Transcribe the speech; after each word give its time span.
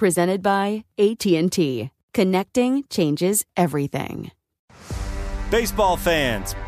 presented 0.00 0.40
by 0.42 0.82
AT&T. 0.98 1.90
Connecting 2.14 2.84
changes 2.88 3.44
everything. 3.54 4.30
Baseball 5.50 5.98
fans, 5.98 6.56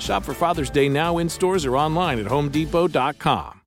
Shop 0.00 0.24
for 0.24 0.34
Father's 0.34 0.70
Day 0.70 0.88
now 0.88 1.18
in 1.18 1.28
stores 1.28 1.64
or 1.64 1.76
online 1.76 2.18
at 2.18 2.26
homedepot.com. 2.26 3.60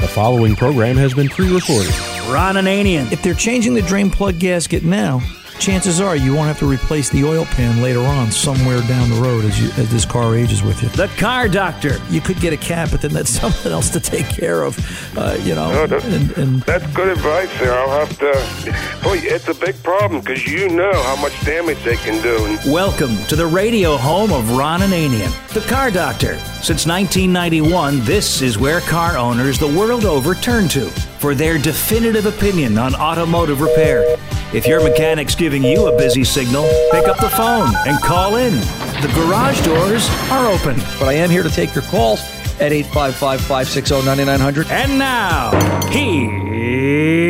The 0.00 0.08
following 0.08 0.56
program 0.56 0.96
has 0.96 1.14
been 1.14 1.28
pre 1.28 1.52
recorded. 1.52 1.94
Ron 2.30 2.54
Ananian. 2.54 3.10
If 3.12 3.22
they're 3.22 3.34
changing 3.34 3.74
the 3.74 3.82
drain 3.82 4.10
plug 4.10 4.38
gasket 4.38 4.84
now, 4.84 5.20
chances 5.60 6.00
are 6.00 6.16
you 6.16 6.34
won't 6.34 6.48
have 6.48 6.58
to 6.58 6.66
replace 6.66 7.10
the 7.10 7.22
oil 7.22 7.44
pan 7.44 7.82
later 7.82 8.00
on 8.00 8.32
somewhere 8.32 8.80
down 8.88 9.10
the 9.10 9.16
road 9.16 9.44
as, 9.44 9.60
you, 9.60 9.68
as 9.82 9.90
this 9.90 10.06
car 10.06 10.34
ages 10.34 10.62
with 10.62 10.82
you. 10.82 10.88
The 10.88 11.08
car 11.18 11.48
doctor. 11.48 12.00
You 12.08 12.22
could 12.22 12.40
get 12.40 12.54
a 12.54 12.56
cap, 12.56 12.90
but 12.90 13.02
then 13.02 13.12
that's 13.12 13.30
someone 13.40 13.66
else 13.66 13.90
to 13.90 14.00
take 14.00 14.26
care 14.26 14.62
of, 14.62 14.78
uh, 15.18 15.36
you 15.42 15.54
know. 15.54 15.70
No, 15.70 15.86
that's, 15.86 16.04
and, 16.06 16.30
and 16.38 16.62
that's 16.62 16.86
good 16.94 17.08
advice 17.08 17.50
there. 17.58 17.74
I'll 17.74 18.06
have 18.06 18.18
to. 18.18 19.04
Boy, 19.04 19.18
it's 19.22 19.48
a 19.48 19.54
big 19.54 19.80
problem 19.82 20.20
because 20.20 20.46
you 20.46 20.70
know 20.70 20.92
how 21.02 21.16
much 21.20 21.38
damage 21.44 21.82
they 21.84 21.96
can 21.96 22.22
do. 22.22 22.58
Welcome 22.72 23.16
to 23.26 23.36
the 23.36 23.46
radio 23.46 23.98
home 23.98 24.32
of 24.32 24.56
Ron 24.56 24.80
Ananian, 24.80 25.30
the 25.52 25.60
car 25.60 25.90
doctor. 25.90 26.38
Since 26.62 26.86
1991, 26.86 28.00
this 28.04 28.40
is 28.40 28.58
where 28.58 28.80
car 28.80 29.18
owners 29.18 29.58
the 29.58 29.68
world 29.68 30.06
over 30.06 30.34
turn 30.34 30.68
to 30.68 30.90
for 31.20 31.34
their 31.34 31.58
definitive 31.58 32.24
opinion 32.24 32.78
on 32.78 32.94
automotive 32.94 33.60
repair. 33.60 34.16
If 34.54 34.66
your 34.66 34.82
mechanic's 34.82 35.34
giving 35.34 35.62
you 35.62 35.86
a 35.86 35.96
busy 35.96 36.24
signal, 36.24 36.66
pick 36.90 37.06
up 37.06 37.18
the 37.18 37.28
phone 37.28 37.72
and 37.86 38.02
call 38.02 38.36
in. 38.36 38.54
The 38.54 39.12
garage 39.14 39.62
doors 39.62 40.08
are 40.30 40.50
open. 40.50 40.76
but 40.98 41.08
I 41.08 41.12
am 41.12 41.28
here 41.28 41.42
to 41.42 41.50
take 41.50 41.74
your 41.74 41.84
calls 41.84 42.20
at 42.58 42.72
855 42.72 43.40
560 43.42 43.94
9900. 44.06 44.66
And 44.70 44.98
now, 44.98 45.50
here's 45.90 47.20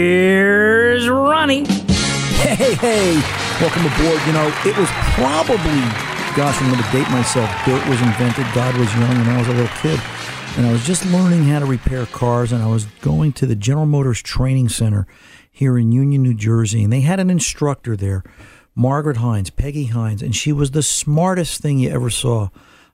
Ronnie. 1.09 1.67
Hey, 2.41 2.75
hey, 2.75 3.21
welcome 3.61 3.85
aboard. 3.87 4.21
You 4.27 4.33
know, 4.33 4.47
it 4.65 4.77
was 4.79 4.89
probably, 5.19 5.83
gosh, 6.39 6.57
I'm 6.63 6.71
going 6.71 6.83
to 6.83 6.91
date 6.91 7.11
myself. 7.11 7.51
Dirt 7.67 7.85
was 7.89 8.01
invented, 8.01 8.47
God 8.55 8.77
was 8.79 8.91
young, 8.95 9.13
and 9.19 9.29
I 9.31 9.39
was 9.39 9.49
a 9.49 9.53
little 9.53 9.77
kid. 9.83 10.01
And 10.57 10.67
I 10.67 10.73
was 10.73 10.85
just 10.85 11.07
learning 11.07 11.45
how 11.45 11.61
to 11.61 11.65
repair 11.65 12.07
cars, 12.07 12.53
and 12.53 12.63
I 12.63 12.67
was 12.67 12.85
going 13.01 13.33
to 13.35 13.47
the 13.47 13.55
General 13.55 13.87
Motors 13.87 14.21
Training 14.21 14.69
Center 14.69 15.07
here 15.51 15.79
in 15.79 15.93
Union, 15.93 16.23
New 16.23 16.35
Jersey, 16.35 16.83
and 16.83 16.93
they 16.93 17.01
had 17.01 17.21
an 17.21 17.31
instructor 17.31 17.97
there, 17.97 18.23
Margaret 18.75 19.19
Hines, 19.19 19.51
Peggy 19.51 19.87
Hines, 19.87 20.23
and 20.23 20.35
she 20.35 20.53
was 20.53 20.73
the 20.73 20.83
smartest 20.83 21.63
thing 21.63 21.79
you 21.79 21.91
ever 21.91 22.11
saw. 22.11 22.49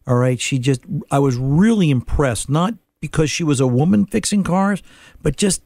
All 0.07 0.17
right, 0.17 0.41
she 0.41 0.59
just, 0.59 0.83
I 1.11 1.19
was 1.19 1.37
really 1.37 1.91
impressed, 1.91 2.49
not 2.49 2.75
because 3.01 3.31
she 3.31 3.43
was 3.43 3.59
a 3.59 3.67
woman 3.67 4.07
fixing 4.07 4.45
cars, 4.45 4.83
but 5.23 5.37
just 5.37 5.63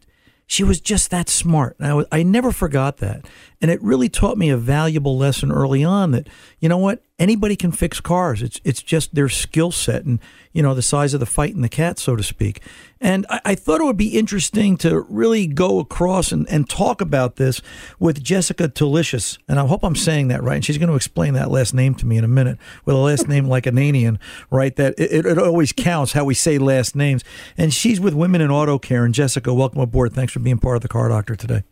she 0.47 0.65
was 0.65 0.81
just 0.81 1.11
that 1.11 1.29
smart. 1.29 1.77
And 1.79 1.87
I, 1.87 1.95
was, 1.95 2.07
I 2.11 2.23
never 2.23 2.51
forgot 2.51 2.97
that. 2.99 3.25
And 3.61 3.71
it 3.71 3.83
really 3.83 4.09
taught 4.09 4.39
me 4.39 4.49
a 4.49 4.57
valuable 4.57 5.19
lesson 5.19 5.53
early 5.53 5.85
on 5.85 6.13
that, 6.13 6.29
you 6.61 6.69
know 6.69 6.79
what, 6.79 7.03
anybody 7.19 7.57
can 7.57 7.73
fix 7.73 8.01
cars. 8.01 8.43
It's, 8.43 8.59
it's 8.65 8.83
just 8.83 9.15
their 9.15 9.29
skill 9.29 9.71
set 9.71 10.07
and, 10.07 10.19
you 10.53 10.63
know, 10.63 10.75
the 10.75 10.81
size 10.81 11.13
of 11.13 11.21
the 11.21 11.27
fight 11.27 11.55
in 11.55 11.61
the 11.61 11.69
cat, 11.69 11.99
so 11.99 12.17
to 12.17 12.23
speak. 12.23 12.63
And 13.03 13.27
I, 13.29 13.41
I 13.45 13.55
thought 13.55 13.83
it 13.83 13.85
would 13.85 13.99
be 13.99 14.19
interesting 14.19 14.79
to 14.79 15.01
really 15.03 15.47
go 15.47 15.79
across 15.79 16.33
and, 16.33 16.49
and 16.49 16.71
talk 16.71 17.03
about 17.03 17.37
this 17.37 17.61
with 17.99 18.25
Jessica 18.25 18.69
Delicious. 18.69 19.39
And 19.47 19.61
I 19.61 19.67
hope 19.67 19.85
I'm 19.85 19.97
saying 19.97 20.29
that 20.29 20.43
right. 20.43 20.57
And 20.57 20.65
she's 20.65 20.79
going 20.79 20.89
to 20.89 20.97
explain 20.97 21.35
that 21.35 21.51
last 21.51 21.75
name 21.75 21.95
to 21.97 22.07
me 22.07 22.17
in 22.17 22.25
a 22.25 22.29
minute 22.29 22.57
with 22.87 22.97
a 22.97 22.99
last 22.99 23.29
name 23.29 23.45
like 23.45 23.65
Ananian, 23.65 24.19
right? 24.51 24.75
That 24.77 24.95
it, 24.99 25.27
it 25.27 25.39
always 25.39 25.73
counts 25.73 26.13
how 26.13 26.25
we 26.25 26.33
say 26.33 26.57
last 26.57 26.97
names. 26.97 27.23
And 27.59 27.75
she's 27.75 28.01
with 28.01 28.15
Women 28.15 28.41
in 28.41 28.51
Auto 28.51 28.79
Care. 28.79 29.05
And 29.05 29.15
Jessica, 29.15 29.53
welcome 29.53 29.83
aboard. 29.83 30.15
Thanks 30.15 30.33
for 30.33 30.41
being 30.41 30.59
part 30.59 30.77
of 30.77 30.83
the 30.83 30.89
Car 30.89 31.11
Doctor 31.11 31.37
today. 31.37 31.63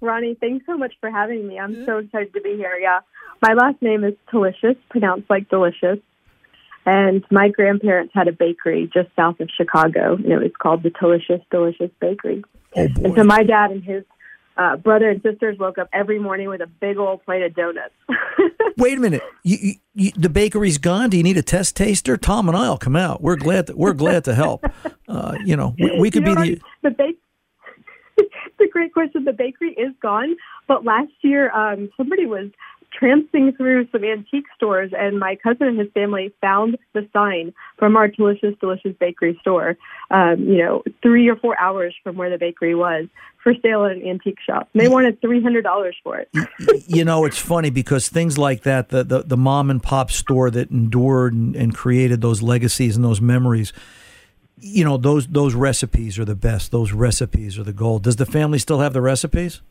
Ronnie, 0.00 0.36
thanks 0.40 0.64
so 0.66 0.76
much 0.76 0.94
for 1.00 1.10
having 1.10 1.46
me. 1.46 1.58
I'm 1.58 1.84
so 1.84 1.98
excited 1.98 2.32
to 2.34 2.40
be 2.40 2.56
here. 2.56 2.78
Yeah. 2.80 3.00
My 3.42 3.54
last 3.54 3.80
name 3.82 4.04
is 4.04 4.14
Delicious, 4.30 4.76
pronounced 4.90 5.28
like 5.30 5.48
delicious. 5.48 5.98
And 6.86 7.24
my 7.30 7.48
grandparents 7.48 8.12
had 8.14 8.26
a 8.26 8.32
bakery 8.32 8.90
just 8.92 9.08
south 9.14 9.38
of 9.40 9.50
Chicago, 9.54 10.14
and 10.14 10.26
it 10.26 10.38
was 10.38 10.52
called 10.58 10.82
the 10.82 10.90
Delicious 10.90 11.40
Delicious 11.50 11.90
Bakery. 12.00 12.42
Oh, 12.74 12.88
boy. 12.88 13.02
And 13.04 13.14
so 13.14 13.24
my 13.24 13.42
dad 13.42 13.70
and 13.70 13.84
his 13.84 14.04
uh, 14.56 14.76
brother 14.76 15.10
and 15.10 15.22
sisters 15.22 15.58
woke 15.58 15.78
up 15.78 15.88
every 15.92 16.18
morning 16.18 16.48
with 16.48 16.62
a 16.62 16.66
big 16.66 16.96
old 16.96 17.24
plate 17.24 17.42
of 17.42 17.54
donuts. 17.54 17.94
Wait 18.78 18.96
a 18.96 19.00
minute. 19.00 19.22
You, 19.42 19.58
you, 19.60 19.74
you, 19.94 20.10
the 20.16 20.30
bakery's 20.30 20.78
gone. 20.78 21.10
Do 21.10 21.18
you 21.18 21.22
need 21.22 21.36
a 21.36 21.42
test 21.42 21.76
taster? 21.76 22.16
Tom 22.16 22.48
and 22.48 22.56
I'll 22.56 22.78
come 22.78 22.96
out. 22.96 23.22
We're 23.22 23.36
glad 23.36 23.66
to, 23.66 23.76
we're 23.76 23.92
glad 23.92 24.24
to 24.24 24.34
help. 24.34 24.64
Uh, 25.08 25.36
you 25.44 25.56
know, 25.56 25.74
we, 25.78 25.98
we 25.98 26.10
could 26.10 26.26
You 26.26 26.34
know, 26.34 26.42
be 26.42 26.54
the 26.54 26.60
the 26.82 26.90
bake. 26.90 27.18
A 28.60 28.68
great 28.68 28.92
question. 28.92 29.24
The 29.24 29.32
bakery 29.32 29.72
is 29.72 29.94
gone, 30.02 30.36
but 30.68 30.84
last 30.84 31.12
year, 31.22 31.50
um, 31.52 31.90
somebody 31.96 32.26
was 32.26 32.50
tramping 32.92 33.52
through 33.52 33.88
some 33.92 34.04
antique 34.04 34.46
stores, 34.56 34.92
and 34.96 35.18
my 35.18 35.36
cousin 35.36 35.68
and 35.68 35.78
his 35.78 35.88
family 35.92 36.32
found 36.40 36.76
the 36.92 37.08
sign 37.12 37.52
from 37.78 37.96
our 37.96 38.08
delicious, 38.08 38.54
delicious 38.60 38.94
bakery 38.98 39.38
store. 39.40 39.76
Um, 40.10 40.40
you 40.40 40.58
know, 40.58 40.82
three 41.02 41.28
or 41.28 41.36
four 41.36 41.58
hours 41.58 41.94
from 42.02 42.16
where 42.16 42.30
the 42.30 42.38
bakery 42.38 42.74
was 42.74 43.06
for 43.42 43.54
sale 43.62 43.84
at 43.84 43.92
an 43.92 44.02
antique 44.02 44.40
shop. 44.44 44.68
And 44.74 44.82
they 44.82 44.88
wanted 44.88 45.20
three 45.20 45.42
hundred 45.42 45.62
dollars 45.62 45.96
for 46.02 46.18
it. 46.18 46.28
you 46.86 47.04
know, 47.04 47.24
it's 47.24 47.38
funny 47.38 47.70
because 47.70 48.08
things 48.08 48.38
like 48.38 48.62
that, 48.62 48.90
the 48.90 49.04
the, 49.04 49.22
the 49.22 49.36
mom 49.36 49.70
and 49.70 49.82
pop 49.82 50.10
store 50.10 50.50
that 50.50 50.70
endured 50.70 51.32
and, 51.32 51.56
and 51.56 51.74
created 51.74 52.20
those 52.20 52.42
legacies 52.42 52.96
and 52.96 53.04
those 53.04 53.20
memories. 53.20 53.72
You 54.60 54.84
know, 54.84 54.96
those 54.96 55.26
those 55.26 55.54
recipes 55.54 56.18
are 56.18 56.24
the 56.24 56.34
best. 56.34 56.70
Those 56.70 56.92
recipes 56.92 57.58
are 57.58 57.64
the 57.64 57.72
gold. 57.72 58.02
Does 58.02 58.16
the 58.16 58.26
family 58.26 58.58
still 58.58 58.80
have 58.80 58.92
the 58.92 59.00
recipes? 59.00 59.62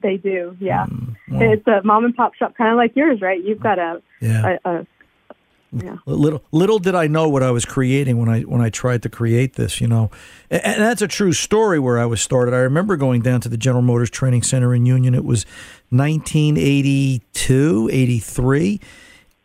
They 0.00 0.16
do, 0.16 0.56
yeah. 0.60 0.86
Mm, 0.86 1.16
well, 1.28 1.52
it's 1.52 1.66
a 1.66 1.80
mom 1.84 2.04
and 2.04 2.14
pop 2.14 2.34
shop, 2.34 2.56
kind 2.56 2.70
of 2.70 2.76
like 2.76 2.96
yours, 2.96 3.20
right? 3.20 3.42
You've 3.42 3.60
got 3.60 3.78
a, 3.78 4.02
yeah. 4.20 4.58
a, 4.64 4.68
a 4.68 4.86
yeah. 5.72 5.96
Little 6.04 6.44
little 6.52 6.78
did 6.78 6.94
I 6.94 7.06
know 7.06 7.30
what 7.30 7.42
I 7.42 7.50
was 7.50 7.64
creating 7.64 8.18
when 8.18 8.28
I 8.28 8.42
when 8.42 8.60
I 8.60 8.68
tried 8.68 9.02
to 9.04 9.08
create 9.08 9.54
this, 9.54 9.80
you 9.80 9.88
know, 9.88 10.10
and, 10.50 10.62
and, 10.62 10.82
that's 10.82 11.00
a 11.00 11.08
true 11.08 11.32
story 11.32 11.78
where 11.78 11.98
I 11.98 12.04
was 12.04 12.20
started. 12.20 12.52
I 12.52 12.58
remember 12.58 12.98
going 12.98 13.22
down 13.22 13.40
to 13.40 13.48
the 13.48 13.56
General 13.56 13.80
Motors 13.80 14.10
Training 14.10 14.42
Center 14.42 14.74
in 14.74 14.84
Union. 14.84 15.14
It 15.14 15.24
was 15.24 15.46
1982, 15.88 17.88
83, 17.90 18.80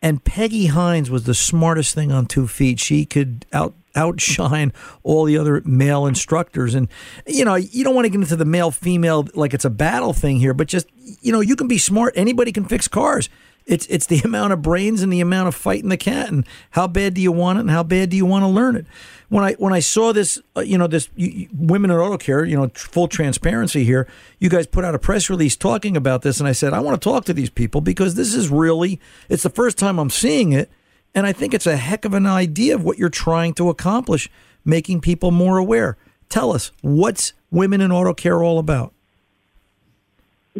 and 0.02 0.22
Peggy 0.22 0.66
Hines 0.66 1.10
was 1.10 1.24
the 1.24 1.32
smartest 1.32 1.94
thing 1.94 2.12
on 2.12 2.26
two 2.26 2.46
feet. 2.46 2.78
She 2.78 3.06
could 3.06 3.46
out 3.50 3.72
outshine 3.98 4.72
all 5.02 5.24
the 5.24 5.36
other 5.36 5.60
male 5.64 6.06
instructors. 6.06 6.74
And, 6.74 6.88
you 7.26 7.44
know, 7.44 7.56
you 7.56 7.84
don't 7.84 7.94
want 7.94 8.06
to 8.06 8.10
get 8.10 8.20
into 8.20 8.36
the 8.36 8.44
male 8.44 8.70
female 8.70 9.26
like 9.34 9.52
it's 9.52 9.64
a 9.64 9.70
battle 9.70 10.12
thing 10.12 10.36
here, 10.38 10.54
but 10.54 10.68
just, 10.68 10.86
you 11.20 11.32
know, 11.32 11.40
you 11.40 11.56
can 11.56 11.68
be 11.68 11.78
smart. 11.78 12.14
Anybody 12.16 12.52
can 12.52 12.64
fix 12.64 12.88
cars. 12.88 13.28
It's, 13.66 13.86
it's 13.88 14.06
the 14.06 14.20
amount 14.24 14.52
of 14.52 14.62
brains 14.62 15.02
and 15.02 15.12
the 15.12 15.20
amount 15.20 15.48
of 15.48 15.54
fighting 15.54 15.90
the 15.90 15.96
cat 15.96 16.30
and 16.30 16.46
how 16.70 16.86
bad 16.86 17.14
do 17.14 17.20
you 17.20 17.32
want 17.32 17.58
it 17.58 17.62
and 17.62 17.70
how 17.70 17.82
bad 17.82 18.10
do 18.10 18.16
you 18.16 18.24
want 18.24 18.44
to 18.44 18.48
learn 18.48 18.76
it. 18.76 18.86
When 19.28 19.44
I 19.44 19.52
when 19.54 19.74
I 19.74 19.80
saw 19.80 20.14
this, 20.14 20.40
uh, 20.56 20.62
you 20.62 20.78
know, 20.78 20.86
this 20.86 21.10
you, 21.14 21.50
women 21.52 21.90
in 21.90 21.98
auto 21.98 22.16
care, 22.16 22.46
you 22.46 22.56
know, 22.56 22.70
full 22.74 23.08
transparency 23.08 23.84
here. 23.84 24.08
You 24.38 24.48
guys 24.48 24.66
put 24.66 24.86
out 24.86 24.94
a 24.94 24.98
press 24.98 25.28
release 25.28 25.54
talking 25.54 25.98
about 25.98 26.22
this, 26.22 26.40
and 26.40 26.48
I 26.48 26.52
said 26.52 26.72
I 26.72 26.80
want 26.80 26.98
to 26.98 27.04
talk 27.04 27.26
to 27.26 27.34
these 27.34 27.50
people 27.50 27.82
because 27.82 28.14
this 28.14 28.32
is 28.32 28.48
really 28.48 28.98
it's 29.28 29.42
the 29.42 29.50
first 29.50 29.76
time 29.76 29.98
I'm 29.98 30.08
seeing 30.08 30.52
it, 30.52 30.70
and 31.14 31.26
I 31.26 31.32
think 31.32 31.54
it's 31.54 31.66
a 31.66 31.76
heck 31.76 32.04
of 32.04 32.14
an 32.14 32.26
idea 32.26 32.74
of 32.74 32.84
what 32.84 32.98
you're 32.98 33.08
trying 33.08 33.54
to 33.54 33.70
accomplish, 33.70 34.30
making 34.64 35.00
people 35.00 35.30
more 35.30 35.58
aware. 35.58 35.96
Tell 36.28 36.52
us, 36.52 36.72
what's 36.82 37.32
Women 37.50 37.80
in 37.80 37.90
Auto 37.90 38.14
Care 38.14 38.42
all 38.42 38.58
about? 38.58 38.92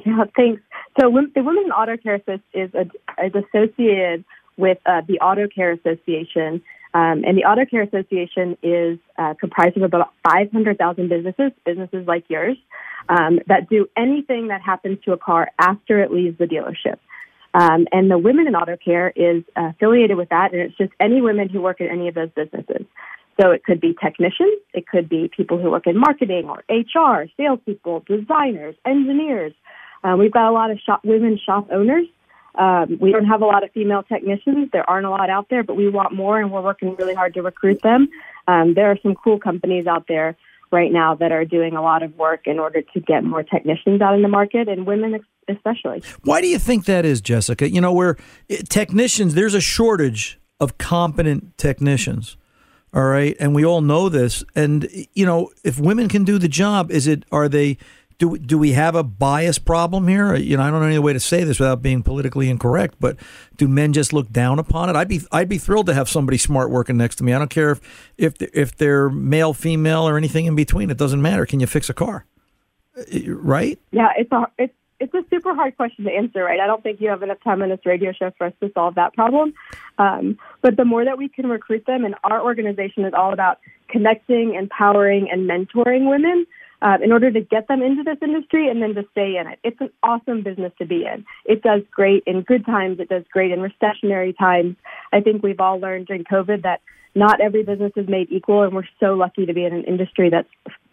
Yeah, 0.07 0.25
thanks. 0.37 0.63
So 0.99 1.11
the 1.35 1.43
Women 1.43 1.65
in 1.67 1.73
Auto 1.73 1.97
Care 1.97 2.21
is, 2.27 2.41
is, 2.55 2.71
is 2.75 3.33
associated 3.35 4.25
with 4.57 4.79
uh, 4.87 5.03
the 5.07 5.21
Auto 5.21 5.47
Care 5.49 5.73
Association. 5.73 6.63
Um, 6.95 7.23
and 7.25 7.37
the 7.37 7.45
Auto 7.45 7.67
Care 7.67 7.83
Association 7.83 8.57
is 8.63 8.99
uh, 9.19 9.35
comprised 9.39 9.77
of 9.77 9.83
about 9.83 10.13
500,000 10.29 11.09
businesses, 11.09 11.53
businesses 11.65 12.07
like 12.07 12.25
yours, 12.29 12.57
um, 13.09 13.41
that 13.47 13.69
do 13.69 13.89
anything 13.97 14.49
that 14.49 14.63
happens 14.63 14.99
to 15.05 15.13
a 15.13 15.19
car 15.19 15.51
after 15.59 16.03
it 16.03 16.11
leaves 16.11 16.39
the 16.39 16.47
dealership. 16.47 16.99
Um, 17.55 17.87
and 17.93 18.11
the 18.11 18.19
Women 18.19 18.47
in 18.47 18.55
Auto 18.55 18.77
Care 18.77 19.13
is 19.17 19.43
affiliated 19.57 20.17
with 20.17 20.29
that, 20.29 20.53
and 20.53 20.61
it's 20.61 20.77
just 20.77 20.93
any 21.01 21.21
women 21.21 21.49
who 21.49 21.61
work 21.61 21.81
in 21.81 21.89
any 21.89 22.09
of 22.09 22.15
those 22.15 22.31
businesses. 22.37 22.85
So 23.41 23.53
it 23.53 23.65
could 23.65 23.81
be 23.81 23.95
technicians, 24.03 24.61
it 24.75 24.89
could 24.89 25.09
be 25.09 25.31
people 25.35 25.59
who 25.59 25.71
work 25.71 25.87
in 25.87 25.97
marketing 25.99 26.49
or 26.49 26.65
HR, 26.69 27.27
salespeople, 27.37 28.05
designers, 28.07 28.75
engineers. 28.85 29.53
Uh, 30.03 30.17
we've 30.19 30.33
got 30.33 30.49
a 30.49 30.53
lot 30.53 30.71
of 30.71 30.79
shop, 30.81 31.05
women 31.05 31.39
shop 31.45 31.69
owners. 31.71 32.07
Um, 32.57 32.99
we 33.01 33.13
don't 33.13 33.27
have 33.27 33.41
a 33.41 33.47
lot 33.47 33.63
of 33.63 33.71
female 33.71 34.03
technicians. 34.03 34.71
There 34.73 34.89
aren't 34.91 35.07
a 35.07 35.11
lot 35.11 35.31
out 35.31 35.47
there, 35.51 35.63
but 35.63 35.77
we 35.77 35.89
want 35.89 36.13
more, 36.13 36.41
and 36.41 36.51
we're 36.51 36.63
working 36.63 36.97
really 36.97 37.15
hard 37.15 37.35
to 37.35 37.43
recruit 37.43 37.81
them. 37.83 38.09
Um, 38.49 38.75
there 38.75 38.91
are 38.91 38.99
some 39.03 39.15
cool 39.15 39.39
companies 39.39 39.87
out 39.87 40.07
there 40.09 40.37
right 40.73 40.93
now 40.93 41.15
that 41.15 41.31
are 41.31 41.45
doing 41.45 41.77
a 41.77 41.83
lot 41.83 42.03
of 42.03 42.17
work 42.17 42.47
in 42.47 42.59
order 42.59 42.83
to 42.83 43.01
get 43.01 43.23
more 43.23 43.45
technicians 43.45 44.01
out 44.01 44.15
in 44.15 44.23
the 44.23 44.29
market 44.29 44.69
and 44.69 44.87
women 44.87 45.15
especially. 45.49 46.03
Why 46.25 46.41
do 46.41 46.47
you 46.47 46.59
think 46.59 46.85
that 46.87 47.05
is, 47.05 47.21
Jessica? 47.21 47.71
You 47.71 47.81
know, 47.81 47.93
where 47.93 48.17
technicians, 48.69 49.35
there's 49.35 49.55
a 49.55 49.61
shortage 49.61 50.39
of 50.61 50.79
competent 50.79 51.57
technicians. 51.59 52.37
All 52.95 53.05
right, 53.05 53.37
and 53.39 53.55
we 53.55 53.67
all 53.67 53.83
know 53.83 54.09
this. 54.09 54.43
And 54.55 54.89
you 55.13 55.27
know, 55.27 55.51
if 55.63 55.79
women 55.79 56.09
can 56.09 56.25
do 56.25 56.39
the 56.39 56.49
job, 56.49 56.91
is 56.91 57.07
it 57.07 57.25
are 57.31 57.49
they 57.49 57.77
do 58.19 58.37
do 58.37 58.59
we 58.59 58.73
have 58.73 58.95
a 58.95 59.03
bias 59.03 59.59
problem 59.59 60.09
here? 60.09 60.35
You 60.35 60.57
know, 60.57 60.63
I 60.63 60.71
don't 60.71 60.81
know 60.81 60.87
any 60.87 60.99
way 60.99 61.13
to 61.13 61.21
say 61.21 61.45
this 61.45 61.61
without 61.61 61.83
being 61.83 62.03
politically 62.03 62.51
incorrect, 62.51 62.97
but 62.99 63.17
do 63.57 63.69
men 63.69 63.93
just 63.93 64.13
look 64.13 64.31
down 64.31 64.59
upon 64.59 64.91
it? 64.91 64.97
I'd 64.97 65.09
be 65.09 65.21
I'd 65.31 65.49
be 65.49 65.59
thrilled 65.59 65.87
to 65.87 65.95
have 65.95 66.09
somebody 66.09 66.39
smart 66.39 66.71
working 66.71 66.97
next 66.97 67.17
to 67.17 67.25
me. 67.25 67.33
I 67.33 67.39
don't 67.39 67.51
care 67.51 67.71
if 67.71 67.81
if 68.17 68.41
if 68.41 68.77
they're 68.77 69.09
male, 69.09 69.55
female, 69.55 70.09
or 70.09 70.17
anything 70.17 70.47
in 70.47 70.57
between. 70.57 70.91
It 70.91 70.99
doesn't 70.99 71.23
matter. 71.23 71.47
Can 71.47 71.61
you 71.61 71.67
fix 71.67 71.89
a 71.89 71.95
car? 71.95 72.27
Uh, 72.97 73.33
right? 73.35 73.79
Yeah, 73.93 74.09
it's 74.17 74.33
a 74.33 74.47
it's 74.59 74.75
it's 75.01 75.15
a 75.15 75.25
super 75.31 75.55
hard 75.55 75.77
question 75.77 76.05
to 76.05 76.11
answer, 76.11 76.43
right? 76.43 76.61
I 76.61 76.67
don't 76.67 76.83
think 76.83 77.01
you 77.01 77.09
have 77.09 77.23
enough 77.23 77.43
time 77.45 77.63
on 77.63 77.69
this 77.69 77.85
radio 77.85 78.13
show 78.13 78.33
for 78.37 78.49
us 78.49 78.53
to 78.61 78.71
solve 78.73 78.97
that 78.97 79.15
problem. 79.15 79.55
Um, 79.99 80.39
but 80.61 80.77
the 80.77 80.85
more 80.85 81.05
that 81.05 81.19
we 81.19 81.29
can 81.29 81.47
recruit 81.47 81.85
them, 81.87 82.05
and 82.05 82.15
our 82.25 82.43
organization 82.43 83.05
is 83.05 83.15
all 83.17 83.33
about 83.33 83.59
connecting, 83.89 84.55
empowering, 84.55 85.29
and 85.31 85.49
mentoring 85.49 86.11
women 86.11 86.47
uh, 86.83 86.99
in 87.03 87.13
order 87.13 87.31
to 87.31 87.41
get 87.41 87.69
them 87.69 87.83
into 87.83 88.03
this 88.03 88.19
industry 88.23 88.69
and 88.69 88.83
then 88.83 88.95
to 88.95 89.05
stay 89.13 89.37
in 89.37 89.47
it. 89.47 89.59
It's 89.65 89.81
an 89.81 89.91
awesome 90.03 90.43
business 90.43 90.73
to 90.79 90.87
be 90.87 91.05
in. 91.07 91.25
It 91.45 91.63
does 91.63 91.83
great 91.91 92.23
in 92.27 92.43
good 92.43 92.65
times. 92.65 93.01
It 93.01 93.09
does 93.09 93.25
great 93.33 93.51
in 93.51 93.61
recessionary 93.61 94.37
times. 94.37 94.77
I 95.13 95.21
think 95.21 95.43
we've 95.43 95.61
all 95.61 95.79
learned 95.79 96.07
during 96.07 96.25
COVID 96.25 96.63
that 96.63 96.81
not 97.15 97.41
every 97.41 97.63
business 97.65 97.93
is 97.97 98.09
made 98.09 98.31
equal, 98.31 98.63
and 98.63 98.75
we're 98.75 98.85
so 99.01 99.15
lucky 99.15 99.47
to 99.47 99.53
be 99.53 99.65
in 99.65 99.73
an 99.73 99.85
industry 99.85 100.31
that's 100.31 100.49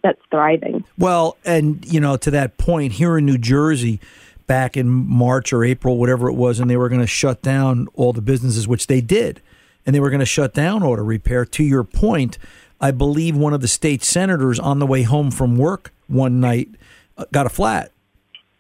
that's 0.05 0.21
thriving. 0.29 0.83
Well, 0.97 1.37
and 1.43 1.85
you 1.85 1.99
know, 1.99 2.17
to 2.17 2.31
that 2.31 2.57
point, 2.57 2.93
here 2.93 3.17
in 3.17 3.25
New 3.25 3.37
Jersey, 3.37 3.99
back 4.47 4.77
in 4.77 4.87
March 4.87 5.51
or 5.51 5.63
April, 5.63 5.97
whatever 5.97 6.29
it 6.29 6.33
was, 6.33 6.59
and 6.59 6.69
they 6.69 6.77
were 6.77 6.89
going 6.89 7.01
to 7.01 7.07
shut 7.07 7.41
down 7.41 7.87
all 7.95 8.13
the 8.13 8.21
businesses, 8.21 8.67
which 8.67 8.87
they 8.87 9.01
did, 9.01 9.41
and 9.85 9.95
they 9.95 9.99
were 9.99 10.09
going 10.09 10.19
to 10.19 10.25
shut 10.25 10.53
down 10.53 10.83
auto 10.83 11.01
repair. 11.01 11.45
To 11.45 11.63
your 11.63 11.83
point, 11.83 12.37
I 12.79 12.91
believe 12.91 13.35
one 13.35 13.53
of 13.53 13.61
the 13.61 13.67
state 13.67 14.03
senators 14.03 14.59
on 14.59 14.79
the 14.79 14.85
way 14.85 15.03
home 15.03 15.31
from 15.31 15.57
work 15.57 15.91
one 16.07 16.39
night 16.39 16.69
uh, 17.17 17.25
got 17.31 17.45
a 17.45 17.49
flat 17.49 17.91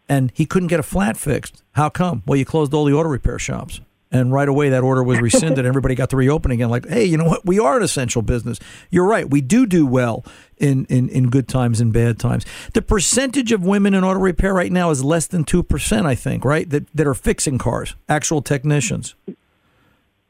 and 0.07 0.31
he 0.33 0.45
couldn't 0.45 0.67
get 0.67 0.79
a 0.79 0.83
flat 0.83 1.17
fixed. 1.17 1.63
How 1.73 1.89
come? 1.89 2.23
Well, 2.25 2.37
you 2.37 2.45
closed 2.45 2.73
all 2.73 2.85
the 2.85 2.93
auto 2.93 3.09
repair 3.09 3.39
shops. 3.39 3.81
And 4.15 4.31
right 4.31 4.47
away, 4.47 4.69
that 4.69 4.81
order 4.81 5.03
was 5.03 5.19
rescinded. 5.19 5.65
Everybody 5.65 5.93
got 5.93 6.09
to 6.11 6.15
reopen 6.17 6.51
again. 6.51 6.69
Like, 6.69 6.87
hey, 6.87 7.03
you 7.03 7.17
know 7.17 7.25
what? 7.25 7.45
We 7.45 7.59
are 7.59 7.75
an 7.75 7.83
essential 7.83 8.21
business. 8.21 8.59
You're 8.89 9.05
right. 9.05 9.29
We 9.29 9.41
do 9.41 9.65
do 9.65 9.85
well 9.85 10.23
in, 10.57 10.85
in, 10.85 11.09
in 11.09 11.29
good 11.29 11.49
times 11.49 11.81
and 11.81 11.91
bad 11.91 12.17
times. 12.17 12.45
The 12.73 12.81
percentage 12.81 13.51
of 13.51 13.65
women 13.65 13.93
in 13.93 14.05
auto 14.05 14.21
repair 14.21 14.53
right 14.53 14.71
now 14.71 14.89
is 14.89 15.03
less 15.03 15.27
than 15.27 15.43
2%, 15.43 16.05
I 16.05 16.15
think, 16.15 16.45
right? 16.45 16.69
That, 16.69 16.87
that 16.95 17.05
are 17.05 17.13
fixing 17.13 17.57
cars, 17.57 17.95
actual 18.07 18.41
technicians. 18.41 19.15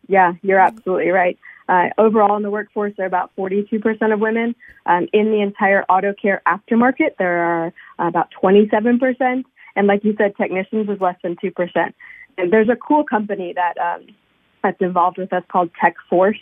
Yeah, 0.08 0.34
you're 0.42 0.60
absolutely 0.60 1.10
right. 1.10 1.38
Uh, 1.70 1.90
overall 2.00 2.38
in 2.38 2.44
the 2.44 2.50
workforce, 2.50 2.94
there 2.98 3.06
are 3.06 3.08
about 3.08 3.32
42% 3.38 4.12
of 4.12 4.20
women. 4.20 4.56
Um, 4.88 5.08
in 5.14 5.32
the 5.32 5.42
entire 5.42 5.84
auto 5.84 6.14
care 6.20 6.42
aftermarket, 6.48 7.18
there 7.20 7.44
are 7.44 7.74
about 8.00 8.30
27%. 8.42 9.44
And 9.76 9.88
like 9.88 10.04
you 10.04 10.16
said, 10.18 10.36
technicians 10.38 10.90
is 10.90 11.00
less 11.00 11.18
than 11.24 11.36
2%. 11.36 11.94
And 12.38 12.52
there's 12.52 12.70
a 12.70 12.76
cool 12.76 13.04
company 13.04 13.54
that 13.54 13.78
um, 13.78 14.08
that's 14.64 14.82
involved 14.82 15.18
with 15.18 15.32
us 15.34 15.44
called 15.50 15.70
Tech 15.80 15.96
Force. 16.10 16.40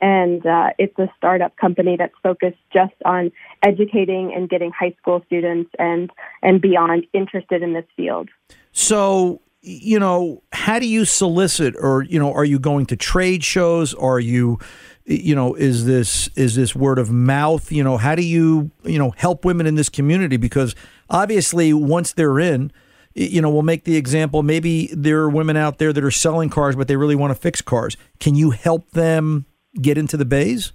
And 0.00 0.44
uh, 0.44 0.70
it's 0.78 0.98
a 0.98 1.08
startup 1.16 1.56
company 1.56 1.96
that's 1.96 2.14
focused 2.22 2.58
just 2.72 2.94
on 3.04 3.32
educating 3.62 4.32
and 4.34 4.50
getting 4.50 4.70
high 4.70 4.94
school 5.00 5.22
students 5.26 5.70
and, 5.78 6.10
and 6.42 6.60
beyond 6.60 7.06
interested 7.12 7.62
in 7.62 7.72
this 7.72 7.86
field. 7.96 8.28
So 8.72 9.40
you 9.66 9.98
know, 9.98 10.42
how 10.52 10.78
do 10.78 10.86
you 10.86 11.06
solicit 11.06 11.74
or, 11.78 12.02
you 12.02 12.18
know, 12.18 12.32
are 12.32 12.44
you 12.44 12.58
going 12.58 12.84
to 12.86 12.96
trade 12.96 13.42
shows? 13.42 13.94
Are 13.94 14.20
you, 14.20 14.58
you 15.06 15.34
know, 15.34 15.54
is 15.54 15.86
this, 15.86 16.28
is 16.36 16.54
this 16.54 16.76
word 16.76 16.98
of 16.98 17.10
mouth? 17.10 17.72
You 17.72 17.82
know, 17.82 17.96
how 17.96 18.14
do 18.14 18.22
you, 18.22 18.70
you 18.84 18.98
know, 18.98 19.14
help 19.16 19.44
women 19.46 19.66
in 19.66 19.74
this 19.74 19.88
community? 19.88 20.36
Because 20.36 20.74
obviously 21.08 21.72
once 21.72 22.12
they're 22.12 22.38
in, 22.38 22.72
you 23.14 23.40
know, 23.40 23.50
we'll 23.50 23.62
make 23.62 23.84
the 23.84 23.96
example. 23.96 24.42
Maybe 24.42 24.88
there 24.92 25.20
are 25.20 25.30
women 25.30 25.56
out 25.56 25.78
there 25.78 25.92
that 25.92 26.02
are 26.02 26.10
selling 26.10 26.50
cars, 26.50 26.76
but 26.76 26.88
they 26.88 26.96
really 26.96 27.14
want 27.14 27.30
to 27.30 27.34
fix 27.34 27.62
cars. 27.62 27.96
Can 28.18 28.34
you 28.34 28.50
help 28.50 28.90
them 28.90 29.46
get 29.80 29.96
into 29.96 30.16
the 30.16 30.24
bays? 30.24 30.72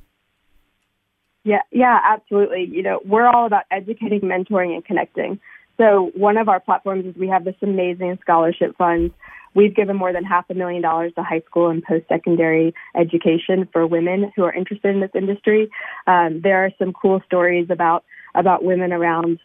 Yeah, 1.44 1.62
yeah, 1.72 2.00
absolutely. 2.04 2.66
You 2.66 2.84
know, 2.84 3.00
we're 3.06 3.28
all 3.28 3.46
about 3.46 3.64
educating, 3.72 4.22
mentoring, 4.22 4.74
and 4.74 4.84
connecting. 4.86 5.40
So 5.78 6.12
one 6.14 6.38
of 6.38 6.50
our 6.50 6.60
platforms 6.60 7.06
is 7.06 7.16
we 7.16 7.30
have 7.30 7.46
this 7.46 7.56
amazing 7.62 8.20
scholarship 8.22 8.76
fund. 8.78 9.12
We've 9.56 9.76
given 9.76 9.96
more 9.96 10.14
than 10.14 10.24
half 10.24 10.50
a 10.50 10.54
million 10.54 10.82
dollars 10.82 11.14
to 11.16 11.24
high 11.24 11.42
school 11.42 11.70
and 11.70 11.84
post-secondary 11.84 12.74
education 12.96 13.68
for 13.72 13.88
women 13.88 14.32
who 14.36 14.44
are 14.44 14.54
interested 14.54 14.94
in 14.94 15.02
this 15.02 15.12
industry. 15.16 15.70
Um, 16.06 16.42
there 16.44 16.66
are 16.66 16.72
some 16.78 16.94
cool 16.94 17.22
stories 17.26 17.68
about 17.70 18.04
about 18.36 18.64
women 18.64 18.94
around 18.94 19.40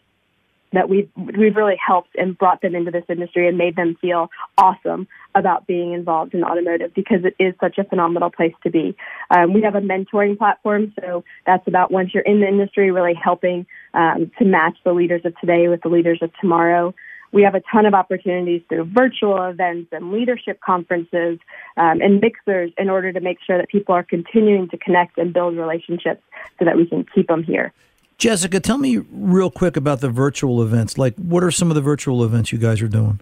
that 0.75 0.89
we've 0.89 1.09
we've 1.15 1.55
really 1.55 1.77
helped 1.85 2.15
and 2.15 2.37
brought 2.37 2.61
them 2.61 2.75
into 2.75 2.91
this 2.91 3.03
industry 3.09 3.47
and 3.47 3.57
made 3.57 3.75
them 3.75 3.95
feel 3.99 4.29
awesome 4.57 5.07
about 5.33 5.67
being 5.67 5.93
involved 5.93 6.33
in 6.33 6.43
automotive 6.43 6.93
because 6.93 7.25
it 7.25 7.35
is 7.43 7.53
such 7.59 7.77
a 7.77 7.83
phenomenal 7.83 8.29
place 8.29 8.53
to 8.63 8.69
be. 8.69 8.95
Um, 9.29 9.53
we 9.53 9.61
have 9.61 9.75
a 9.75 9.81
mentoring 9.81 10.37
platform, 10.37 10.93
so 10.99 11.23
that's 11.45 11.67
about 11.67 11.91
once 11.91 12.13
you're 12.13 12.23
in 12.23 12.39
the 12.39 12.47
industry, 12.47 12.91
really 12.91 13.13
helping 13.13 13.65
um, 13.93 14.31
to 14.39 14.45
match 14.45 14.77
the 14.83 14.93
leaders 14.93 15.21
of 15.25 15.37
today 15.39 15.67
with 15.67 15.81
the 15.81 15.89
leaders 15.89 16.19
of 16.21 16.31
tomorrow. 16.39 16.93
We 17.31 17.43
have 17.43 17.55
a 17.55 17.61
ton 17.69 17.85
of 17.85 17.93
opportunities 17.93 18.61
through 18.69 18.85
virtual 18.85 19.43
events 19.43 19.89
and 19.91 20.11
leadership 20.11 20.61
conferences 20.61 21.39
um, 21.75 21.99
and 22.01 22.21
mixers 22.21 22.71
in 22.77 22.89
order 22.89 23.11
to 23.11 23.19
make 23.19 23.39
sure 23.45 23.57
that 23.57 23.67
people 23.67 23.93
are 23.93 24.03
continuing 24.03 24.69
to 24.69 24.77
connect 24.77 25.17
and 25.17 25.33
build 25.33 25.57
relationships 25.57 26.21
so 26.57 26.63
that 26.65 26.77
we 26.77 26.85
can 26.85 27.05
keep 27.13 27.27
them 27.27 27.43
here. 27.43 27.73
Jessica, 28.17 28.59
tell 28.59 28.77
me 28.77 28.97
real 28.97 29.51
quick 29.51 29.75
about 29.75 30.01
the 30.01 30.09
virtual 30.09 30.61
events. 30.61 30.97
Like, 30.97 31.15
what 31.15 31.43
are 31.43 31.51
some 31.51 31.69
of 31.69 31.75
the 31.75 31.81
virtual 31.81 32.23
events 32.23 32.51
you 32.51 32.57
guys 32.57 32.81
are 32.81 32.87
doing? 32.87 33.19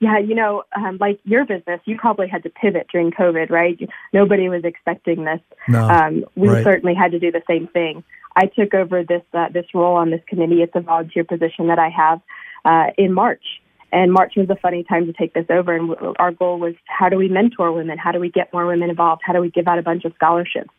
Yeah, 0.00 0.18
you 0.18 0.34
know, 0.34 0.64
um, 0.74 0.96
like 0.98 1.20
your 1.24 1.44
business, 1.44 1.78
you 1.84 1.98
probably 1.98 2.26
had 2.26 2.42
to 2.44 2.50
pivot 2.50 2.86
during 2.90 3.10
COVID, 3.10 3.50
right? 3.50 3.78
Nobody 4.14 4.48
was 4.48 4.64
expecting 4.64 5.24
this. 5.24 5.40
No, 5.68 5.86
um, 5.86 6.24
we 6.36 6.48
right. 6.48 6.64
certainly 6.64 6.94
had 6.94 7.10
to 7.12 7.18
do 7.18 7.30
the 7.30 7.42
same 7.46 7.66
thing. 7.66 8.02
I 8.34 8.46
took 8.46 8.72
over 8.72 9.04
this 9.04 9.22
uh, 9.34 9.50
this 9.50 9.66
role 9.74 9.96
on 9.96 10.10
this 10.10 10.22
committee. 10.26 10.62
It's 10.62 10.74
a 10.74 10.80
volunteer 10.80 11.24
position 11.24 11.66
that 11.66 11.78
I 11.78 11.90
have 11.90 12.20
uh, 12.64 12.92
in 12.96 13.12
March, 13.12 13.44
and 13.92 14.12
March 14.12 14.34
was 14.36 14.48
a 14.50 14.56
funny 14.56 14.84
time 14.84 15.06
to 15.06 15.12
take 15.12 15.34
this 15.34 15.46
over. 15.50 15.74
And 15.74 15.94
our 16.18 16.32
goal 16.32 16.58
was 16.58 16.74
how 16.86 17.08
do 17.08 17.16
we 17.16 17.28
mentor 17.28 17.72
women? 17.72 17.98
How 17.98 18.12
do 18.12 18.20
we 18.20 18.30
get 18.30 18.52
more 18.52 18.66
women 18.66 18.90
involved? 18.90 19.22
How 19.24 19.32
do 19.32 19.40
we 19.40 19.50
give 19.50 19.66
out 19.66 19.78
a 19.78 19.82
bunch 19.82 20.04
of 20.04 20.12
scholarships? 20.14 20.70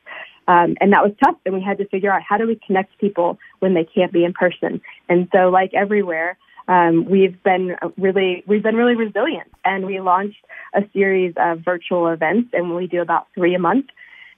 Um, 0.48 0.76
and 0.82 0.92
that 0.94 1.04
was 1.04 1.14
tough. 1.24 1.36
And 1.46 1.54
we 1.54 1.62
had 1.62 1.78
to 1.78 1.88
figure 1.88 2.12
out 2.12 2.22
how 2.28 2.38
do 2.38 2.48
we 2.48 2.60
connect 2.66 2.98
people 3.00 3.38
when 3.60 3.74
they 3.74 3.84
can't 3.84 4.12
be 4.12 4.24
in 4.24 4.34
person. 4.34 4.82
And 5.10 5.28
so, 5.32 5.50
like 5.50 5.74
everywhere, 5.74 6.38
um, 6.68 7.06
we've 7.06 7.42
been 7.44 7.76
really 7.98 8.44
we've 8.48 8.64
been 8.64 8.76
really 8.76 8.96
resilient, 8.96 9.52
and 9.66 9.86
we 9.86 10.00
launched 10.00 10.44
a 10.74 10.82
series 10.94 11.34
of 11.38 11.60
virtual 11.60 12.08
events, 12.08 12.50
and 12.54 12.76
we 12.76 12.88
do 12.88 13.02
about 13.02 13.28
three 13.36 13.56
a 13.56 13.60
month. 13.60 13.88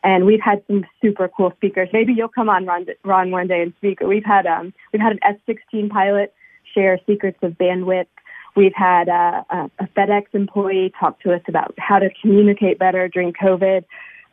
And 0.06 0.26
we've 0.26 0.42
had 0.42 0.62
some 0.68 0.86
super 1.02 1.30
cool 1.30 1.54
speakers. 1.56 1.88
Maybe 1.94 2.14
you'll 2.14 2.28
come 2.28 2.50
on, 2.50 2.66
Ron, 2.66 2.88
Ron 3.06 3.32
one 3.32 3.48
day 3.48 3.62
and 3.62 3.74
speak. 3.78 4.02
We've 4.02 4.26
had 4.26 4.46
um, 4.46 4.74
we've 4.92 5.02
had 5.02 5.14
an 5.14 5.20
F-16 5.24 5.90
pilot 5.90 6.34
share 6.74 7.00
secrets 7.08 7.38
of 7.42 7.54
bandwidth. 7.54 8.08
We've 8.56 8.74
had 8.76 9.10
uh, 9.10 9.44
a, 9.50 9.72
a 9.80 9.88
FedEx 9.96 10.26
employee 10.34 10.94
talk 11.00 11.20
to 11.22 11.34
us 11.34 11.42
about 11.48 11.74
how 11.78 12.00
to 12.00 12.10
communicate 12.22 12.78
better 12.80 13.08
during 13.08 13.34
COVID 13.34 13.84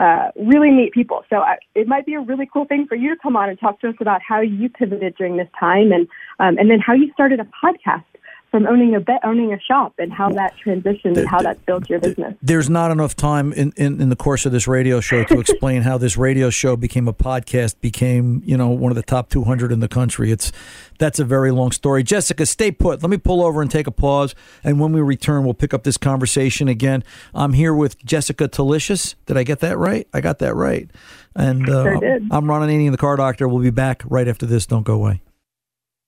uh, 0.00 0.30
really 0.34 0.70
neat 0.70 0.92
people. 0.92 1.24
So 1.28 1.40
I, 1.40 1.58
it 1.74 1.86
might 1.86 2.06
be 2.06 2.14
a 2.14 2.20
really 2.20 2.48
cool 2.50 2.64
thing 2.64 2.86
for 2.88 2.94
you 2.94 3.10
to 3.14 3.20
come 3.22 3.36
on 3.36 3.50
and 3.50 3.60
talk 3.60 3.80
to 3.82 3.88
us 3.90 3.94
about 4.00 4.22
how 4.26 4.40
you 4.40 4.70
pivoted 4.70 5.14
during 5.16 5.36
this 5.36 5.48
time, 5.58 5.92
and 5.92 6.08
um, 6.38 6.56
and 6.58 6.70
then 6.70 6.80
how 6.80 6.94
you 6.94 7.12
started 7.12 7.38
a 7.38 7.46
podcast 7.64 8.04
from 8.50 8.66
owning 8.66 8.94
a 8.94 9.00
bet, 9.00 9.20
owning 9.24 9.52
a 9.52 9.60
shop, 9.60 9.94
and 9.98 10.12
how 10.12 10.28
that 10.30 10.54
transitioned 10.64 11.16
and 11.16 11.28
how 11.28 11.40
that 11.40 11.64
built 11.66 11.88
your 11.88 12.00
business. 12.00 12.34
There's 12.42 12.68
not 12.68 12.90
enough 12.90 13.14
time 13.14 13.52
in, 13.52 13.72
in, 13.76 14.00
in 14.00 14.08
the 14.08 14.16
course 14.16 14.44
of 14.44 14.52
this 14.52 14.66
radio 14.66 15.00
show 15.00 15.24
to 15.24 15.38
explain 15.40 15.82
how 15.82 15.98
this 15.98 16.16
radio 16.16 16.50
show 16.50 16.76
became 16.76 17.06
a 17.06 17.12
podcast, 17.12 17.80
became 17.80 18.42
you 18.44 18.56
know 18.56 18.68
one 18.68 18.90
of 18.90 18.96
the 18.96 19.02
top 19.02 19.30
200 19.30 19.70
in 19.70 19.80
the 19.80 19.88
country. 19.88 20.32
It's 20.32 20.50
that's 20.98 21.18
a 21.18 21.24
very 21.24 21.50
long 21.50 21.70
story. 21.70 22.02
Jessica, 22.02 22.44
stay 22.44 22.72
put. 22.72 23.02
Let 23.02 23.10
me 23.10 23.18
pull 23.18 23.42
over 23.42 23.62
and 23.62 23.70
take 23.70 23.86
a 23.86 23.92
pause, 23.92 24.34
and 24.64 24.80
when 24.80 24.92
we 24.92 25.00
return, 25.00 25.44
we'll 25.44 25.54
pick 25.54 25.72
up 25.72 25.84
this 25.84 25.96
conversation 25.96 26.68
again. 26.68 27.04
I'm 27.34 27.52
here 27.52 27.74
with 27.74 28.04
Jessica 28.04 28.48
Talicious. 28.48 29.14
Did 29.26 29.36
I 29.36 29.44
get 29.44 29.60
that 29.60 29.78
right? 29.78 30.08
I 30.12 30.20
got 30.20 30.40
that 30.40 30.54
right. 30.54 30.90
And 31.36 31.68
uh, 31.68 31.84
sure. 31.84 32.18
I'm 32.30 32.50
Ron 32.50 32.68
Ananian, 32.68 32.90
the 32.90 32.98
car 32.98 33.16
doctor. 33.16 33.48
We'll 33.48 33.62
be 33.62 33.70
back 33.70 34.02
right 34.06 34.26
after 34.26 34.46
this. 34.46 34.66
Don't 34.66 34.82
go 34.82 34.94
away. 34.94 35.22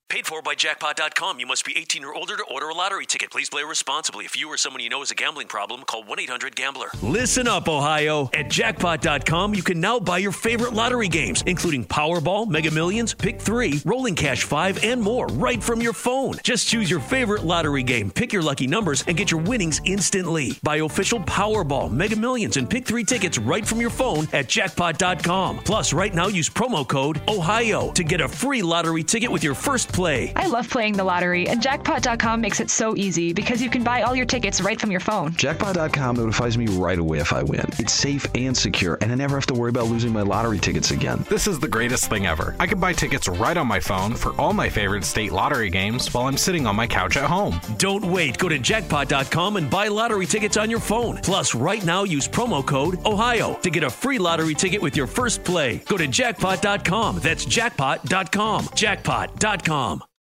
Paid 0.09 0.27
for 0.27 0.43
by 0.43 0.55
jackpot.com. 0.55 1.41
You 1.41 1.47
must 1.47 1.65
be 1.65 1.75
18 1.75 2.05
or 2.05 2.13
older 2.15 2.37
to 2.37 2.43
order 2.45 2.69
a 2.69 2.75
lottery 2.75 3.07
ticket. 3.07 3.31
Please 3.31 3.49
play 3.49 3.65
responsibly. 3.65 4.27
If 4.27 4.39
you 4.39 4.47
or 4.51 4.59
someone 4.59 4.83
you 4.83 4.91
know 4.91 4.99
has 4.99 5.11
a 5.11 5.15
gambling 5.15 5.47
problem, 5.49 5.85
call 5.85 6.05
1 6.05 6.21
800 6.21 6.55
Gambler. 6.55 6.89
Listen 7.03 7.49
up, 7.49 7.67
Ohio. 7.67 8.29
At 8.35 8.51
jackpot.com, 8.51 9.55
you 9.55 9.63
can 9.63 9.81
now 9.81 9.99
buy 9.99 10.19
your 10.19 10.33
favorite 10.33 10.75
lottery 10.75 11.09
games, 11.09 11.43
including 11.47 11.87
Powerball, 11.87 12.47
Mega 12.47 12.71
Millions, 12.71 13.15
Pick 13.15 13.41
3, 13.41 13.81
Rolling 13.87 14.15
Cash 14.15 14.43
5, 14.43 14.85
and 14.85 15.01
more, 15.01 15.29
right 15.29 15.63
from 15.63 15.81
your 15.81 15.95
phone. 15.95 16.35
Just 16.43 16.69
choose 16.69 16.91
your 16.91 17.01
favorite 17.01 17.45
lottery 17.45 17.83
game, 17.83 18.11
pick 18.11 18.35
your 18.35 18.43
lucky 18.43 18.67
numbers, 18.67 19.03
and 19.07 19.17
get 19.17 19.31
your 19.31 19.41
winnings 19.41 19.81
instantly. 19.87 20.59
Buy 20.63 20.77
official 20.77 21.21
Powerball, 21.21 21.91
Mega 21.91 22.17
Millions, 22.17 22.59
and 22.59 22.69
Pick 22.69 22.85
3 22.85 23.03
tickets 23.05 23.39
right 23.39 23.67
from 23.67 23.81
your 23.81 23.89
phone 23.91 24.29
at 24.35 24.47
jackpot.com. 24.47 25.61
Plus, 25.61 25.95
right 25.95 26.13
now, 26.13 26.27
use 26.27 26.51
promo 26.51 26.87
code 26.87 27.23
OHIO 27.29 27.93
to 27.93 28.05
get 28.05 28.21
a 28.21 28.29
free 28.29 28.61
lottery 28.61 29.03
ticket 29.03 29.31
with 29.31 29.43
your 29.43 29.55
first 29.55 29.91
play. 29.93 30.33
I 30.37 30.47
love 30.47 30.69
playing 30.69 30.95
the 30.95 31.05
lottery, 31.05 31.49
and 31.49 31.61
jackpot.com 31.61 32.41
makes 32.41 32.61
it 32.61 32.71
so 32.71 32.97
easy 32.97 33.33
because 33.33 33.61
you 33.61 33.71
can 33.71 33.85
buy 33.85 34.03
all 34.03 34.17
your 34.17 34.27
tickets 34.27 34.61
right 34.61 34.81
from 34.81 34.91
your 34.91 35.01
phone. 35.01 35.33
Jackpot.com 35.35 36.17
notifies 36.17 36.57
me 36.57 36.67
right 36.67 36.99
away 36.99 37.19
if 37.19 37.33
I 37.33 37.43
win. 37.43 37.65
It's 37.79 37.93
safe 37.93 38.27
and 38.35 38.57
secure, 38.57 38.99
and 39.01 39.13
I 39.13 39.15
never 39.15 39.37
have 39.37 39.47
to 39.47 39.55
worry 39.55 39.71
about 39.71 39.87
losing 39.87 40.13
my 40.13 40.23
lottery 40.23 40.59
tickets 40.59 40.91
again. 40.91 41.25
This 41.29 41.47
is 41.47 41.59
the 41.59 41.69
greatest 41.69 42.09
thing 42.09 42.27
ever. 42.27 42.57
I 42.59 42.67
can 42.67 42.81
buy 42.81 42.93
tickets 42.93 43.29
right 43.29 43.57
on 43.57 43.67
my 43.67 43.81
phone 43.81 44.15
for 44.15 44.33
all 44.41 44.53
my 44.53 44.69
favorite 44.69 45.05
state 45.05 45.33
lottery 45.33 45.71
games 45.71 46.13
while 46.13 46.27
I'm 46.27 46.37
sitting 46.37 46.67
on 46.67 46.77
my 46.77 46.87
couch 46.87 47.17
at 47.17 47.25
home. 47.25 47.61
Don't 47.79 48.05
wait. 48.05 48.39
Go 48.39 48.49
to 48.49 48.59
jackpot.com 48.59 49.57
and 49.57 49.71
buy 49.71 49.89
lottery 49.89 50.27
tickets 50.27 50.57
on 50.57 50.71
your 50.71 50.81
phone. 50.81 51.19
Plus, 51.19 51.55
right 51.55 51.85
now, 51.85 52.05
use 52.05 52.27
promo 52.29 52.65
code 52.67 52.99
OHIO 53.05 53.55
to 53.63 53.71
get 53.71 53.85
a 53.85 53.91
free 53.91 54.19
lottery 54.19 54.55
ticket 54.55 54.81
with 54.81 54.97
your 54.97 55.07
first 55.07 55.45
play. 55.45 55.79
Go 55.89 55.97
to 55.97 56.07
jackpot.com. 56.07 57.19
That's 57.19 57.45
jackpot.com. 57.45 58.69
Jackpot.com. 58.75 59.92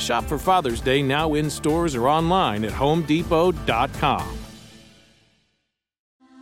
Shop 0.00 0.24
for 0.24 0.38
Father's 0.38 0.80
Day 0.80 1.02
now 1.02 1.34
in 1.34 1.50
stores 1.50 1.94
or 1.94 2.08
online 2.08 2.64
at 2.64 2.72
homedepot.com. 2.72 4.38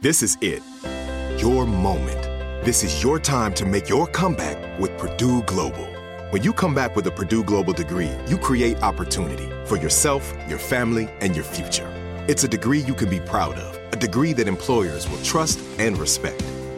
This 0.00 0.22
is 0.22 0.38
it. 0.40 0.62
Your 1.42 1.66
moment. 1.66 2.22
This 2.64 2.84
is 2.84 3.02
your 3.02 3.18
time 3.18 3.52
to 3.54 3.66
make 3.66 3.88
your 3.88 4.06
comeback 4.06 4.78
with 4.78 4.96
Purdue 4.96 5.42
Global. 5.42 5.86
When 6.30 6.42
you 6.42 6.52
come 6.52 6.74
back 6.74 6.94
with 6.94 7.06
a 7.06 7.10
Purdue 7.10 7.42
Global 7.42 7.72
degree, 7.72 8.10
you 8.28 8.38
create 8.38 8.82
opportunity 8.82 9.48
for 9.64 9.76
yourself, 9.76 10.32
your 10.48 10.58
family, 10.58 11.08
and 11.20 11.34
your 11.34 11.44
future. 11.44 11.90
It's 12.28 12.44
a 12.44 12.48
degree 12.48 12.80
you 12.80 12.94
can 12.94 13.08
be 13.08 13.20
proud 13.20 13.56
of, 13.56 13.92
a 13.92 13.96
degree 13.96 14.32
that 14.34 14.46
employers 14.46 15.08
will 15.08 15.22
trust 15.22 15.58
and 15.78 15.98
respect. 15.98 16.44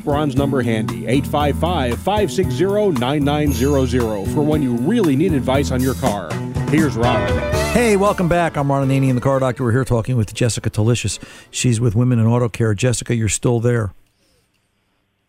Keep 0.00 0.06
Ron's 0.06 0.34
number 0.34 0.62
handy, 0.62 1.06
855 1.06 1.98
560 1.98 2.98
9900, 2.98 4.28
for 4.32 4.40
when 4.40 4.62
you 4.62 4.74
really 4.76 5.14
need 5.14 5.34
advice 5.34 5.70
on 5.72 5.82
your 5.82 5.92
car. 5.92 6.32
Here's 6.70 6.96
Ron. 6.96 7.28
Hey, 7.74 7.98
welcome 7.98 8.26
back. 8.26 8.56
I'm 8.56 8.70
Ron 8.72 8.88
Ananian, 8.88 9.14
the 9.14 9.20
car 9.20 9.38
doctor. 9.38 9.62
We're 9.62 9.72
here 9.72 9.84
talking 9.84 10.16
with 10.16 10.32
Jessica 10.32 10.70
Talicious. 10.70 11.18
She's 11.50 11.82
with 11.82 11.94
Women 11.94 12.18
in 12.18 12.26
Auto 12.26 12.48
Care. 12.48 12.72
Jessica, 12.72 13.14
you're 13.14 13.28
still 13.28 13.60
there. 13.60 13.92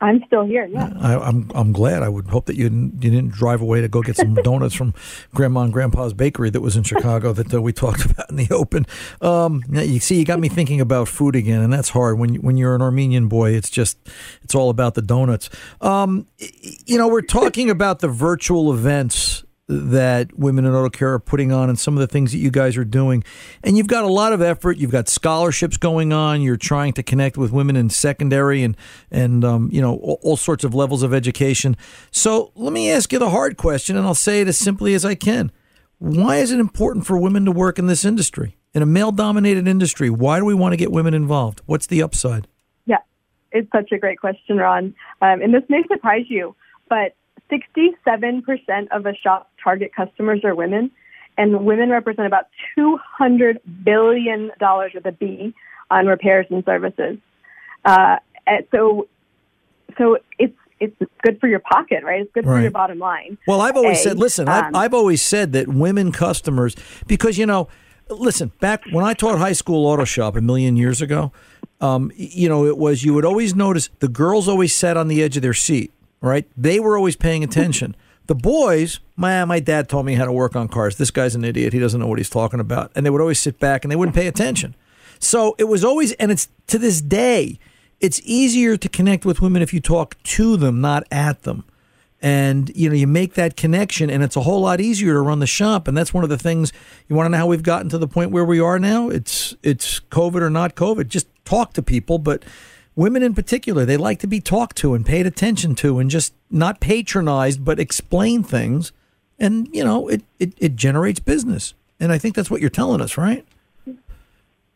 I'm 0.01 0.24
still 0.25 0.43
here. 0.43 0.65
Yeah. 0.65 0.91
I, 1.00 1.15
I'm 1.15 1.50
I'm 1.53 1.72
glad. 1.72 2.01
I 2.01 2.10
would 2.10 2.27
hope 2.27 2.48
that 2.48 2.55
you 2.55 2.63
didn't, 2.63 3.03
you 3.03 3.12
didn't 3.12 3.31
drive 3.31 3.62
away 3.62 3.81
to 3.81 3.88
go 3.88 4.01
get 4.01 4.17
some 4.17 4.34
donuts 4.43 4.74
from 4.74 4.96
Grandma 5.36 5.62
and 5.62 5.72
Grandpa's 5.72 6.13
bakery 6.13 6.50
that 6.50 6.62
was 6.62 6.75
in 6.75 6.81
Chicago 6.84 7.34
that 7.34 7.53
uh, 7.53 7.62
we 7.62 7.72
talked 7.72 8.05
about 8.12 8.29
in 8.29 8.36
the 8.36 8.48
open. 8.51 8.88
Um, 9.22 9.63
you 9.70 10.00
see, 10.00 10.17
you 10.17 10.25
got 10.25 10.39
me 10.39 10.50
thinking 10.50 10.81
about 10.81 11.08
food 11.08 11.36
again, 11.36 11.62
and 11.62 11.72
that's 11.72 11.89
hard 11.89 12.17
when 12.17 12.36
when 12.36 12.58
you're 12.58 12.74
an 12.74 12.81
Armenian 12.81 13.27
boy. 13.27 13.51
It's 13.51 13.70
just 13.70 13.98
it's 14.41 14.55
all 14.55 14.72
about 14.72 14.96
the 14.96 15.03
donuts. 15.03 15.50
Um, 15.81 16.27
you 16.86 16.98
know, 16.98 17.08
we're 17.08 17.22
talking 17.22 17.70
about 17.70 18.00
the 18.00 18.08
virtual 18.08 18.74
events 18.74 19.43
that 19.72 20.38
women 20.38 20.66
in 20.66 20.74
auto 20.74 20.90
care 20.90 21.13
are 21.13 21.20
putting 21.20 21.51
on 21.51 21.70
and 21.70 21.80
some 21.80 21.96
of 21.96 22.01
the 22.01 22.08
things 22.08 22.34
that 22.34 22.40
you 22.40 22.51
guys 22.51 22.75
are 22.75 22.84
doing. 22.84 23.24
And 23.63 23.78
you've 23.78 23.88
got 23.88 24.04
a 24.04 24.08
lot 24.08 24.34
of 24.34 24.42
effort. 24.42 24.78
You've 24.78 24.92
got 24.92 25.08
scholarships 25.08 25.78
going 25.78 26.12
on. 26.12 26.42
You're 26.42 26.58
trying 26.58 26.94
to 26.94 27.04
connect 27.04 27.38
with 27.38 27.51
women 27.51 27.75
in 27.75 27.90
secondary 27.90 28.63
and 28.63 28.75
and 29.10 29.46
um, 29.46 29.70
you 29.72 29.82
know 29.82 29.96
all, 29.96 30.20
all, 30.22 30.38
sorts 30.38 30.63
of 30.63 30.75
levels 30.75 31.04
of 31.04 31.13
education. 31.13 31.78
So 32.12 32.51
let 32.56 32.74
me 32.74 32.92
ask 32.92 33.13
you 33.13 33.20
the 33.20 33.30
hard 33.30 33.58
question, 33.58 33.96
and 33.96 34.06
I'll 34.06 34.16
say 34.16 34.42
it 34.42 34.48
as 34.48 34.57
simply 34.57 34.94
as 34.94 35.05
I 35.05 35.16
can. 35.16 35.51
Why 36.00 36.38
is 36.38 36.51
it 36.51 36.60
important 36.60 37.05
for 37.05 37.18
women 37.18 37.46
to 37.46 37.51
work 37.51 37.77
in 37.77 37.86
this 37.86 38.03
industry, 38.03 38.57
in 38.74 38.81
a 38.81 38.88
male-dominated 38.88 39.68
industry? 39.68 40.10
Why 40.10 40.40
do 40.40 40.46
we 40.46 40.55
want 40.55 40.74
to 40.74 40.77
get 40.77 40.92
women 40.92 41.14
involved? 41.14 41.62
What's 41.68 41.86
the 41.86 42.01
upside? 42.01 42.48
Yeah, 42.88 42.98
it's 43.51 43.72
such 43.72 43.92
a 43.92 44.00
great 44.00 44.20
question, 44.20 44.57
Ron. 44.57 44.96
Um, 45.22 45.42
and 45.42 45.53
this 45.53 45.64
may 45.70 45.84
surprise 45.88 46.25
you, 46.27 46.55
but 46.90 47.16
67% 47.51 48.87
of 48.92 49.05
a 49.05 49.16
shop's 49.16 49.50
target 49.64 49.92
customers 49.96 50.42
are 50.44 50.55
women, 50.55 50.92
and 51.37 51.66
women 51.66 51.90
represent 51.90 52.27
about 52.27 52.46
$200 52.77 53.57
billion 53.83 54.51
with 54.94 55.05
a 55.05 55.11
B 55.11 55.53
on 55.90 56.05
repairs 56.05 56.46
and 56.50 56.64
services. 56.66 57.18
Uh, 57.85 58.18
and 58.48 58.66
so, 58.72 59.07
so 59.98 60.18
it's 60.40 60.55
it's 60.79 60.96
good 61.22 61.40
for 61.40 61.48
your 61.48 61.59
pocket, 61.59 62.03
right? 62.03 62.22
It's 62.22 62.31
good 62.33 62.44
right. 62.44 62.57
for 62.57 62.61
your 62.64 62.72
bottom 62.72 62.98
line. 62.98 63.37
Well, 63.48 63.61
I've 63.61 63.77
always 63.77 64.00
a, 64.00 64.01
said, 64.01 64.18
listen, 64.18 64.50
um, 64.50 64.66
I've, 64.66 64.75
I've 64.75 64.94
always 64.96 65.22
said 65.22 65.53
that 65.53 65.68
women 65.68 66.11
customers, 66.11 66.75
because 67.05 67.37
you 67.37 67.46
know, 67.46 67.68
listen, 68.09 68.51
back 68.59 68.83
when 68.92 69.05
I 69.05 69.14
taught 69.14 69.37
high 69.37 69.53
school 69.53 69.85
auto 69.85 70.05
shop 70.05 70.35
a 70.35 70.42
million 70.42 70.75
years 70.75 71.00
ago, 71.00 71.31
um, 71.81 72.11
you 72.16 72.50
know, 72.50 72.66
it 72.66 72.79
was 72.79 73.03
you 73.03 73.14
would 73.14 73.25
always 73.25 73.55
notice 73.55 73.90
the 74.00 74.07
girls 74.07 74.48
always 74.48 74.75
sat 74.75 74.98
on 74.98 75.07
the 75.07 75.22
edge 75.22 75.35
of 75.35 75.44
their 75.44 75.53
seat 75.53 75.94
right? 76.22 76.48
They 76.55 76.79
were 76.79 76.96
always 76.96 77.16
paying 77.16 77.44
attention. 77.44 77.96
The 78.27 78.36
boys, 78.36 79.00
my 79.16 79.44
my 79.46 79.60
dad 79.60 79.90
told 79.90 80.05
me 80.05 80.14
how 80.16 80.25
to 80.25 80.31
work 80.31 80.55
on 80.55 80.68
cars. 80.68 80.96
This 80.96 81.12
guy's 81.12 81.36
an 81.36 81.44
idiot. 81.44 81.74
He 81.74 81.79
doesn't 81.79 82.00
know 82.00 82.07
what 82.07 82.20
he's 82.20 82.29
talking 82.29 82.60
about. 82.60 82.92
And 82.96 83.05
they 83.05 83.10
would 83.10 83.22
always 83.22 83.40
sit 83.40 83.60
back 83.60 83.84
and 83.84 83.92
they 83.92 83.96
wouldn't 83.96 84.16
pay 84.16 84.27
attention. 84.27 84.75
So 85.20 85.55
it 85.60 85.66
was 85.66 85.84
always, 85.84 86.14
and 86.14 86.31
it's 86.31 86.48
to 86.68 86.79
this 86.79 87.01
day, 87.01 87.60
it's 88.00 88.20
easier 88.24 88.77
to 88.77 88.90
connect 88.90 89.25
with 89.25 89.42
women 89.42 89.62
if 89.62 89.74
you 89.74 89.79
talk 89.79 90.22
to 90.24 90.57
them, 90.57 90.81
not 90.81 91.03
at 91.12 91.44
them. 91.44 91.64
And 92.22 92.72
you 92.75 92.90
know, 92.90 92.96
you 92.96 93.07
make 93.07 93.34
that 93.34 93.55
connection, 93.55 94.10
and 94.10 94.24
it's 94.24 94.36
a 94.36 94.42
whole 94.42 94.62
lot 94.62 94.79
easier 94.79 95.14
to 95.14 95.22
run 95.22 95.40
the 95.40 95.48
shop. 95.48 95.88
And 95.88 95.98
that's 95.98 96.14
one 96.14 96.24
of 96.24 96.29
the 96.29 96.38
things 96.38 96.72
you 97.07 97.16
want 97.16 97.25
to 97.25 97.31
know 97.31 97.38
how 97.38 97.48
we've 97.48 97.64
gotten 97.64 97.90
to 97.90 97.98
the 97.98 98.07
point 98.07 98.31
where 98.31 98.46
we 98.46 98.60
are 98.60 98.77
now. 98.77 99.10
It's 99.10 99.55
it's 99.64 100.00
COVID 100.12 100.42
or 100.42 100.50
not 100.50 100.75
COVID. 100.75 101.07
Just 101.07 101.27
talk 101.46 101.74
to 101.74 101.81
people, 101.81 102.20
but 102.20 102.44
women 103.01 103.24
in 103.24 103.33
particular, 103.33 103.83
they 103.83 103.98
like 103.98 104.20
to 104.20 104.27
be 104.27 104.40
talked 104.40 104.77
to 104.77 104.94
and 104.94 105.05
paid 105.05 105.25
attention 105.25 105.74
to 105.75 106.00
and 106.00 106.09
just 106.09 106.33
not 106.51 106.79
patronized, 106.79 107.66
but 107.66 107.79
explain 107.79 108.44
things. 108.44 108.92
And, 109.40 109.68
you 109.74 109.83
know, 109.83 110.07
it, 110.07 110.22
it, 110.40 110.53
it 110.59 110.75
generates 110.75 111.20
business. 111.20 111.74
And 112.00 112.11
I 112.11 112.20
think 112.20 112.35
that's 112.35 112.51
what 112.51 112.61
you're 112.61 112.70
telling 112.70 113.01
us, 113.01 113.18
right? 113.18 113.46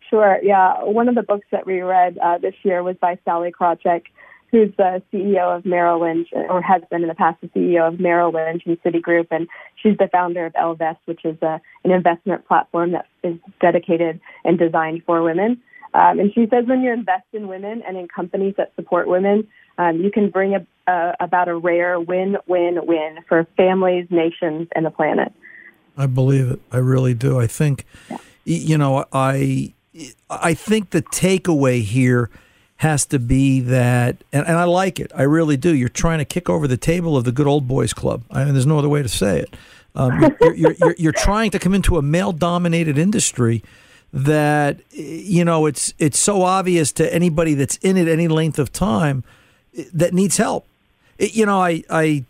Sure. 0.09 0.39
Yeah. 0.41 0.83
One 0.83 1.07
of 1.07 1.15
the 1.15 1.23
books 1.23 1.45
that 1.51 1.65
we 1.65 1.81
read 1.81 2.17
uh, 2.17 2.39
this 2.39 2.55
year 2.63 2.81
was 2.81 2.95
by 2.97 3.19
Sally 3.25 3.51
Krawcheck, 3.51 4.03
who's 4.51 4.71
the 4.77 5.03
CEO 5.13 5.55
of 5.55 5.65
Merrill 5.65 6.01
Lynch, 6.01 6.29
or 6.33 6.61
has 6.61 6.81
been 6.89 7.03
in 7.03 7.07
the 7.07 7.15
past 7.15 7.41
the 7.41 7.47
CEO 7.49 7.87
of 7.87 7.99
Merrill 7.99 8.31
Lynch 8.31 8.63
and 8.65 8.81
Citigroup, 8.81 9.27
and 9.31 9.47
she's 9.81 9.97
the 9.97 10.07
founder 10.07 10.45
of 10.45 10.53
Ellevest, 10.53 10.97
which 11.05 11.25
is 11.25 11.37
a, 11.41 11.59
an 11.83 11.91
investment 11.91 12.47
platform 12.47 12.91
that 12.93 13.07
is 13.23 13.35
dedicated 13.59 14.19
and 14.43 14.57
designed 14.57 15.03
for 15.05 15.21
women. 15.21 15.61
Um, 15.95 16.19
and 16.19 16.33
she 16.33 16.45
says 16.49 16.65
when 16.67 16.81
you 16.81 16.91
invest 16.91 17.23
in 17.31 17.47
women 17.47 17.81
and 17.87 17.95
in 17.95 18.09
companies 18.09 18.55
that 18.57 18.73
support 18.75 19.07
women, 19.07 19.47
um, 19.77 20.01
you 20.01 20.11
can 20.11 20.29
bring 20.29 20.53
a, 20.53 20.91
uh, 20.91 21.13
about 21.21 21.47
a 21.47 21.55
rare 21.55 21.99
win-win-win 21.99 23.19
for 23.29 23.47
families, 23.55 24.05
nations, 24.09 24.67
and 24.75 24.85
the 24.85 24.91
planet. 24.91 25.31
I 25.97 26.07
believe 26.07 26.51
it. 26.51 26.59
I 26.69 26.77
really 26.77 27.13
do. 27.13 27.39
I 27.39 27.47
think, 27.47 27.85
yeah. 28.09 28.17
you 28.43 28.77
know, 28.77 29.05
I 29.13 29.73
I 30.29 30.53
think 30.53 30.89
the 30.89 31.01
takeaway 31.01 31.81
here 31.81 32.29
has 32.77 33.05
to 33.05 33.19
be 33.19 33.61
that, 33.61 34.17
and, 34.33 34.45
and, 34.45 34.57
I 34.57 34.65
like 34.65 34.99
it. 34.99 35.09
I 35.15 35.23
really 35.23 35.55
do. 35.55 35.73
You're 35.73 35.87
trying 35.87 36.19
to 36.19 36.25
kick 36.25 36.49
over 36.49 36.67
the 36.67 36.75
table 36.75 37.15
of 37.15 37.23
the 37.23 37.31
good 37.31 37.47
old 37.47 37.69
boys 37.69 37.93
club. 37.93 38.23
I 38.29 38.43
mean, 38.43 38.53
there's 38.53 38.65
no 38.65 38.77
other 38.77 38.89
way 38.89 39.01
to 39.01 39.07
say 39.07 39.39
it. 39.39 39.55
Um, 39.95 40.19
you're, 40.19 40.53
you're, 40.53 40.71
you're, 40.73 40.95
you're, 40.97 41.11
trying 41.13 41.51
to 41.51 41.59
come 41.59 41.73
into 41.73 41.97
a 41.97 42.01
male-dominated 42.01 42.97
industry 42.97 43.63
that 44.15 44.79
you 44.91 45.43
know 45.43 45.65
it's 45.65 45.93
it's 45.99 46.17
so 46.17 46.43
obvious 46.43 46.93
to 46.93 47.13
anybody 47.13 47.53
that's 47.53 47.75
in 47.77 47.97
it 47.97 48.07
any 48.07 48.29
length 48.29 48.57
of 48.57 48.71
time 48.71 49.25
eh, 49.77 49.83
that 49.93 50.13
needs 50.13 50.37
help. 50.37 50.65
It, 51.17 51.35
you 51.35 51.45
know, 51.45 51.61
I 51.61 51.83
I 51.89 52.23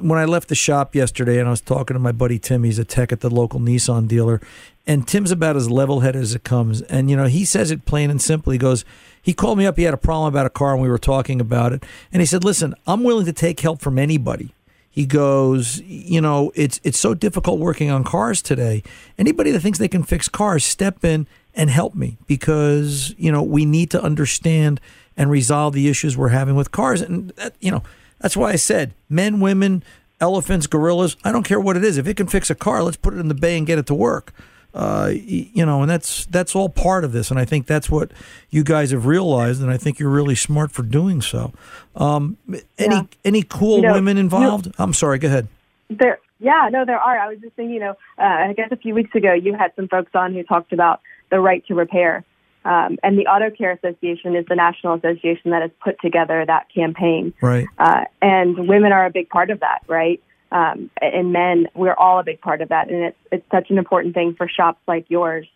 when 0.00 0.18
I 0.18 0.24
left 0.24 0.48
the 0.48 0.56
shop 0.56 0.96
yesterday 0.96 1.38
and 1.38 1.46
I 1.46 1.52
was 1.52 1.60
talking 1.60 1.94
to 1.94 2.00
my 2.00 2.10
buddy 2.10 2.40
Tim, 2.40 2.64
he's 2.64 2.80
a 2.80 2.84
tech 2.84 3.12
at 3.12 3.20
the 3.20 3.30
local 3.30 3.60
Nissan 3.60 4.08
dealer, 4.08 4.40
and 4.84 5.06
Tim's 5.06 5.30
about 5.30 5.54
as 5.54 5.70
level 5.70 6.00
headed 6.00 6.22
as 6.22 6.34
it 6.34 6.42
comes. 6.42 6.82
And 6.82 7.08
you 7.08 7.16
know, 7.16 7.26
he 7.26 7.44
says 7.44 7.70
it 7.70 7.86
plain 7.86 8.10
and 8.10 8.20
simple. 8.20 8.52
He 8.52 8.58
goes, 8.58 8.84
he 9.22 9.32
called 9.32 9.58
me 9.58 9.66
up. 9.66 9.76
He 9.76 9.84
had 9.84 9.94
a 9.94 9.98
problem 9.98 10.26
about 10.34 10.46
a 10.46 10.50
car, 10.50 10.72
and 10.72 10.82
we 10.82 10.88
were 10.88 10.98
talking 10.98 11.40
about 11.40 11.72
it. 11.72 11.84
And 12.12 12.20
he 12.20 12.26
said, 12.26 12.42
"Listen, 12.42 12.74
I'm 12.84 13.04
willing 13.04 13.26
to 13.26 13.32
take 13.32 13.60
help 13.60 13.80
from 13.80 13.96
anybody." 13.96 14.52
He 14.98 15.06
goes, 15.06 15.80
you 15.82 16.20
know, 16.20 16.50
it's 16.56 16.80
it's 16.82 16.98
so 16.98 17.14
difficult 17.14 17.60
working 17.60 17.88
on 17.88 18.02
cars 18.02 18.42
today. 18.42 18.82
Anybody 19.16 19.52
that 19.52 19.60
thinks 19.60 19.78
they 19.78 19.86
can 19.86 20.02
fix 20.02 20.28
cars, 20.28 20.64
step 20.64 21.04
in 21.04 21.28
and 21.54 21.70
help 21.70 21.94
me 21.94 22.18
because 22.26 23.14
you 23.16 23.30
know 23.30 23.40
we 23.40 23.64
need 23.64 23.92
to 23.92 24.02
understand 24.02 24.80
and 25.16 25.30
resolve 25.30 25.72
the 25.72 25.86
issues 25.86 26.16
we're 26.16 26.30
having 26.30 26.56
with 26.56 26.72
cars. 26.72 27.00
And 27.00 27.30
that, 27.36 27.54
you 27.60 27.70
know, 27.70 27.84
that's 28.20 28.36
why 28.36 28.50
I 28.50 28.56
said 28.56 28.92
men, 29.08 29.38
women, 29.38 29.84
elephants, 30.20 30.66
gorillas. 30.66 31.16
I 31.22 31.30
don't 31.30 31.44
care 31.44 31.60
what 31.60 31.76
it 31.76 31.84
is. 31.84 31.96
If 31.96 32.08
it 32.08 32.16
can 32.16 32.26
fix 32.26 32.50
a 32.50 32.56
car, 32.56 32.82
let's 32.82 32.96
put 32.96 33.14
it 33.14 33.20
in 33.20 33.28
the 33.28 33.34
bay 33.34 33.56
and 33.56 33.68
get 33.68 33.78
it 33.78 33.86
to 33.86 33.94
work. 33.94 34.32
Uh, 34.74 35.10
you 35.14 35.64
know, 35.64 35.80
and 35.80 35.90
that's 35.90 36.26
that's 36.26 36.54
all 36.54 36.68
part 36.68 37.02
of 37.02 37.12
this, 37.12 37.30
and 37.30 37.40
I 37.40 37.44
think 37.46 37.66
that's 37.66 37.90
what 37.90 38.10
you 38.50 38.62
guys 38.62 38.90
have 38.90 39.06
realized, 39.06 39.62
and 39.62 39.70
I 39.70 39.76
think 39.78 39.98
you're 39.98 40.10
really 40.10 40.34
smart 40.34 40.70
for 40.70 40.82
doing 40.82 41.22
so. 41.22 41.52
Um, 41.96 42.36
any 42.78 42.94
Yeah. 42.94 43.02
any 43.24 43.42
cool 43.42 43.76
You 43.76 43.82
know, 43.88 43.92
women 43.94 44.16
you 44.18 44.22
know- 44.24 44.26
involved? 44.26 44.72
I'm 44.78 44.92
sorry. 44.92 45.18
Go 45.18 45.28
ahead. 45.28 45.48
There, 45.88 46.18
yeah, 46.38 46.68
no, 46.70 46.84
there 46.84 46.98
are. 46.98 47.18
I 47.18 47.28
was 47.28 47.38
just 47.40 47.54
thinking, 47.56 47.74
you 47.74 47.80
know, 47.80 47.92
uh, 48.18 48.22
I 48.48 48.52
guess 48.52 48.68
a 48.70 48.76
few 48.76 48.94
weeks 48.94 49.14
ago 49.14 49.32
you 49.32 49.54
had 49.54 49.72
some 49.74 49.88
folks 49.88 50.10
on 50.14 50.34
who 50.34 50.42
talked 50.42 50.72
about 50.72 51.00
the 51.30 51.40
right 51.40 51.66
to 51.66 51.74
repair. 51.74 52.24
Um, 52.64 52.98
and 53.02 53.18
the 53.18 53.26
Auto 53.26 53.50
Care 53.50 53.70
Association 53.72 54.36
is 54.36 54.44
the 54.48 54.54
national 54.54 54.94
association 54.94 55.52
that 55.52 55.62
has 55.62 55.70
put 55.82 55.98
together 56.00 56.44
that 56.46 56.66
campaign. 56.74 57.32
Right. 57.40 57.66
Uh, 57.78 58.04
and 58.20 58.68
women 58.68 58.92
are 58.92 59.06
a 59.06 59.10
big 59.10 59.30
part 59.30 59.50
of 59.50 59.60
that, 59.60 59.80
right? 59.86 60.22
Um, 60.50 60.90
and 61.00 61.32
men, 61.32 61.68
we're 61.74 61.94
all 61.94 62.18
a 62.18 62.24
big 62.24 62.40
part 62.40 62.62
of 62.62 62.70
that. 62.70 62.90
And 62.90 63.04
it's, 63.04 63.18
it's 63.30 63.50
such 63.50 63.70
an 63.70 63.78
important 63.78 64.14
thing 64.14 64.34
for 64.34 64.48
shops 64.48 64.80
like 64.86 65.06
yours. 65.08 65.46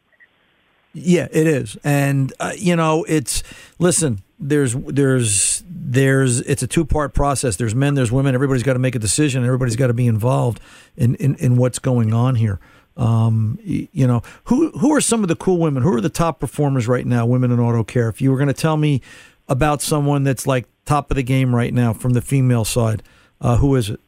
Yeah, 0.95 1.29
it 1.33 1.47
is, 1.47 1.79
and 1.85 2.33
uh, 2.39 2.53
you 2.55 2.77
know, 2.77 3.05
it's 3.09 3.43
listen. 3.79 4.21
There's 4.39 4.75
there's 4.75 5.65
there's 5.67 6.41
it's 6.41 6.63
a 6.63 6.67
two 6.67 6.85
part 6.85 7.15
process. 7.15 7.57
There's 7.57 7.75
men, 7.75 7.95
there's 7.95 8.13
women. 8.13 8.35
Everybody's 8.35 8.63
got 8.63 8.75
to 8.75 8.79
make 8.79 8.95
a 8.95 8.99
decision. 8.99 9.43
Everybody's 9.43 9.77
got 9.77 9.87
to 9.87 9.95
be 9.95 10.07
involved 10.07 10.61
in, 10.95 11.15
in 11.15 11.35
in 11.37 11.57
what's 11.57 11.79
going 11.79 12.13
on 12.13 12.35
here. 12.35 12.61
Um, 12.99 13.59
you 13.63 14.07
know, 14.07 14.23
who 14.45 14.71
who 14.73 14.95
are 14.95 15.01
some 15.01 15.23
of 15.23 15.29
the 15.29 15.37
cool 15.37 15.57
women? 15.57 15.83
Who 15.83 15.95
are 15.95 16.01
the 16.01 16.11
top 16.11 16.41
performers 16.41 16.87
right 16.87 17.07
now? 17.07 17.25
Women 17.25 17.51
in 17.51 17.59
auto 17.59 17.85
care. 17.85 18.11
If 18.11 18.21
you 18.21 18.31
were 18.31 18.37
going 18.37 18.49
to 18.49 18.53
tell 18.53 18.77
me 18.77 19.01
about 19.49 19.81
someone 19.81 20.25
that's 20.25 20.47
like 20.47 20.67
top 20.85 21.11
of 21.11 21.15
the 21.17 21.23
game 21.23 21.55
right 21.55 21.73
now 21.73 21.95
from 21.95 22.13
the 22.13 22.21
female 22.21 22.67
side, 22.67 23.03
uh, 23.41 23.57
who 23.57 23.75
is 23.77 23.89
it? 23.89 24.01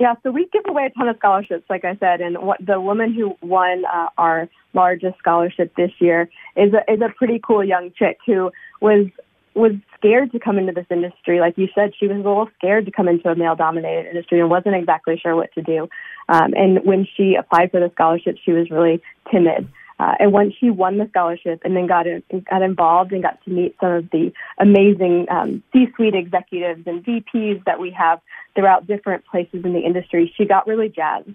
Yeah, 0.00 0.14
so 0.22 0.30
we 0.30 0.48
give 0.50 0.62
away 0.66 0.86
a 0.86 0.98
ton 0.98 1.08
of 1.08 1.16
scholarships, 1.18 1.68
like 1.68 1.84
I 1.84 1.94
said, 1.96 2.22
and 2.22 2.38
what 2.38 2.56
the 2.64 2.80
woman 2.80 3.12
who 3.12 3.36
won 3.42 3.84
uh, 3.84 4.08
our 4.16 4.48
largest 4.72 5.18
scholarship 5.18 5.74
this 5.76 5.90
year 5.98 6.30
is 6.56 6.72
a 6.72 6.90
is 6.90 7.02
a 7.02 7.12
pretty 7.14 7.38
cool 7.46 7.62
young 7.62 7.92
chick 7.98 8.16
who 8.24 8.50
was 8.80 9.08
was 9.54 9.72
scared 9.98 10.32
to 10.32 10.38
come 10.38 10.56
into 10.56 10.72
this 10.72 10.86
industry. 10.90 11.38
Like 11.38 11.58
you 11.58 11.68
said, 11.74 11.92
she 11.98 12.06
was 12.06 12.14
a 12.14 12.20
little 12.20 12.48
scared 12.56 12.86
to 12.86 12.90
come 12.90 13.08
into 13.08 13.28
a 13.28 13.36
male 13.36 13.56
dominated 13.56 14.08
industry 14.08 14.40
and 14.40 14.48
wasn't 14.48 14.74
exactly 14.74 15.18
sure 15.22 15.36
what 15.36 15.52
to 15.52 15.60
do. 15.60 15.86
Um, 16.30 16.54
and 16.56 16.82
when 16.84 17.06
she 17.16 17.34
applied 17.34 17.70
for 17.70 17.80
the 17.80 17.90
scholarship, 17.92 18.38
she 18.42 18.52
was 18.52 18.70
really 18.70 19.02
timid. 19.30 19.68
Uh, 20.00 20.14
and 20.18 20.32
once 20.32 20.54
she 20.58 20.70
won 20.70 20.96
the 20.96 21.06
scholarship 21.10 21.60
and 21.62 21.76
then 21.76 21.86
got 21.86 22.06
in, 22.06 22.22
got 22.48 22.62
involved 22.62 23.12
and 23.12 23.22
got 23.22 23.42
to 23.44 23.50
meet 23.50 23.76
some 23.80 23.92
of 23.92 24.10
the 24.10 24.32
amazing 24.58 25.26
um, 25.30 25.62
C-suite 25.74 26.14
executives 26.14 26.82
and 26.86 27.04
VPs 27.04 27.62
that 27.66 27.78
we 27.78 27.90
have 27.90 28.18
throughout 28.54 28.86
different 28.86 29.26
places 29.26 29.62
in 29.62 29.74
the 29.74 29.80
industry, 29.80 30.32
she 30.38 30.46
got 30.46 30.66
really 30.66 30.88
jazzed. 30.88 31.28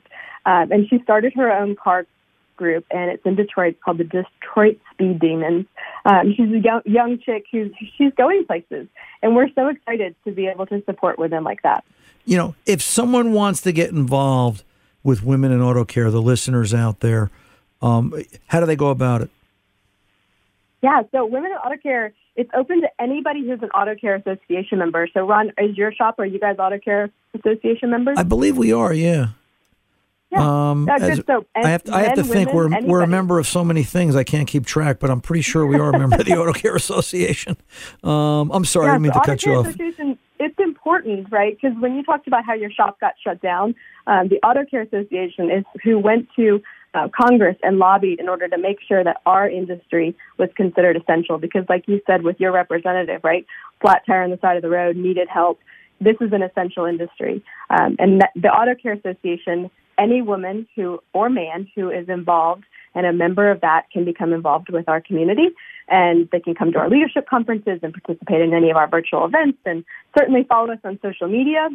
Um, 0.47 0.71
and 0.71 0.87
she 0.89 0.99
started 1.03 1.33
her 1.35 1.51
own 1.51 1.75
car 1.75 2.07
group, 2.57 2.85
and 2.89 3.11
it's 3.11 3.23
in 3.23 3.35
Detroit. 3.35 3.75
It's 3.75 3.83
called 3.83 3.99
the 3.99 4.03
Detroit 4.03 4.79
Speed 4.91 5.19
Demons. 5.19 5.67
Um, 6.03 6.33
she's 6.35 6.51
a 6.51 6.59
young, 6.59 6.81
young 6.85 7.19
chick 7.19 7.45
who's 7.51 7.71
she's 7.97 8.13
going 8.17 8.45
places, 8.45 8.87
and 9.21 9.35
we're 9.35 9.49
so 9.53 9.67
excited 9.67 10.15
to 10.25 10.31
be 10.31 10.47
able 10.47 10.65
to 10.67 10.83
support 10.85 11.19
women 11.19 11.43
like 11.43 11.61
that. 11.61 11.83
you 12.25 12.35
know, 12.35 12.55
if 12.65 12.81
someone 12.81 13.31
wants 13.31 13.61
to 13.61 13.71
get 13.71 13.91
involved 13.91 14.63
with 15.03 15.23
women 15.23 15.51
in 15.51 15.61
auto 15.61 15.85
care, 15.85 16.09
the 16.09 16.21
listeners 16.21 16.73
out 16.73 17.01
there, 17.01 17.29
um, 17.85 18.13
how 18.47 18.59
do 18.59 18.65
they 18.65 18.75
go 18.75 18.89
about 18.89 19.21
it? 19.21 19.29
Yeah, 20.81 21.01
so 21.11 21.25
Women 21.25 21.51
in 21.51 21.57
Auto 21.57 21.77
Care, 21.81 22.13
it's 22.35 22.49
open 22.53 22.81
to 22.81 22.89
anybody 22.99 23.47
who's 23.47 23.61
an 23.61 23.69
Auto 23.71 23.95
Care 23.95 24.15
Association 24.15 24.77
member. 24.77 25.07
So, 25.13 25.25
Ron, 25.25 25.51
is 25.57 25.75
your 25.77 25.91
shop, 25.91 26.19
are 26.19 26.25
you 26.25 26.39
guys 26.39 26.57
Auto 26.59 26.77
Care 26.79 27.09
Association 27.33 27.89
members? 27.89 28.17
I 28.19 28.23
believe 28.23 28.57
we 28.57 28.71
are, 28.73 28.93
yeah. 28.93 29.29
Yeah. 30.31 30.69
Um, 30.71 30.85
Yeah, 30.87 30.97
as- 30.99 31.23
So, 31.25 31.45
I 31.55 31.69
have 31.69 31.83
to, 31.85 31.95
I 31.95 32.03
have 32.03 32.15
to 32.15 32.23
think 32.23 32.53
women, 32.53 32.83
we're 32.85 32.89
we're 32.89 33.01
a 33.01 33.07
member 33.07 33.39
of 33.39 33.47
so 33.47 33.63
many 33.63 33.83
things 33.83 34.15
I 34.15 34.23
can't 34.23 34.47
keep 34.47 34.65
track, 34.65 34.99
but 34.99 35.09
I'm 35.09 35.21
pretty 35.21 35.41
sure 35.41 35.65
we 35.65 35.79
are 35.79 35.89
a 35.89 35.97
member 35.97 36.17
of 36.17 36.25
the 36.25 36.37
Auto 36.37 36.53
Care 36.53 36.75
Association. 36.75 37.57
Um, 38.03 38.51
I'm 38.51 38.65
sorry, 38.65 38.89
I 38.89 38.93
didn't 38.93 39.03
mean 39.03 39.11
to 39.13 39.19
so 39.19 39.23
cut 39.23 39.45
you 39.45 39.53
off. 39.55 39.75
It's 40.37 40.59
important, 40.59 41.31
right? 41.31 41.57
Because 41.59 41.77
when 41.79 41.95
you 41.95 42.03
talked 42.03 42.27
about 42.27 42.43
how 42.43 42.53
your 42.53 42.69
shop 42.69 42.99
got 42.99 43.13
shut 43.23 43.41
down, 43.41 43.73
um, 44.05 44.27
the 44.27 44.37
Auto 44.45 44.65
Care 44.65 44.81
Association 44.81 45.49
is 45.49 45.63
who 45.83 45.97
went 45.97 46.27
to 46.35 46.61
uh, 46.95 47.09
Congress 47.09 47.57
and 47.61 47.77
lobbied 47.77 48.19
in 48.19 48.29
order 48.29 48.47
to 48.47 48.57
make 48.57 48.77
sure 48.87 49.03
that 49.03 49.17
our 49.25 49.49
industry 49.49 50.15
was 50.37 50.49
considered 50.55 50.95
essential. 50.95 51.37
Because, 51.37 51.65
like 51.69 51.87
you 51.87 52.01
said 52.07 52.23
with 52.23 52.39
your 52.39 52.51
representative, 52.51 53.21
right, 53.23 53.45
flat 53.81 54.03
tire 54.07 54.23
on 54.23 54.31
the 54.31 54.39
side 54.39 54.55
of 54.55 54.63
the 54.63 54.69
road 54.69 54.95
needed 54.95 55.27
help. 55.27 55.59
This 55.99 56.15
is 56.19 56.33
an 56.33 56.41
essential 56.41 56.85
industry, 56.85 57.43
um, 57.69 57.95
and 57.99 58.21
the 58.35 58.49
Auto 58.49 58.75
Care 58.75 58.93
Association. 58.93 59.69
Any 59.97 60.21
woman 60.21 60.67
who 60.75 60.99
or 61.13 61.29
man 61.29 61.69
who 61.73 61.89
is 61.89 62.09
involved 62.09 62.65
and 62.95 63.05
a 63.05 63.13
member 63.13 63.49
of 63.49 63.61
that 63.61 63.89
can 63.91 64.03
become 64.03 64.33
involved 64.33 64.69
with 64.69 64.89
our 64.89 64.99
community 64.99 65.49
and 65.87 66.27
they 66.31 66.39
can 66.39 66.55
come 66.55 66.71
to 66.71 66.79
our 66.79 66.89
leadership 66.89 67.27
conferences 67.29 67.79
and 67.83 67.93
participate 67.93 68.41
in 68.41 68.53
any 68.53 68.71
of 68.71 68.77
our 68.77 68.89
virtual 68.89 69.25
events 69.25 69.57
and 69.65 69.85
certainly 70.17 70.43
follow 70.43 70.71
us 70.71 70.79
on 70.83 70.99
social 71.01 71.27
media 71.27 71.69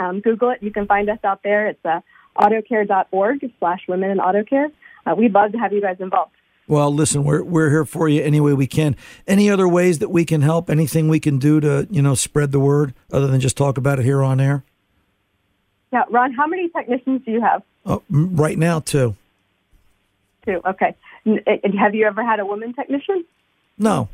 um, 0.00 0.20
google 0.20 0.50
it 0.50 0.62
you 0.62 0.70
can 0.70 0.86
find 0.86 1.08
us 1.08 1.18
out 1.24 1.42
there 1.42 1.68
it's 1.68 1.84
uh, 1.84 2.00
autocare.org 2.36 3.52
slash 3.58 3.80
women 3.88 4.10
in 4.10 4.18
autocare. 4.18 4.70
uh, 5.06 5.14
we'd 5.16 5.32
love 5.34 5.52
to 5.52 5.58
have 5.58 5.72
you 5.72 5.80
guys 5.80 5.96
involved 6.00 6.32
Well, 6.68 6.92
listen, 6.92 7.24
we're 7.24 7.42
we're 7.44 7.70
here 7.70 7.84
for 7.84 8.08
you 8.08 8.22
any 8.22 8.40
way 8.40 8.52
we 8.54 8.66
can. 8.66 8.96
Any 9.26 9.48
other 9.50 9.68
ways 9.68 9.98
that 10.00 10.10
we 10.10 10.24
can 10.24 10.42
help? 10.42 10.68
Anything 10.68 11.08
we 11.08 11.20
can 11.20 11.38
do 11.38 11.60
to 11.60 11.86
you 11.90 12.02
know 12.02 12.14
spread 12.14 12.50
the 12.52 12.60
word 12.60 12.92
other 13.12 13.26
than 13.28 13.40
just 13.40 13.56
talk 13.56 13.78
about 13.78 13.98
it 13.98 14.04
here 14.04 14.22
on 14.22 14.40
air? 14.40 14.64
yeah 15.92 16.02
ron 16.10 16.32
how 16.32 16.46
many 16.48 16.68
technicians 16.68 17.22
do 17.24 17.30
you 17.30 17.40
have 17.40 17.62
Oh, 17.84 18.02
right 18.10 18.58
now 18.58 18.80
too. 18.80 19.14
two 20.44 20.60
okay 20.66 20.96
and 21.24 21.72
have 21.78 21.94
you 21.94 22.04
ever 22.06 22.24
had 22.24 22.40
a 22.40 22.46
woman 22.46 22.72
technician 22.74 23.24
No. 23.78 24.08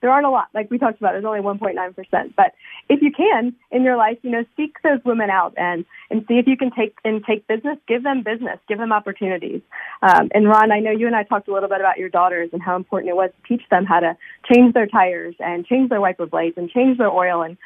There 0.00 0.10
aren't 0.10 0.26
a 0.26 0.30
lot. 0.30 0.48
Like 0.54 0.70
we 0.70 0.78
talked 0.78 0.98
about, 0.98 1.12
there's 1.12 1.24
only 1.24 1.40
1.9%. 1.40 2.34
But 2.36 2.52
if 2.88 3.00
you 3.02 3.10
can 3.10 3.54
in 3.70 3.82
your 3.82 3.96
life, 3.96 4.18
you 4.22 4.30
know, 4.30 4.44
seek 4.56 4.76
those 4.82 5.00
women 5.04 5.30
out 5.30 5.54
and 5.56 5.84
and 6.10 6.24
see 6.28 6.34
if 6.34 6.46
you 6.46 6.56
can 6.56 6.70
take 6.70 6.96
and 7.04 7.24
take 7.24 7.46
business. 7.46 7.78
Give 7.88 8.02
them 8.02 8.22
business. 8.22 8.58
Give 8.68 8.78
them 8.78 8.92
opportunities. 8.92 9.62
Um, 10.02 10.28
and 10.34 10.46
Ron, 10.46 10.70
I 10.70 10.80
know 10.80 10.90
you 10.90 11.06
and 11.06 11.16
I 11.16 11.22
talked 11.24 11.48
a 11.48 11.52
little 11.52 11.68
bit 11.68 11.80
about 11.80 11.98
your 11.98 12.08
daughters 12.08 12.50
and 12.52 12.62
how 12.62 12.76
important 12.76 13.10
it 13.10 13.16
was 13.16 13.30
to 13.30 13.48
teach 13.48 13.66
them 13.70 13.86
how 13.86 14.00
to 14.00 14.16
change 14.52 14.74
their 14.74 14.86
tires 14.86 15.34
and 15.40 15.66
change 15.66 15.88
their 15.88 16.00
wiper 16.00 16.26
blades 16.26 16.56
and 16.56 16.70
change 16.70 16.98
their 16.98 17.10
oil 17.10 17.42
and 17.42 17.56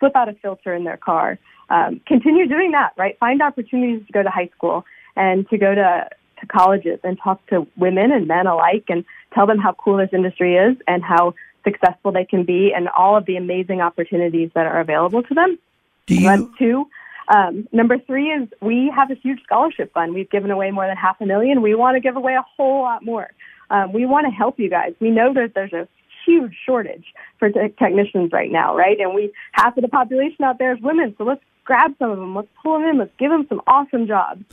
flip 0.00 0.16
out 0.16 0.28
a 0.28 0.34
filter 0.34 0.74
in 0.74 0.84
their 0.84 0.96
car. 0.96 1.38
Um, 1.68 2.00
continue 2.06 2.48
doing 2.48 2.72
that. 2.72 2.92
Right. 2.96 3.18
Find 3.18 3.42
opportunities 3.42 4.06
to 4.06 4.12
go 4.12 4.22
to 4.22 4.30
high 4.30 4.50
school 4.56 4.84
and 5.16 5.48
to 5.50 5.58
go 5.58 5.74
to 5.74 6.08
to 6.40 6.46
colleges 6.46 6.98
and 7.04 7.18
talk 7.22 7.46
to 7.48 7.66
women 7.76 8.10
and 8.10 8.26
men 8.26 8.46
alike 8.46 8.84
and 8.88 9.04
tell 9.32 9.46
them 9.46 9.58
how 9.58 9.72
cool 9.72 9.98
this 9.98 10.10
industry 10.12 10.56
is 10.56 10.76
and 10.88 11.02
how 11.02 11.34
successful 11.64 12.12
they 12.12 12.24
can 12.24 12.44
be 12.44 12.72
and 12.74 12.88
all 12.88 13.16
of 13.16 13.26
the 13.26 13.36
amazing 13.36 13.80
opportunities 13.80 14.50
that 14.54 14.66
are 14.66 14.80
available 14.80 15.22
to 15.22 15.34
them. 15.34 15.58
Do 16.06 16.20
That's 16.20 16.42
two. 16.58 16.86
Um, 17.28 17.66
number 17.72 17.98
three 17.98 18.30
is 18.30 18.48
we 18.60 18.92
have 18.94 19.10
a 19.10 19.14
huge 19.14 19.42
scholarship 19.42 19.92
fund. 19.94 20.14
We've 20.14 20.30
given 20.30 20.50
away 20.50 20.70
more 20.70 20.86
than 20.86 20.96
half 20.96 21.20
a 21.20 21.26
million. 21.26 21.62
We 21.62 21.74
want 21.74 21.96
to 21.96 22.00
give 22.00 22.16
away 22.16 22.34
a 22.34 22.44
whole 22.56 22.82
lot 22.82 23.04
more. 23.04 23.30
Um, 23.70 23.92
we 23.92 24.04
want 24.04 24.26
to 24.26 24.30
help 24.30 24.58
you 24.58 24.68
guys. 24.68 24.92
We 25.00 25.10
know 25.10 25.32
that 25.32 25.52
there's 25.54 25.72
a 25.72 25.88
huge 26.26 26.54
shortage 26.66 27.04
for 27.38 27.48
te- 27.50 27.74
technicians 27.78 28.32
right 28.32 28.50
now, 28.50 28.76
right? 28.76 28.98
And 29.00 29.14
we 29.14 29.32
half 29.52 29.76
of 29.76 29.82
the 29.82 29.88
population 29.88 30.44
out 30.44 30.58
there 30.58 30.74
is 30.74 30.82
women, 30.82 31.14
so 31.16 31.24
let's 31.24 31.42
grab 31.64 31.94
some 31.98 32.10
of 32.10 32.18
them. 32.18 32.34
Let's 32.34 32.48
pull 32.62 32.78
them 32.78 32.88
in. 32.88 32.98
Let's 32.98 33.14
give 33.18 33.30
them 33.30 33.46
some 33.48 33.62
awesome 33.66 34.06
jobs. 34.06 34.44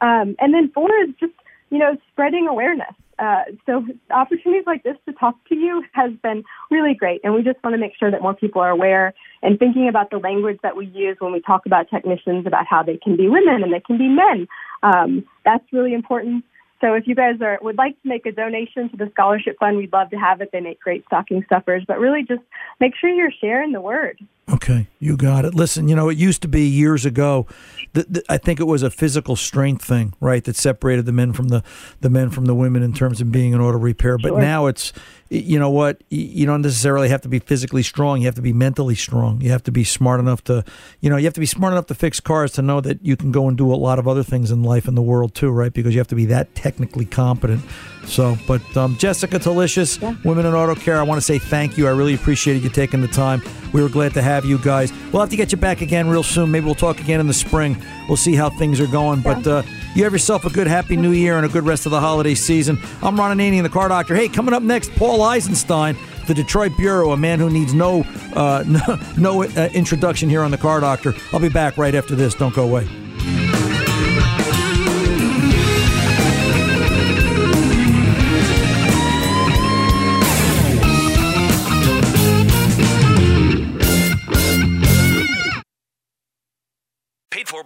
Um, 0.00 0.36
and 0.38 0.54
then 0.54 0.70
four 0.72 0.90
is 1.04 1.10
just, 1.18 1.32
you 1.70 1.78
know, 1.78 1.96
spreading 2.12 2.46
awareness. 2.48 2.94
Uh, 3.20 3.42
so 3.66 3.84
opportunities 4.10 4.64
like 4.66 4.82
this 4.82 4.96
to 5.06 5.12
talk 5.12 5.36
to 5.48 5.54
you 5.54 5.84
has 5.92 6.10
been 6.22 6.42
really 6.70 6.94
great. 6.94 7.20
And 7.22 7.34
we 7.34 7.42
just 7.42 7.62
want 7.62 7.74
to 7.74 7.78
make 7.78 7.92
sure 7.98 8.10
that 8.10 8.22
more 8.22 8.34
people 8.34 8.62
are 8.62 8.70
aware 8.70 9.12
and 9.42 9.58
thinking 9.58 9.88
about 9.88 10.10
the 10.10 10.16
language 10.16 10.58
that 10.62 10.74
we 10.74 10.86
use 10.86 11.16
when 11.20 11.32
we 11.32 11.40
talk 11.40 11.66
about 11.66 11.90
technicians, 11.90 12.46
about 12.46 12.66
how 12.66 12.82
they 12.82 12.96
can 12.96 13.16
be 13.16 13.28
women 13.28 13.62
and 13.62 13.72
they 13.72 13.80
can 13.80 13.98
be 13.98 14.08
men. 14.08 14.48
Um, 14.82 15.26
that's 15.44 15.64
really 15.70 15.92
important. 15.92 16.44
So 16.80 16.94
if 16.94 17.06
you 17.06 17.14
guys 17.14 17.34
are 17.42 17.58
would 17.60 17.76
like 17.76 18.00
to 18.02 18.08
make 18.08 18.24
a 18.24 18.32
donation 18.32 18.88
to 18.88 18.96
the 18.96 19.10
scholarship 19.12 19.58
fund, 19.60 19.76
we'd 19.76 19.92
love 19.92 20.08
to 20.10 20.16
have 20.16 20.40
it. 20.40 20.48
They 20.50 20.60
make 20.60 20.80
great 20.80 21.04
stocking 21.04 21.42
stuffers, 21.44 21.84
but 21.86 21.98
really 21.98 22.22
just 22.22 22.42
make 22.80 22.94
sure 22.98 23.10
you're 23.10 23.32
sharing 23.38 23.72
the 23.72 23.82
word. 23.82 24.18
Okay, 24.52 24.88
you 24.98 25.16
got 25.16 25.44
it. 25.44 25.54
Listen, 25.54 25.86
you 25.88 25.94
know, 25.94 26.08
it 26.08 26.18
used 26.18 26.42
to 26.42 26.48
be 26.48 26.62
years 26.66 27.04
ago. 27.06 27.46
That 27.92 28.22
I 28.28 28.36
think 28.38 28.60
it 28.60 28.64
was 28.66 28.82
a 28.82 28.90
physical 28.90 29.36
strength 29.36 29.84
thing, 29.84 30.14
right? 30.20 30.42
That 30.44 30.56
separated 30.56 31.06
the 31.06 31.12
men 31.12 31.32
from 31.32 31.48
the 31.48 31.62
the 32.00 32.10
men 32.10 32.30
from 32.30 32.46
the 32.46 32.54
women 32.54 32.82
in 32.82 32.92
terms 32.92 33.20
of 33.20 33.30
being 33.32 33.54
an 33.54 33.60
auto 33.60 33.78
repair. 33.78 34.16
But 34.18 34.28
Sure. 34.30 34.40
now 34.40 34.66
it's, 34.66 34.92
you 35.28 35.58
know 35.58 35.70
what? 35.70 36.02
You 36.08 36.46
don't 36.46 36.62
necessarily 36.62 37.08
have 37.08 37.20
to 37.22 37.28
be 37.28 37.38
physically 37.40 37.82
strong. 37.82 38.20
You 38.20 38.26
have 38.26 38.34
to 38.36 38.42
be 38.42 38.52
mentally 38.52 38.94
strong. 38.94 39.40
You 39.40 39.50
have 39.50 39.62
to 39.64 39.72
be 39.72 39.82
smart 39.84 40.20
enough 40.20 40.42
to, 40.44 40.64
you 41.00 41.10
know, 41.10 41.16
you 41.16 41.24
have 41.24 41.34
to 41.34 41.40
be 41.40 41.46
smart 41.46 41.72
enough 41.72 41.86
to 41.86 41.94
fix 41.94 42.20
cars 42.20 42.52
to 42.52 42.62
know 42.62 42.80
that 42.80 43.04
you 43.04 43.16
can 43.16 43.30
go 43.32 43.48
and 43.48 43.56
do 43.58 43.72
a 43.72 43.76
lot 43.76 43.98
of 43.98 44.06
other 44.08 44.22
things 44.22 44.50
in 44.50 44.62
life 44.62 44.86
in 44.88 44.94
the 44.94 45.02
world 45.02 45.34
too, 45.34 45.50
right? 45.50 45.72
Because 45.72 45.94
you 45.94 46.00
have 46.00 46.08
to 46.08 46.14
be 46.16 46.26
that 46.26 46.54
technically 46.54 47.04
competent. 47.06 47.62
So, 48.06 48.36
but 48.46 48.62
um, 48.76 48.96
Jessica 48.96 49.38
Delicious, 49.38 50.00
Women 50.00 50.46
in 50.46 50.54
Auto 50.54 50.74
Care, 50.74 50.98
I 50.98 51.02
want 51.02 51.18
to 51.20 51.24
say 51.24 51.38
thank 51.38 51.76
you. 51.76 51.86
I 51.86 51.90
really 51.90 52.14
appreciated 52.14 52.62
you 52.64 52.70
taking 52.70 53.00
the 53.02 53.08
time. 53.08 53.42
We 53.72 53.82
were 53.82 53.88
glad 53.88 54.14
to 54.14 54.22
have 54.22 54.39
you 54.44 54.58
guys. 54.58 54.92
We'll 55.12 55.20
have 55.20 55.30
to 55.30 55.36
get 55.36 55.52
you 55.52 55.58
back 55.58 55.80
again 55.80 56.08
real 56.08 56.22
soon. 56.22 56.50
Maybe 56.50 56.66
we'll 56.66 56.74
talk 56.74 57.00
again 57.00 57.20
in 57.20 57.26
the 57.26 57.34
spring. 57.34 57.76
We'll 58.08 58.16
see 58.16 58.34
how 58.34 58.50
things 58.50 58.80
are 58.80 58.86
going. 58.86 59.20
But 59.20 59.46
uh, 59.46 59.62
You 59.94 60.04
have 60.04 60.12
yourself 60.12 60.44
a 60.44 60.50
good, 60.50 60.66
happy 60.66 60.96
new 60.96 61.10
year 61.12 61.36
and 61.36 61.44
a 61.44 61.48
good 61.48 61.64
rest 61.64 61.86
of 61.86 61.92
the 61.92 62.00
holiday 62.00 62.34
season. 62.34 62.78
I'm 63.02 63.16
Ron 63.18 63.36
Ananian, 63.36 63.62
the 63.62 63.68
car 63.68 63.88
doctor. 63.88 64.14
Hey, 64.14 64.28
coming 64.28 64.54
up 64.54 64.62
next, 64.62 64.92
Paul 64.92 65.22
Eisenstein, 65.22 65.96
the 66.26 66.34
Detroit 66.34 66.72
Bureau, 66.76 67.10
a 67.12 67.16
man 67.16 67.40
who 67.40 67.50
needs 67.50 67.74
no, 67.74 68.04
uh, 68.34 68.64
no, 68.68 68.98
no 69.16 69.42
uh, 69.42 69.68
introduction 69.74 70.28
here 70.28 70.42
on 70.42 70.50
the 70.50 70.58
car 70.58 70.80
doctor. 70.80 71.12
I'll 71.32 71.40
be 71.40 71.48
back 71.48 71.76
right 71.76 71.94
after 71.94 72.14
this. 72.14 72.34
Don't 72.34 72.54
go 72.54 72.64
away. 72.64 72.88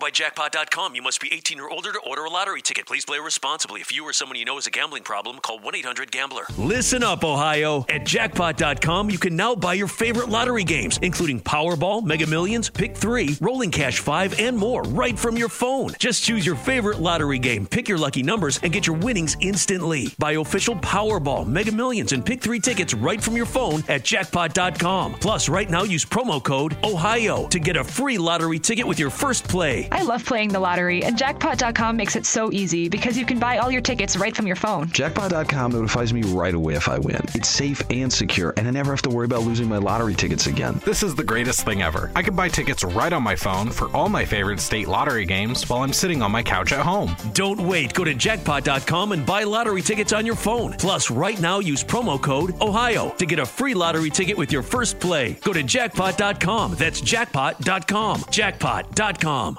By 0.05 0.11
jackpot.com. 0.11 0.95
You 0.95 1.01
must 1.01 1.19
be 1.19 1.33
18 1.33 1.59
or 1.61 1.71
older 1.71 1.90
to 1.90 1.99
order 2.01 2.27
a 2.27 2.29
lottery 2.29 2.61
ticket. 2.61 2.85
Please 2.85 3.07
play 3.07 3.19
responsibly. 3.21 3.81
If 3.81 3.90
you 3.90 4.05
or 4.05 4.12
someone 4.12 4.37
you 4.37 4.45
know 4.45 4.57
has 4.57 4.67
a 4.67 4.71
gambling 4.71 5.03
problem, 5.03 5.38
call 5.38 5.59
1 5.61 5.77
800 5.77 6.12
Gambler. 6.12 6.45
Listen 6.59 7.03
up, 7.03 7.25
Ohio. 7.25 7.87
At 7.88 8.05
jackpot.com, 8.05 9.09
you 9.09 9.17
can 9.17 9.35
now 9.35 9.55
buy 9.55 9.73
your 9.73 9.88
favorite 9.88 10.29
lottery 10.29 10.62
games, 10.62 10.99
including 11.01 11.40
Powerball, 11.40 12.05
Mega 12.05 12.27
Millions, 12.27 12.69
Pick 12.69 12.95
3, 12.95 13.38
Rolling 13.40 13.71
Cash 13.71 14.01
5, 14.01 14.38
and 14.40 14.59
more, 14.59 14.83
right 14.83 15.19
from 15.19 15.38
your 15.38 15.49
phone. 15.49 15.95
Just 15.99 16.23
choose 16.23 16.45
your 16.45 16.57
favorite 16.57 17.01
lottery 17.01 17.38
game, 17.38 17.67
pick 17.67 17.88
your 17.88 17.97
lucky 17.97 18.23
numbers, 18.23 18.61
and 18.62 18.75
get 18.75 18.87
your 18.87 18.97
winnings 18.97 19.38
instantly. 19.40 20.12
Buy 20.19 20.33
official 20.33 20.77
Powerball, 20.77 21.47
Mega 21.47 21.73
Millions, 21.73 22.12
and 22.12 22.27
Pick 22.27 22.43
3 22.43 22.61
tickets 22.61 22.93
right 22.93 23.23
from 23.23 23.37
your 23.37 23.47
phone 23.47 23.83
at 23.88 24.05
jackpot.com. 24.05 25.14
Plus, 25.14 25.49
right 25.49 25.71
now, 25.71 25.85
use 25.85 26.05
promo 26.05 26.43
code 26.43 26.77
OHIO 26.83 27.47
to 27.49 27.59
get 27.59 27.79
a 27.79 27.85
free 27.85 28.19
lottery 28.19 28.59
ticket 28.59 28.87
with 28.87 28.99
your 28.99 29.11
first 29.11 29.49
play. 29.49 29.88
I 29.94 30.02
love 30.02 30.24
playing 30.24 30.48
the 30.48 30.59
lottery, 30.59 31.04
and 31.04 31.16
jackpot.com 31.16 31.96
makes 31.96 32.16
it 32.16 32.26
so 32.26 32.50
easy 32.52 32.88
because 32.88 33.16
you 33.16 33.24
can 33.24 33.38
buy 33.38 33.59
all 33.59 33.70
your 33.70 33.80
tickets 33.80 34.16
right 34.16 34.35
from 34.35 34.44
your 34.44 34.57
phone. 34.57 34.88
Jackpot.com 34.88 35.70
notifies 35.70 36.12
me 36.12 36.22
right 36.22 36.52
away 36.52 36.74
if 36.74 36.88
I 36.88 36.98
win. 36.98 37.20
It's 37.33 37.48
safe 37.48 37.80
and 37.90 38.12
secure, 38.12 38.52
and 38.57 38.66
I 38.66 38.72
never 38.72 38.90
have 38.90 39.02
to 39.02 39.09
worry 39.11 39.26
about 39.26 39.42
losing 39.42 39.68
my 39.68 39.78
lottery 39.78 40.14
tickets 40.14 40.48
again. 40.48 40.80
This 40.85 41.04
is 41.04 41.14
the 41.14 41.22
greatest 41.22 41.64
thing 41.64 41.83
ever. 41.83 42.11
I 42.16 42.22
can 42.22 42.35
buy 42.35 42.48
tickets 42.48 42.83
right 42.83 43.12
on 43.12 43.22
my 43.22 43.37
phone 43.37 43.70
for 43.70 43.88
all 43.96 44.09
my 44.09 44.24
favorite 44.24 44.59
state 44.59 44.88
lottery 44.88 45.24
games 45.24 45.68
while 45.68 45.83
I'm 45.83 45.92
sitting 45.92 46.22
on 46.22 46.33
my 46.33 46.42
couch 46.42 46.72
at 46.72 46.80
home. 46.80 47.14
Don't 47.33 47.61
wait. 47.61 47.94
Go 47.94 48.02
to 48.02 48.14
jackpot.com 48.14 49.12
and 49.12 49.24
buy 49.24 49.44
lottery 49.44 49.80
tickets 49.80 50.12
on 50.12 50.26
your 50.26 50.35
phone. 50.35 50.72
Plus, 50.72 51.09
right 51.09 51.40
now, 51.40 51.61
use 51.61 51.85
promo 51.85 52.20
code 52.20 52.54
OHIO 52.61 53.11
to 53.11 53.26
get 53.26 53.38
a 53.38 53.46
free 53.46 53.74
lottery 53.74 54.11
ticket 54.11 54.37
with 54.37 54.50
your 54.50 54.62
first 54.62 54.98
play. 54.98 55.38
Go 55.44 55.52
to 55.52 55.62
jackpot.com. 55.62 56.74
That's 56.74 57.00
jackpot.com. 57.00 58.24
Jackpot.com. 58.28 59.59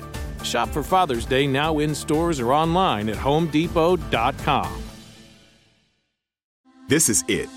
Shop 0.43 0.69
for 0.69 0.83
Father's 0.83 1.25
Day 1.25 1.47
now 1.47 1.79
in 1.79 1.93
stores 1.95 2.39
or 2.39 2.53
online 2.53 3.09
at 3.09 3.17
homedepot.com. 3.17 4.83
This 6.87 7.07
is 7.07 7.23
it. 7.27 7.49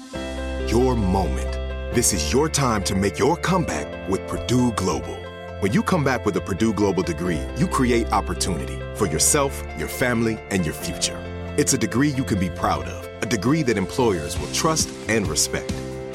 Your 0.71 0.95
moment. 0.95 1.51
This 1.95 2.13
is 2.13 2.33
your 2.33 2.49
time 2.49 2.83
to 2.85 2.95
make 2.95 3.19
your 3.19 3.37
comeback 3.37 4.09
with 4.09 4.27
Purdue 4.29 4.73
Global. 4.73 5.17
When 5.61 5.73
you 5.73 5.83
come 5.83 6.05
back 6.05 6.27
with 6.27 6.37
a 6.37 6.41
Purdue 6.41 6.73
Global 6.73 7.03
degree, 7.03 7.41
you 7.57 7.67
create 7.67 8.13
opportunity 8.13 8.79
for 8.95 9.07
yourself, 9.07 9.63
your 9.79 9.89
family, 9.89 10.39
and 10.51 10.65
your 10.65 10.75
future. 10.75 11.19
It's 11.57 11.73
a 11.73 11.79
degree 11.79 12.11
you 12.11 12.25
can 12.25 12.39
be 12.39 12.51
proud 12.51 12.85
of, 12.85 13.23
a 13.23 13.27
degree 13.27 13.63
that 13.63 13.77
employers 13.79 14.39
will 14.39 14.53
trust 14.53 14.91
and 15.09 15.27
respect. 15.27 15.73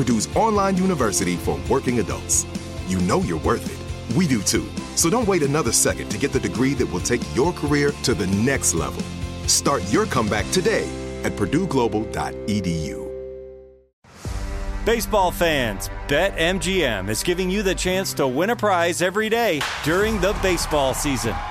Purdue's 0.00 0.34
online 0.34 0.78
university 0.78 1.36
for 1.36 1.60
working 1.68 1.98
adults. 1.98 2.46
You 2.86 2.98
know 3.00 3.20
you're 3.20 3.40
worth 3.40 3.66
it. 3.68 4.16
We 4.16 4.26
do 4.26 4.40
too. 4.40 4.66
So 4.96 5.10
don't 5.10 5.28
wait 5.28 5.42
another 5.42 5.72
second 5.72 6.10
to 6.10 6.16
get 6.16 6.32
the 6.32 6.40
degree 6.40 6.72
that 6.72 6.90
will 6.90 7.02
take 7.02 7.20
your 7.36 7.52
career 7.52 7.92
to 8.04 8.14
the 8.14 8.26
next 8.28 8.72
level. 8.72 9.02
Start 9.46 9.82
your 9.92 10.06
comeback 10.06 10.50
today 10.52 10.88
at 11.22 11.32
purdueglobal.edu. 11.32 13.10
Baseball 14.86 15.30
fans, 15.30 15.90
BetMGM 16.08 17.10
is 17.10 17.22
giving 17.22 17.50
you 17.50 17.62
the 17.62 17.74
chance 17.74 18.14
to 18.14 18.26
win 18.26 18.48
a 18.48 18.56
prize 18.56 19.02
every 19.02 19.28
day 19.28 19.60
during 19.84 20.18
the 20.22 20.32
baseball 20.40 20.94
season. 20.94 21.36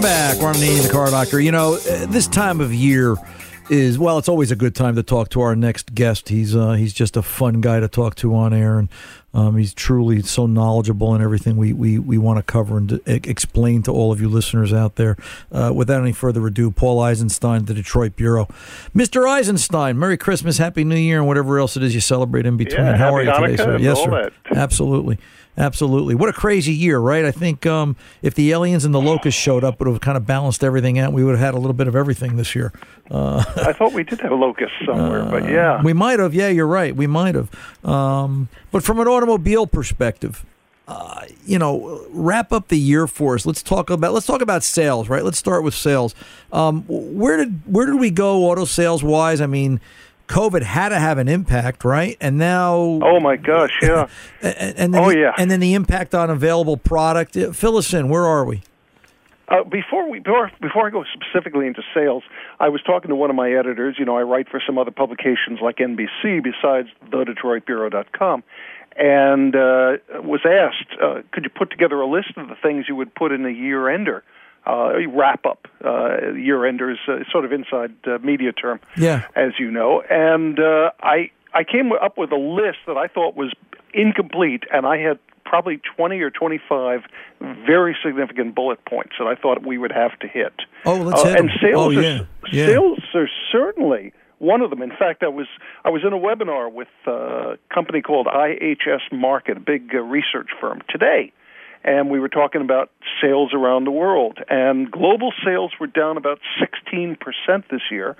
Welcome 0.00 0.40
back. 0.40 0.56
Ananian, 0.56 0.82
the 0.82 0.88
car 0.88 1.10
doctor. 1.10 1.38
You 1.38 1.52
know, 1.52 1.74
uh, 1.74 2.06
this 2.06 2.26
time 2.26 2.62
of 2.62 2.72
year, 2.72 3.16
is 3.70 3.98
well. 3.98 4.18
It's 4.18 4.28
always 4.28 4.50
a 4.50 4.56
good 4.56 4.74
time 4.74 4.96
to 4.96 5.02
talk 5.02 5.28
to 5.30 5.40
our 5.42 5.54
next 5.54 5.94
guest. 5.94 6.28
He's 6.28 6.56
uh, 6.56 6.72
he's 6.72 6.92
just 6.92 7.16
a 7.16 7.22
fun 7.22 7.60
guy 7.60 7.80
to 7.80 7.88
talk 7.88 8.16
to 8.16 8.34
on 8.34 8.52
air, 8.52 8.78
and 8.78 8.88
um, 9.32 9.56
he's 9.56 9.72
truly 9.72 10.22
so 10.22 10.46
knowledgeable 10.46 11.14
in 11.14 11.22
everything 11.22 11.56
we 11.56 11.72
we, 11.72 11.98
we 11.98 12.18
want 12.18 12.38
to 12.38 12.42
cover 12.42 12.78
and 12.78 12.88
to 12.88 13.00
explain 13.06 13.82
to 13.84 13.92
all 13.92 14.10
of 14.10 14.20
you 14.20 14.28
listeners 14.28 14.72
out 14.72 14.96
there. 14.96 15.16
Uh, 15.52 15.72
without 15.74 16.02
any 16.02 16.12
further 16.12 16.44
ado, 16.46 16.70
Paul 16.70 17.00
Eisenstein, 17.00 17.66
the 17.66 17.74
Detroit 17.74 18.16
Bureau, 18.16 18.46
Mr. 18.94 19.28
Eisenstein. 19.28 19.98
Merry 19.98 20.16
Christmas, 20.16 20.58
Happy 20.58 20.82
New 20.82 20.96
Year, 20.96 21.18
and 21.18 21.28
whatever 21.28 21.58
else 21.58 21.76
it 21.76 21.82
is 21.82 21.94
you 21.94 22.00
celebrate 22.00 22.46
in 22.46 22.56
between. 22.56 22.84
Yeah, 22.84 22.96
How 22.96 23.14
are 23.14 23.22
you 23.22 23.32
today, 23.32 23.56
sir? 23.56 23.78
Yes, 23.78 24.02
sir. 24.02 24.30
Absolutely. 24.50 25.18
Absolutely. 25.58 26.14
What 26.14 26.28
a 26.28 26.32
crazy 26.32 26.72
year, 26.72 26.98
right? 26.98 27.24
I 27.24 27.32
think 27.32 27.66
um, 27.66 27.96
if 28.22 28.34
the 28.34 28.52
aliens 28.52 28.84
and 28.84 28.94
the 28.94 29.00
locusts 29.00 29.40
showed 29.40 29.64
up, 29.64 29.74
it 29.74 29.80
would 29.80 29.92
have 29.92 30.00
kind 30.00 30.16
of 30.16 30.26
balanced 30.26 30.64
everything 30.64 30.98
out. 30.98 31.12
We 31.12 31.24
would 31.24 31.32
have 31.32 31.40
had 31.40 31.54
a 31.54 31.58
little 31.58 31.74
bit 31.74 31.88
of 31.88 31.96
everything 31.96 32.36
this 32.36 32.54
year. 32.54 32.72
Uh, 33.10 33.44
I 33.56 33.72
thought 33.72 33.92
we 33.92 34.04
did 34.04 34.20
have 34.20 34.32
locusts 34.32 34.76
somewhere, 34.86 35.24
but 35.24 35.50
yeah. 35.50 35.82
we 35.82 35.92
might 35.92 36.18
have. 36.18 36.34
Yeah, 36.34 36.48
you're 36.48 36.66
right. 36.66 36.94
We 36.94 37.06
might 37.06 37.34
have. 37.34 37.50
Um, 37.84 38.48
but 38.70 38.82
from 38.82 39.00
an 39.00 39.08
automobile 39.08 39.66
perspective, 39.66 40.46
uh, 40.90 41.24
you 41.46 41.56
know, 41.58 42.04
wrap 42.10 42.52
up 42.52 42.66
the 42.66 42.78
year 42.78 43.06
for 43.06 43.36
us. 43.36 43.46
Let's 43.46 43.62
talk 43.62 43.90
about 43.90 44.12
let's 44.12 44.26
talk 44.26 44.40
about 44.40 44.64
sales, 44.64 45.08
right? 45.08 45.24
Let's 45.24 45.38
start 45.38 45.62
with 45.62 45.74
sales. 45.74 46.16
Um, 46.52 46.84
where 46.88 47.36
did 47.36 47.60
where 47.64 47.86
did 47.86 48.00
we 48.00 48.10
go 48.10 48.50
auto 48.50 48.64
sales 48.64 49.04
wise? 49.04 49.40
I 49.40 49.46
mean, 49.46 49.80
COVID 50.30 50.62
had 50.62 50.90
to 50.90 50.98
have 51.00 51.18
an 51.18 51.28
impact, 51.28 51.84
right? 51.84 52.16
And 52.20 52.38
now, 52.38 52.74
Oh 53.02 53.18
my 53.20 53.36
gosh, 53.36 53.72
yeah. 53.82 54.06
and, 54.42 54.78
and 54.78 54.94
then 54.94 55.02
Oh, 55.04 55.10
the, 55.10 55.18
yeah. 55.18 55.32
and 55.36 55.50
then 55.50 55.58
the 55.60 55.74
impact 55.74 56.14
on 56.14 56.30
available 56.30 56.76
product. 56.76 57.36
Fill 57.54 57.76
us 57.76 57.92
in. 57.92 58.08
Where 58.08 58.24
are 58.24 58.44
we? 58.44 58.62
Uh, 59.48 59.64
before 59.64 60.08
we 60.08 60.20
before, 60.20 60.48
before 60.60 60.86
I 60.86 60.90
go 60.90 61.02
specifically 61.12 61.66
into 61.66 61.82
sales, 61.92 62.22
I 62.60 62.68
was 62.68 62.80
talking 62.82 63.08
to 63.08 63.16
one 63.16 63.30
of 63.30 63.36
my 63.36 63.50
editors. 63.50 63.96
You 63.98 64.04
know, 64.04 64.16
I 64.16 64.22
write 64.22 64.48
for 64.48 64.62
some 64.64 64.78
other 64.78 64.92
publications 64.92 65.58
like 65.60 65.78
NBC 65.78 66.40
besides 66.44 66.88
thedetroitbureau.com, 67.10 68.44
and 68.96 69.56
uh, 69.56 69.96
was 70.22 70.40
asked, 70.44 71.00
uh, 71.02 71.22
could 71.32 71.42
you 71.42 71.50
put 71.50 71.70
together 71.70 72.00
a 72.00 72.06
list 72.06 72.36
of 72.36 72.46
the 72.48 72.54
things 72.62 72.84
you 72.88 72.94
would 72.94 73.12
put 73.14 73.32
in 73.32 73.44
a 73.44 73.50
year 73.50 73.88
ender? 73.88 74.22
Uh, 74.66 74.92
a 74.94 75.06
wrap 75.08 75.46
up 75.46 75.66
uh, 75.84 76.32
year 76.34 76.66
enders, 76.66 76.98
uh, 77.08 77.20
sort 77.32 77.44
of 77.46 77.52
inside 77.52 77.92
uh, 78.06 78.18
media 78.22 78.52
term, 78.52 78.78
Yeah. 78.96 79.22
as 79.34 79.52
you 79.58 79.70
know. 79.70 80.02
And 80.02 80.60
uh, 80.60 80.90
I 81.02 81.30
I 81.54 81.64
came 81.64 81.92
up 81.92 82.18
with 82.18 82.30
a 82.30 82.36
list 82.36 82.78
that 82.86 82.96
I 82.98 83.06
thought 83.08 83.34
was 83.36 83.52
incomplete, 83.94 84.64
and 84.72 84.86
I 84.86 84.98
had 84.98 85.18
probably 85.44 85.80
20 85.96 86.20
or 86.20 86.30
25 86.30 87.00
very 87.66 87.96
significant 88.04 88.54
bullet 88.54 88.84
points 88.84 89.12
that 89.18 89.26
I 89.26 89.34
thought 89.34 89.66
we 89.66 89.78
would 89.78 89.92
have 89.92 90.16
to 90.20 90.28
hit. 90.28 90.52
Oh, 90.84 90.94
let's 90.96 91.24
Uh, 91.24 91.28
hit 91.30 91.40
and 91.40 91.50
'em. 91.50 91.56
sales 91.60 91.76
Oh, 91.96 91.98
are, 91.98 92.02
yeah. 92.02 92.20
Yeah. 92.52 92.66
sales 92.66 92.98
are 93.14 93.28
certainly 93.50 94.12
one 94.38 94.60
of 94.60 94.70
them. 94.70 94.82
In 94.82 94.90
fact, 94.92 95.22
I 95.22 95.28
was 95.28 95.46
I 95.84 95.90
was 95.90 96.04
in 96.04 96.12
a 96.12 96.18
webinar 96.18 96.70
with 96.70 96.88
uh, 97.06 97.12
a 97.54 97.56
company 97.74 98.00
called 98.02 98.26
IHS 98.26 99.00
Markit, 99.10 99.56
a 99.56 99.60
big 99.60 99.94
uh, 99.94 99.98
research 100.00 100.50
firm 100.60 100.82
today, 100.88 101.32
and 101.84 102.10
we 102.10 102.20
were 102.20 102.28
talking 102.28 102.60
about 102.60 102.90
sales 103.22 103.52
around 103.54 103.84
the 103.84 103.90
world. 103.90 104.38
And 104.48 104.90
global 104.90 105.32
sales 105.44 105.72
were 105.80 105.86
down 105.86 106.16
about 106.16 106.38
16 106.58 107.16
percent 107.16 107.66
this 107.70 107.82
year. 107.90 108.16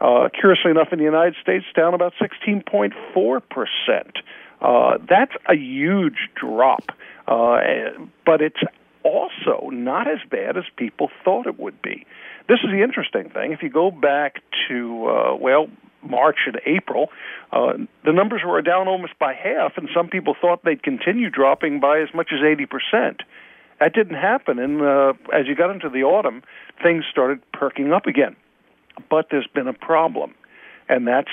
Uh, 0.00 0.28
curiously 0.28 0.70
enough, 0.70 0.88
in 0.92 0.98
the 0.98 1.04
United 1.04 1.34
States, 1.40 1.64
down 1.74 1.94
about 1.94 2.12
16.4 2.20 3.42
percent. 3.48 4.16
Uh, 4.60 4.98
that's 5.08 5.32
a 5.48 5.54
huge 5.54 6.30
drop, 6.34 6.90
uh, 7.26 7.58
but 8.24 8.40
it's 8.40 8.60
also 9.02 9.70
not 9.70 10.08
as 10.08 10.18
bad 10.30 10.56
as 10.56 10.64
people 10.76 11.10
thought 11.24 11.46
it 11.46 11.58
would 11.58 11.80
be. 11.82 12.06
This 12.48 12.58
is 12.64 12.70
the 12.70 12.82
interesting 12.82 13.30
thing. 13.30 13.52
If 13.52 13.62
you 13.62 13.70
go 13.70 13.90
back 13.90 14.42
to, 14.68 15.06
uh, 15.06 15.36
well, 15.36 15.68
March 16.02 16.38
and 16.46 16.60
April, 16.66 17.08
uh, 17.52 17.74
the 18.04 18.12
numbers 18.12 18.42
were 18.46 18.60
down 18.62 18.88
almost 18.88 19.18
by 19.18 19.34
half, 19.34 19.72
and 19.76 19.88
some 19.94 20.08
people 20.08 20.34
thought 20.40 20.64
they'd 20.64 20.82
continue 20.82 21.30
dropping 21.30 21.80
by 21.80 22.00
as 22.00 22.08
much 22.14 22.30
as 22.32 22.40
80%. 22.40 23.20
That 23.80 23.92
didn't 23.92 24.16
happen, 24.16 24.58
and 24.58 24.80
uh, 24.80 25.12
as 25.32 25.46
you 25.46 25.54
got 25.54 25.70
into 25.70 25.88
the 25.88 26.02
autumn, 26.02 26.42
things 26.82 27.04
started 27.10 27.40
perking 27.52 27.92
up 27.92 28.06
again. 28.06 28.36
But 29.10 29.26
there's 29.30 29.48
been 29.54 29.68
a 29.68 29.74
problem, 29.74 30.34
and 30.88 31.06
that's 31.06 31.28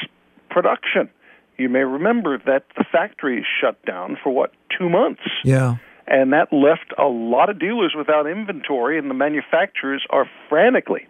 production. 0.50 1.10
You 1.58 1.70
may 1.70 1.84
remember 1.84 2.38
that 2.46 2.66
the 2.76 2.84
factories 2.92 3.46
shut 3.62 3.84
down 3.86 4.18
for 4.22 4.34
what, 4.34 4.52
two 4.78 4.90
months? 4.90 5.22
Yeah. 5.44 5.78
and 6.06 6.34
that 6.34 6.52
left 6.52 6.94
a 6.98 7.06
lot 7.06 7.50
of 7.50 7.60
dealers 7.60 7.94
without 7.98 8.28
inventory, 8.28 8.98
and 8.98 9.10
the 9.10 9.14
manufacturers 9.14 10.06
are 10.10 10.30
frantically 10.50 11.08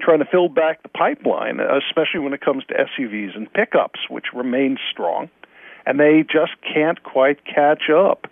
trying 0.00 0.18
to 0.18 0.24
fill 0.24 0.48
back 0.48 0.82
the 0.82 0.88
pipeline, 0.88 1.60
especially 1.60 2.20
when 2.20 2.32
it 2.32 2.40
comes 2.40 2.64
to 2.66 2.74
SUVs 2.74 3.36
and 3.36 3.52
pickups, 3.52 4.00
which 4.08 4.26
remain 4.34 4.78
strong, 4.90 5.30
and 5.86 5.98
they 6.00 6.22
just 6.22 6.52
can't 6.62 7.02
quite 7.02 7.44
catch 7.44 7.90
up. 7.90 8.26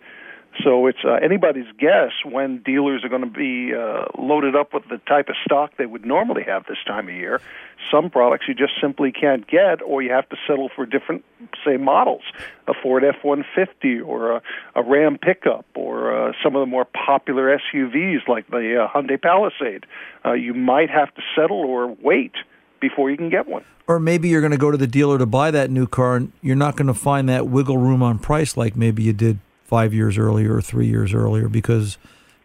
So 0.62 0.87
it's 0.87 0.98
uh, 1.05 1.14
anybody's 1.14 1.70
guess 1.79 2.12
when 2.25 2.59
dealers 2.59 3.05
are 3.05 3.09
going 3.09 3.22
to 3.22 3.27
be 3.27 3.75
uh, 3.75 4.05
loaded 4.18 4.55
up 4.55 4.75
with 4.75 4.85
the 4.88 4.98
type 5.09 5.29
of 5.29 5.37
stock 5.44 5.72
they 5.79 5.87
would 5.87 6.05
normally 6.05 6.42
have 6.42 6.66
this 6.66 6.77
time 6.87 7.09
of 7.09 7.14
year. 7.14 7.40
Some 7.90 8.10
products 8.10 8.46
you 8.48 8.54
just 8.54 8.72
simply 8.80 9.12
can't 9.12 9.46
get, 9.46 9.82
or 9.82 10.02
you 10.02 10.10
have 10.12 10.28
to 10.30 10.36
settle 10.46 10.70
for 10.74 10.86
different, 10.86 11.24
say, 11.64 11.76
models 11.76 12.22
a 12.68 12.72
Ford 12.82 13.04
F 13.04 13.16
150 13.22 14.00
or 14.00 14.36
a, 14.36 14.42
a 14.76 14.82
Ram 14.82 15.18
pickup 15.18 15.66
or 15.74 16.28
uh, 16.28 16.32
some 16.42 16.54
of 16.56 16.60
the 16.60 16.66
more 16.66 16.84
popular 16.86 17.58
SUVs 17.74 18.26
like 18.28 18.48
the 18.48 18.84
uh, 18.84 18.88
Hyundai 18.88 19.20
Palisade. 19.20 19.84
Uh, 20.24 20.32
you 20.32 20.54
might 20.54 20.90
have 20.90 21.14
to 21.14 21.22
settle 21.36 21.58
or 21.58 21.88
wait 22.02 22.32
before 22.80 23.10
you 23.10 23.16
can 23.16 23.30
get 23.30 23.46
one. 23.48 23.64
Or 23.88 23.98
maybe 23.98 24.28
you're 24.28 24.40
going 24.40 24.52
to 24.52 24.58
go 24.58 24.70
to 24.70 24.78
the 24.78 24.86
dealer 24.86 25.18
to 25.18 25.26
buy 25.26 25.50
that 25.50 25.70
new 25.70 25.86
car, 25.86 26.16
and 26.16 26.32
you're 26.40 26.56
not 26.56 26.76
going 26.76 26.86
to 26.86 26.94
find 26.94 27.28
that 27.28 27.48
wiggle 27.48 27.78
room 27.78 28.02
on 28.02 28.18
price 28.18 28.56
like 28.56 28.76
maybe 28.76 29.02
you 29.02 29.12
did 29.12 29.38
five 29.64 29.92
years 29.92 30.18
earlier 30.18 30.54
or 30.54 30.60
three 30.62 30.86
years 30.86 31.12
earlier 31.14 31.48
because 31.48 31.98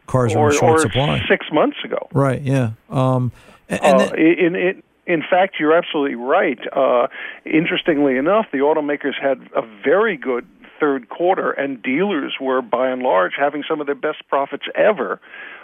cars 0.07 0.33
are 0.35 0.49
in 0.49 0.57
short 0.57 0.79
or 0.79 0.81
supply. 0.81 1.21
six 1.29 1.45
months 1.51 1.77
ago. 1.83 2.07
Right. 2.11 2.41
Yeah. 2.41 2.71
Um, 2.89 3.31
and, 3.69 3.83
and 3.83 3.95
uh, 4.01 4.05
then- 4.05 4.17
in, 4.19 4.55
in 4.55 4.83
in 5.07 5.21
fact, 5.21 5.55
you're 5.59 5.73
absolutely 5.75 6.15
right. 6.15 6.59
Uh, 6.75 7.07
interestingly 7.45 8.17
enough, 8.17 8.47
the 8.51 8.59
automakers 8.59 9.13
had 9.19 9.39
a 9.55 9.61
very 9.83 10.17
good 10.17 10.45
third 10.79 11.09
quarter, 11.09 11.51
and 11.51 11.81
dealers 11.81 12.35
were, 12.39 12.61
by 12.61 12.89
and 12.89 13.01
large, 13.01 13.31
having 13.37 13.63
some 13.67 13.81
of 13.81 13.87
their 13.87 13.95
best 13.95 14.27
profits 14.27 14.65
ever. 14.75 15.19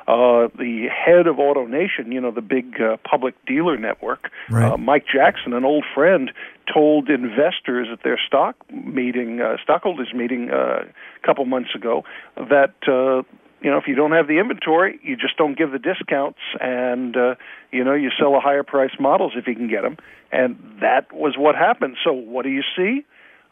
Uh, 0.08 0.48
the 0.58 0.88
head 0.90 1.28
of 1.28 1.38
AutoNation, 1.38 2.12
you 2.12 2.20
know, 2.20 2.32
the 2.32 2.42
big 2.42 2.82
uh, 2.82 2.98
public 3.10 3.36
dealer 3.46 3.78
network, 3.78 4.32
Right. 4.50 4.72
uh, 4.72 4.78
Mike 4.78 5.06
Jackson, 5.08 5.54
an 5.54 5.64
old 5.64 5.86
friend, 5.94 6.32
told 6.74 7.10
investors 7.10 7.88
at 7.92 8.04
their 8.04 8.20
stock 8.26 8.56
meeting, 8.72 9.40
uh, 9.40 9.58
stockholders 9.62 10.14
meeting 10.14 10.50
uh, 10.52 10.84
a 11.22 11.26
couple 11.26 11.46
months 11.46 11.76
ago, 11.76 12.04
that 12.36 12.74
uh, 12.88 13.24
you 13.64 13.72
know 13.72 13.78
if 13.78 13.86
you 13.88 13.96
don't 13.96 14.12
have 14.12 14.28
the 14.28 14.40
inventory, 14.40 15.00
you 15.02 15.16
just 15.16 15.38
don't 15.38 15.58
give 15.58 15.72
the 15.72 15.80
discounts, 15.80 16.40
and 16.60 17.16
uh, 17.16 17.36
you 17.72 17.84
know 17.84 17.94
you 17.94 18.12
sell 18.20 18.36
a 18.36 18.40
higher 18.40 18.64
price 18.64 18.96
models 19.00 19.34
if 19.36 19.48
you 19.48 19.56
can 19.56 19.70
get 19.70 19.82
them, 19.82 19.98
and 20.32 20.58
that 20.82 21.12
was 21.14 21.36
what 21.38 21.56
happened. 21.56 21.96
So 22.04 22.12
what 22.12 22.44
do 22.44 22.50
you 22.50 22.64
see? 22.76 23.06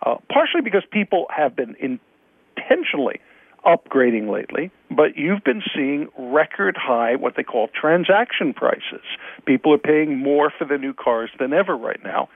Uh, 0.06 0.16
partially 0.32 0.62
because 0.62 0.84
people 0.92 1.28
have 1.36 1.56
been 1.56 1.76
intentionally 1.80 3.22
upgrading 3.66 4.30
lately, 4.32 4.72
but 4.90 5.16
you've 5.16 5.44
been 5.44 5.62
seeing 5.76 6.10
record 6.18 6.76
high 6.76 7.16
what 7.16 7.36
they 7.38 7.44
call 7.44 7.70
transaction 7.80 8.54
prices. 8.54 9.06
People 9.46 9.74
are 9.74 9.78
paying 9.78 10.18
more 10.18 10.52
for 10.58 10.66
the 10.66 10.78
new 10.78 10.94
cars 10.94 11.30
than 11.40 11.54
ever 11.54 11.78
right 11.78 12.04
now. 12.04 12.28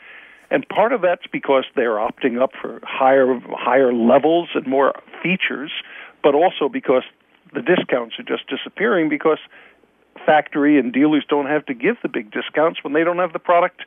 And 0.51 0.67
part 0.69 0.93
of 0.93 1.01
that's 1.01 1.25
because 1.31 1.65
they're 1.75 1.95
opting 1.95 2.41
up 2.41 2.51
for 2.61 2.79
higher 2.83 3.39
higher 3.49 3.91
levels 3.93 4.49
and 4.53 4.67
more 4.67 4.93
features, 5.23 5.71
but 6.23 6.35
also 6.35 6.69
because 6.69 7.03
the 7.53 7.61
discounts 7.61 8.15
are 8.19 8.23
just 8.23 8.47
disappearing 8.47 9.09
because 9.09 9.39
factory 10.25 10.79
and 10.79 10.93
dealers 10.93 11.25
don't 11.27 11.47
have 11.47 11.65
to 11.65 11.73
give 11.73 11.97
the 12.01 12.09
big 12.09 12.31
discounts 12.31 12.83
when 12.83 12.93
they 12.93 13.03
don't 13.03 13.17
have 13.17 13.33
the 13.33 13.39
product 13.39 13.81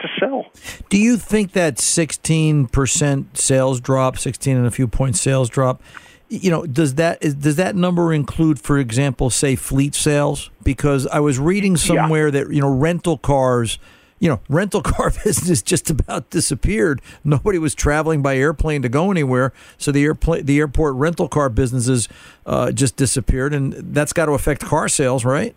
to 0.00 0.08
sell. 0.18 0.46
Do 0.88 0.98
you 0.98 1.16
think 1.16 1.52
that 1.52 1.76
16% 1.76 3.36
sales 3.36 3.80
drop, 3.80 4.18
16 4.18 4.56
and 4.56 4.66
a 4.66 4.70
few 4.70 4.88
point 4.88 5.16
sales 5.16 5.48
drop, 5.48 5.82
you 6.28 6.50
know, 6.50 6.64
does 6.64 6.94
that 6.94 7.18
is, 7.22 7.34
does 7.34 7.56
that 7.56 7.76
number 7.76 8.12
include, 8.12 8.58
for 8.58 8.78
example, 8.78 9.28
say 9.28 9.54
fleet 9.54 9.94
sales? 9.94 10.50
Because 10.62 11.06
I 11.08 11.20
was 11.20 11.38
reading 11.38 11.76
somewhere 11.76 12.30
that 12.30 12.50
you 12.50 12.62
know 12.62 12.70
rental 12.74 13.18
cars, 13.18 13.78
you 14.22 14.28
know, 14.28 14.40
rental 14.48 14.80
car 14.94 15.10
business 15.24 15.60
just 15.60 15.90
about 15.90 16.30
disappeared. 16.30 17.02
Nobody 17.24 17.58
was 17.58 17.74
traveling 17.74 18.22
by 18.22 18.36
airplane 18.36 18.80
to 18.82 18.88
go 18.88 19.10
anywhere, 19.10 19.52
so 19.76 19.90
the 19.90 20.04
airplane, 20.04 20.46
the 20.46 20.60
airport 20.60 20.94
rental 20.94 21.28
car 21.28 21.48
businesses 21.48 22.08
uh, 22.46 22.70
just 22.70 22.96
disappeared, 22.96 23.52
and 23.52 23.72
that's 23.92 24.12
got 24.12 24.26
to 24.26 24.32
affect 24.32 24.62
car 24.62 24.88
sales, 24.88 25.24
right? 25.24 25.56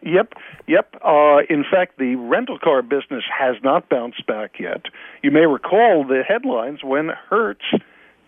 Yep, 0.00 0.32
yep. 0.66 0.94
Uh, 1.04 1.40
in 1.50 1.64
fact, 1.70 1.98
the 1.98 2.14
rental 2.16 2.58
car 2.58 2.80
business 2.80 3.24
has 3.38 3.56
not 3.62 3.88
bounced 3.90 4.26
back 4.26 4.58
yet. 4.58 4.82
You 5.22 5.30
may 5.30 5.44
recall 5.44 6.04
the 6.04 6.22
headlines 6.26 6.82
when 6.82 7.10
Hertz 7.28 7.64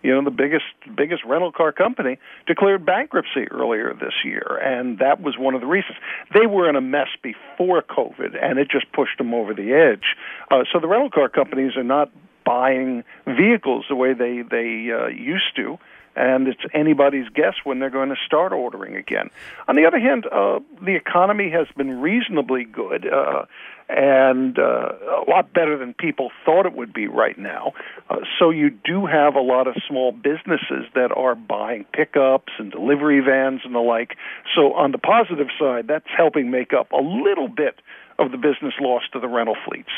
you 0.01 0.13
know, 0.13 0.23
the 0.23 0.31
biggest 0.31 0.65
biggest 0.95 1.23
rental 1.25 1.51
car 1.51 1.71
company 1.71 2.17
declared 2.47 2.85
bankruptcy 2.85 3.47
earlier 3.51 3.93
this 3.93 4.13
year, 4.23 4.59
and 4.63 4.99
that 4.99 5.21
was 5.21 5.37
one 5.37 5.55
of 5.55 5.61
the 5.61 5.67
reasons. 5.67 5.97
They 6.33 6.45
were 6.45 6.69
in 6.69 6.75
a 6.75 6.81
mess 6.81 7.09
before 7.21 7.81
COVID, 7.81 8.37
and 8.41 8.59
it 8.59 8.69
just 8.69 8.91
pushed 8.93 9.17
them 9.17 9.33
over 9.33 9.53
the 9.53 9.73
edge. 9.73 10.15
Uh, 10.49 10.63
so 10.71 10.79
the 10.79 10.87
rental 10.87 11.09
car 11.09 11.29
companies 11.29 11.75
are 11.75 11.83
not 11.83 12.11
buying 12.45 13.03
vehicles 13.25 13.85
the 13.89 13.95
way 13.95 14.13
they 14.13 14.41
they 14.41 14.89
uh, 14.91 15.07
used 15.07 15.55
to 15.55 15.77
and 16.15 16.47
it's 16.47 16.61
anybody's 16.73 17.29
guess 17.29 17.55
when 17.63 17.79
they're 17.79 17.89
going 17.89 18.09
to 18.09 18.17
start 18.25 18.51
ordering 18.51 18.95
again. 18.95 19.29
On 19.67 19.75
the 19.75 19.85
other 19.85 19.99
hand, 19.99 20.25
uh, 20.25 20.59
the 20.83 20.95
economy 20.95 21.49
has 21.51 21.67
been 21.75 22.01
reasonably 22.01 22.63
good. 22.63 23.07
Uh, 23.07 23.45
and 23.89 24.59
uh, 24.59 24.91
a 24.99 25.25
lot 25.27 25.51
better 25.51 25.75
than 25.75 25.95
people 25.95 26.29
thought 26.45 26.67
it 26.67 26.73
would 26.73 26.93
be 26.93 27.07
right 27.07 27.39
now. 27.39 27.73
Uh, 28.09 28.17
so 28.37 28.51
you 28.51 28.69
do 28.69 29.07
have 29.07 29.33
a 29.33 29.41
lot 29.41 29.67
of 29.67 29.75
small 29.87 30.11
businesses 30.11 30.85
that 30.93 31.11
are 31.15 31.33
buying 31.33 31.85
pickups 31.91 32.53
and 32.59 32.71
delivery 32.71 33.19
vans 33.19 33.61
and 33.65 33.73
the 33.73 33.79
like. 33.79 34.15
So 34.55 34.73
on 34.73 34.91
the 34.91 34.99
positive 34.99 35.47
side, 35.59 35.87
that's 35.87 36.05
helping 36.15 36.51
make 36.51 36.71
up 36.71 36.91
a 36.91 37.01
little 37.01 37.47
bit 37.47 37.79
of 38.19 38.31
the 38.31 38.37
business 38.37 38.73
lost 38.79 39.11
to 39.13 39.19
the 39.19 39.27
rental 39.27 39.55
fleets. 39.67 39.89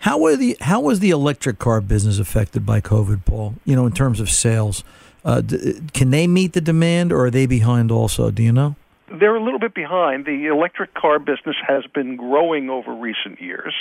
How 0.00 0.18
were 0.18 0.36
the 0.36 0.56
how 0.60 0.80
was 0.80 1.00
the 1.00 1.10
electric 1.10 1.58
car 1.58 1.80
business 1.80 2.18
affected 2.18 2.64
by 2.64 2.80
COVID, 2.80 3.24
Paul? 3.24 3.54
You 3.64 3.74
know, 3.74 3.86
in 3.86 3.92
terms 3.92 4.20
of 4.20 4.30
sales, 4.30 4.84
uh, 5.24 5.40
d- 5.40 5.80
can 5.92 6.10
they 6.10 6.26
meet 6.26 6.52
the 6.52 6.60
demand, 6.60 7.12
or 7.12 7.26
are 7.26 7.30
they 7.30 7.46
behind 7.46 7.90
also? 7.90 8.30
Do 8.30 8.42
you 8.42 8.52
know? 8.52 8.76
They're 9.08 9.36
a 9.36 9.42
little 9.42 9.58
bit 9.58 9.74
behind. 9.74 10.24
The 10.24 10.46
electric 10.46 10.94
car 10.94 11.18
business 11.18 11.56
has 11.66 11.84
been 11.94 12.16
growing 12.16 12.70
over 12.70 12.94
recent 12.94 13.40
years, 13.40 13.74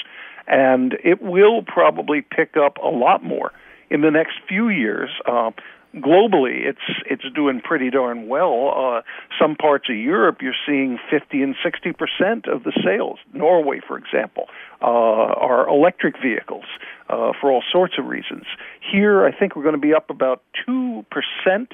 and 0.48 0.98
it 1.04 1.22
will 1.22 1.64
probably 1.64 2.22
pick 2.22 2.58
up 2.58 2.78
a 2.78 2.90
lot 2.90 3.24
more 3.24 3.52
in 3.90 4.02
the 4.02 4.12
next 4.12 4.34
few 4.48 4.70
years. 4.70 5.10
Uh, 5.26 5.52
globally, 5.96 6.66
it's 6.66 7.02
it's 7.06 7.24
doing 7.36 7.62
pretty 7.62 7.90
darn 7.90 8.28
well. 8.28 8.74
Uh, 8.76 9.02
some 9.40 9.56
parts 9.56 9.90
of 9.90 9.96
Europe, 9.96 10.38
you're 10.42 10.56
seeing 10.66 11.00
50 11.10 11.42
and 11.42 11.56
60 11.64 11.94
percent 11.94 12.48
of 12.48 12.64
the 12.64 12.72
sales. 12.84 13.20
Norway, 13.34 13.82
for 13.86 13.98
example, 13.98 14.46
uh, 14.82 14.86
are 14.86 15.68
electric 15.68 16.16
vehicles 16.22 16.66
uh, 17.10 17.32
for 17.40 17.52
all 17.52 17.64
sorts 17.72 17.96
of 17.98 18.06
reasons. 18.06 18.44
Here, 18.92 19.26
I 19.26 19.32
think 19.38 19.56
we're 19.56 19.64
going 19.64 19.76
to 19.76 19.82
be 19.82 19.94
up 19.94 20.10
about 20.10 20.44
two 20.66 21.06
percent 21.12 21.72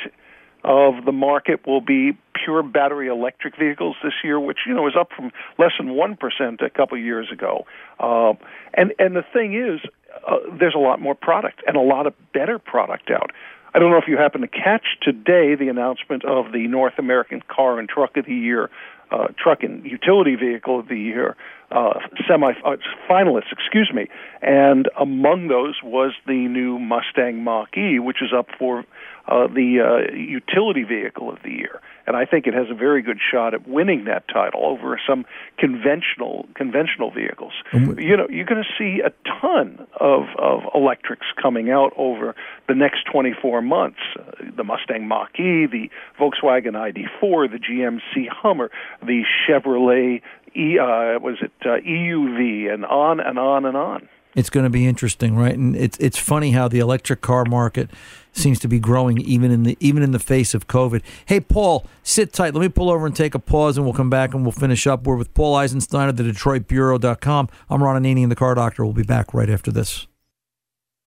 of 0.64 1.06
the 1.06 1.12
market 1.12 1.66
will 1.66 1.82
be 1.82 2.18
pure 2.34 2.64
battery 2.64 3.08
electric 3.08 3.58
vehicles 3.58 3.96
this 4.04 4.14
year, 4.24 4.40
which 4.40 4.60
you 4.66 4.74
know 4.74 4.88
is 4.88 4.94
up 5.00 5.10
from 5.16 5.32
less 5.58 5.72
than 5.78 5.92
one 5.96 6.18
percent 6.18 6.62
a 6.62 6.70
couple 6.70 6.98
of 6.98 7.04
years 7.04 7.32
ago. 7.32 7.66
Uh, 8.00 8.34
and 8.74 8.94
and 9.00 9.16
the 9.16 9.24
thing 9.34 9.56
is, 9.56 9.80
uh, 10.28 10.38
there's 10.60 10.76
a 10.76 10.80
lot 10.80 11.00
more 11.00 11.16
product 11.16 11.62
and 11.68 11.78
a 11.78 11.82
lot 11.82 12.08
of 12.08 12.14
better 12.34 12.60
product 12.60 13.10
out. 13.10 13.32
I 13.74 13.80
don't 13.80 13.92
know 13.92 13.98
if 13.98 14.08
you 14.08 14.18
happen 14.18 14.42
to 14.42 14.48
catch 14.48 14.86
today 15.02 15.56
the 15.56 15.70
announcement 15.70 16.26
of 16.26 16.52
the 16.52 16.68
North 16.68 16.94
American 16.98 17.42
Car 17.48 17.80
and 17.80 17.88
Truck 17.88 18.18
of 18.18 18.26
the 18.26 18.34
Year, 18.34 18.70
uh, 19.12 19.28
Truck 19.38 19.64
and 19.64 19.86
Utility 19.86 20.36
Vehicle 20.36 20.80
of 20.80 20.88
the 20.88 20.98
Year 20.98 21.36
uh, 21.72 22.00
semi 22.28 22.52
uh, 22.64 22.78
finalists, 23.10 23.52
excuse 23.52 23.92
me, 23.94 24.08
and 24.42 24.88
among 25.00 25.48
those 25.48 25.76
was 25.84 26.14
the 26.26 26.48
new 26.48 26.80
Mustang 26.80 27.44
Mach-E, 27.44 28.00
which 28.00 28.22
is 28.22 28.30
up 28.36 28.48
for 28.58 28.86
uh, 29.28 29.48
the 29.48 29.82
uh, 29.82 30.16
utility 30.16 30.84
vehicle 30.84 31.30
of 31.30 31.40
the 31.44 31.52
year, 31.52 31.82
and 32.08 32.16
I 32.16 32.26
think 32.26 32.48
it 32.48 32.54
has 32.54 32.68
a 32.72 32.74
very 32.74 33.02
good 33.02 33.20
shot 33.20 33.54
at 33.54 33.68
winning 33.68 34.06
that 34.06 34.28
title 34.28 34.66
over 34.66 35.00
some 35.08 35.26
conventional 35.60 36.48
conventional 36.56 37.12
vehicles. 37.12 37.54
you 37.74 38.16
know, 38.18 38.28
you're 38.30 38.46
going 38.46 38.64
to 38.64 38.70
see 38.78 39.02
a 39.02 39.12
ton 39.42 39.86
of 40.00 40.24
of 40.40 40.62
electrics 40.74 41.28
coming 41.42 41.70
out 41.70 41.94
over 41.98 42.34
the 42.68 42.76
next 42.76 43.06
24 43.12 43.62
months. 43.62 44.00
Uh, 44.18 44.32
the 44.56 44.64
Mustang 44.64 45.08
Mach-E, 45.08 45.68
the 45.68 45.90
Volkswagen 46.20 46.74
ID4, 46.74 47.52
the 47.52 47.60
GMC 47.60 48.30
Hummer, 48.30 48.72
the 49.02 49.24
Chevrolet 49.48 50.22
E, 50.56 50.80
uh, 50.80 51.20
was 51.20 51.38
it 51.42 51.52
uh, 51.62 51.78
EUV, 51.86 52.74
and 52.74 52.86
on 52.86 53.20
and 53.20 53.38
on 53.38 53.66
and 53.66 53.78
on. 53.78 54.08
It's 54.34 54.50
going 54.50 54.66
to 54.66 54.70
be 54.70 54.88
interesting, 54.88 55.36
right? 55.36 55.58
And 55.58 55.76
it's 55.76 55.98
it's 55.98 56.18
funny 56.18 56.52
how 56.52 56.68
the 56.68 56.80
electric 56.80 57.22
car 57.22 57.44
market 57.46 57.90
seems 58.38 58.60
to 58.60 58.68
be 58.68 58.80
growing 58.80 59.20
even 59.22 59.52
in 59.52 59.64
the 59.64 59.78
even 59.80 60.04
in 60.04 60.12
the 60.12 60.20
face 60.20 60.54
of 60.54 60.68
COVID. 60.68 61.02
Hey, 61.26 61.40
Paul, 61.40 61.86
sit 62.04 62.34
tight. 62.34 62.54
Let 62.54 62.62
me 62.62 62.70
pull 62.70 62.90
over 62.90 63.06
and 63.06 63.16
take 63.16 63.36
a 63.36 63.40
pause, 63.40 63.78
and 63.78 63.86
we'll 63.86 63.94
come 63.94 64.10
back 64.10 64.34
and 64.34 64.44
we'll 64.44 64.52
finish 64.52 64.88
up. 64.88 65.06
We're 65.06 65.16
with 65.16 65.34
Paul 65.34 65.56
Eisenstein 65.56 66.10
of 66.10 66.18
the 66.18 66.24
DetroitBureau.com. 66.24 67.50
I'm 67.70 67.84
Ron 67.84 68.02
Ananian, 68.02 68.30
the 68.30 68.36
Car 68.36 68.56
Doctor. 68.56 68.84
We'll 68.86 68.94
be 68.94 69.04
back 69.04 69.34
right 69.34 69.50
after 69.50 69.72
this. 69.72 70.08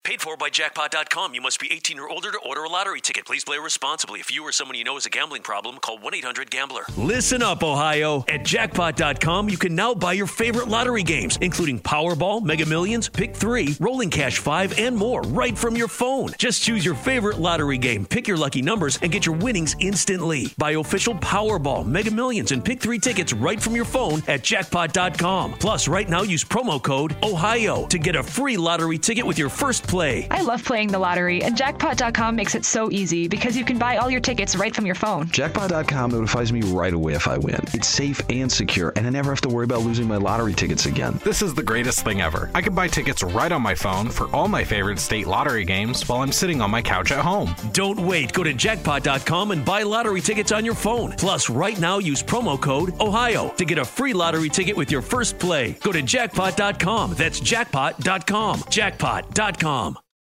Paid 0.02 0.22
for 0.22 0.34
by 0.34 0.48
jackpot.com. 0.48 1.34
You 1.34 1.42
must 1.42 1.60
be 1.60 1.70
18 1.70 1.98
or 1.98 2.08
older 2.08 2.32
to 2.32 2.38
order 2.38 2.64
a 2.64 2.68
lottery 2.70 3.02
ticket. 3.02 3.26
Please 3.26 3.44
play 3.44 3.58
responsibly. 3.58 4.18
If 4.18 4.34
you 4.34 4.42
or 4.42 4.50
someone 4.50 4.78
you 4.78 4.82
know 4.82 4.94
has 4.94 5.04
a 5.04 5.10
gambling 5.10 5.42
problem, 5.42 5.76
call 5.76 5.98
1 5.98 6.14
800 6.14 6.50
Gambler. 6.50 6.84
Listen 6.96 7.42
up, 7.42 7.62
Ohio. 7.62 8.24
At 8.26 8.42
jackpot.com, 8.42 9.50
you 9.50 9.58
can 9.58 9.74
now 9.74 9.94
buy 9.94 10.14
your 10.14 10.26
favorite 10.26 10.68
lottery 10.68 11.02
games, 11.02 11.36
including 11.42 11.78
Powerball, 11.80 12.42
Mega 12.42 12.64
Millions, 12.64 13.10
Pick 13.10 13.36
3, 13.36 13.76
Rolling 13.78 14.08
Cash 14.08 14.38
5, 14.38 14.78
and 14.78 14.96
more, 14.96 15.20
right 15.24 15.56
from 15.56 15.76
your 15.76 15.88
phone. 15.88 16.30
Just 16.38 16.62
choose 16.62 16.82
your 16.82 16.94
favorite 16.94 17.38
lottery 17.38 17.76
game, 17.76 18.06
pick 18.06 18.26
your 18.26 18.38
lucky 18.38 18.62
numbers, 18.62 18.98
and 19.02 19.12
get 19.12 19.26
your 19.26 19.36
winnings 19.36 19.76
instantly. 19.80 20.52
Buy 20.56 20.72
official 20.72 21.14
Powerball, 21.16 21.86
Mega 21.86 22.10
Millions, 22.10 22.52
and 22.52 22.64
Pick 22.64 22.80
3 22.80 22.98
tickets 22.98 23.34
right 23.34 23.60
from 23.60 23.76
your 23.76 23.84
phone 23.84 24.22
at 24.28 24.42
jackpot.com. 24.42 25.52
Plus, 25.54 25.88
right 25.88 26.08
now, 26.08 26.22
use 26.22 26.42
promo 26.42 26.82
code 26.82 27.14
OHIO 27.22 27.86
to 27.88 27.98
get 27.98 28.16
a 28.16 28.22
free 28.22 28.56
lottery 28.56 28.96
ticket 28.96 29.26
with 29.26 29.38
your 29.38 29.50
first 29.50 29.89
play. 29.90 30.28
I 30.30 30.42
love 30.42 30.64
playing 30.64 30.88
the 30.88 30.98
lottery, 31.00 31.42
and 31.42 31.56
jackpot.com 31.56 32.36
makes 32.36 32.54
it 32.54 32.64
so 32.64 32.90
easy 32.92 33.26
because 33.26 33.56
you 33.56 33.64
can 33.64 33.76
buy 33.76 33.96
all 33.96 34.08
your 34.08 34.20
tickets 34.20 34.54
right 34.54 34.74
from 34.74 34.86
your 34.86 34.94
phone. 34.94 35.26
Jackpot.com 35.28 36.12
notifies 36.12 36.52
me 36.52 36.60
right 36.62 36.94
away 36.94 37.14
if 37.14 37.26
I 37.26 37.36
win. 37.38 37.60
It's 37.74 37.88
safe 37.88 38.20
and 38.30 38.50
secure, 38.50 38.92
and 38.94 39.04
I 39.04 39.10
never 39.10 39.30
have 39.30 39.40
to 39.40 39.48
worry 39.48 39.64
about 39.64 39.80
losing 39.80 40.06
my 40.06 40.16
lottery 40.16 40.54
tickets 40.54 40.86
again. 40.86 41.18
This 41.24 41.42
is 41.42 41.54
the 41.54 41.64
greatest 41.64 42.04
thing 42.04 42.20
ever. 42.20 42.50
I 42.54 42.62
can 42.62 42.72
buy 42.72 42.86
tickets 42.86 43.24
right 43.24 43.50
on 43.50 43.62
my 43.62 43.74
phone 43.74 44.10
for 44.10 44.28
all 44.34 44.46
my 44.46 44.62
favorite 44.62 45.00
state 45.00 45.26
lottery 45.26 45.64
games 45.64 46.08
while 46.08 46.22
I'm 46.22 46.32
sitting 46.32 46.60
on 46.60 46.70
my 46.70 46.82
couch 46.82 47.10
at 47.10 47.24
home. 47.24 47.52
Don't 47.72 47.98
wait. 47.98 48.32
Go 48.32 48.44
to 48.44 48.54
jackpot.com 48.54 49.50
and 49.50 49.64
buy 49.64 49.82
lottery 49.82 50.20
tickets 50.20 50.52
on 50.52 50.64
your 50.64 50.74
phone. 50.74 51.12
Plus, 51.12 51.50
right 51.50 51.78
now, 51.80 51.98
use 51.98 52.22
promo 52.22 52.60
code 52.60 52.94
OHIO 53.00 53.48
to 53.56 53.64
get 53.64 53.78
a 53.78 53.84
free 53.84 54.12
lottery 54.12 54.48
ticket 54.48 54.76
with 54.76 54.92
your 54.92 55.02
first 55.02 55.36
play. 55.40 55.72
Go 55.82 55.90
to 55.90 56.00
jackpot.com. 56.00 57.14
That's 57.14 57.40
jackpot.com. 57.40 58.62
Jackpot.com. 58.70 59.79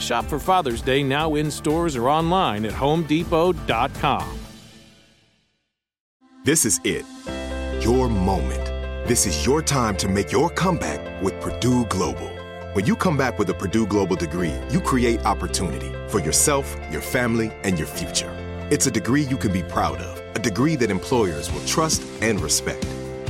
Shop 0.00 0.24
for 0.24 0.38
Father's 0.38 0.82
Day 0.82 1.02
now 1.02 1.34
in 1.34 1.50
stores 1.50 1.96
or 1.96 2.08
online 2.08 2.64
at 2.64 2.72
homedepot.com. 2.72 4.38
This 6.44 6.64
is 6.64 6.80
it. 6.84 7.06
Your 7.82 8.08
moment. 8.08 8.64
This 9.08 9.26
is 9.26 9.46
your 9.46 9.62
time 9.62 9.96
to 9.96 10.08
make 10.08 10.30
your 10.30 10.50
comeback 10.50 11.22
with 11.22 11.40
Purdue 11.40 11.84
Global. 11.86 12.30
When 12.74 12.86
you 12.86 12.96
come 12.96 13.16
back 13.16 13.38
with 13.38 13.48
a 13.50 13.54
Purdue 13.54 13.86
Global 13.86 14.16
degree, 14.16 14.52
you 14.70 14.80
create 14.80 15.24
opportunity 15.24 15.92
for 16.08 16.20
yourself, 16.20 16.76
your 16.90 17.00
family, 17.00 17.52
and 17.62 17.78
your 17.78 17.86
future. 17.86 18.30
It's 18.70 18.86
a 18.86 18.90
degree 18.90 19.22
you 19.22 19.36
can 19.36 19.52
be 19.52 19.62
proud 19.62 20.00
of, 20.00 20.36
a 20.36 20.38
degree 20.38 20.74
that 20.76 20.90
employers 20.90 21.52
will 21.52 21.64
trust 21.66 22.02
and 22.20 22.40
respect. 22.40 22.86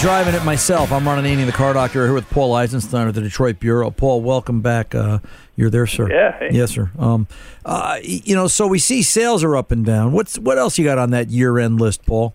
Driving 0.00 0.34
it 0.34 0.42
myself. 0.44 0.92
I'm 0.92 1.06
Ron 1.06 1.22
Ananian, 1.22 1.44
the 1.44 1.52
car 1.52 1.74
doctor, 1.74 2.06
here 2.06 2.14
with 2.14 2.28
Paul 2.30 2.54
Eisenstein 2.54 3.06
of 3.06 3.14
the 3.14 3.20
Detroit 3.20 3.60
Bureau. 3.60 3.90
Paul, 3.90 4.22
welcome 4.22 4.62
back. 4.62 4.94
Uh, 4.94 5.18
you're 5.56 5.68
there, 5.68 5.86
sir. 5.86 6.10
Yeah, 6.10 6.38
hey. 6.38 6.48
Yes, 6.52 6.70
sir. 6.70 6.90
Um, 6.98 7.26
uh, 7.66 7.98
you 8.02 8.34
know, 8.34 8.46
so 8.46 8.66
we 8.66 8.78
see 8.78 9.02
sales 9.02 9.44
are 9.44 9.54
up 9.54 9.70
and 9.70 9.84
down. 9.84 10.12
What's 10.12 10.38
what 10.38 10.56
else 10.56 10.78
you 10.78 10.86
got 10.86 10.96
on 10.96 11.10
that 11.10 11.28
year-end 11.28 11.82
list, 11.82 12.06
Paul? 12.06 12.32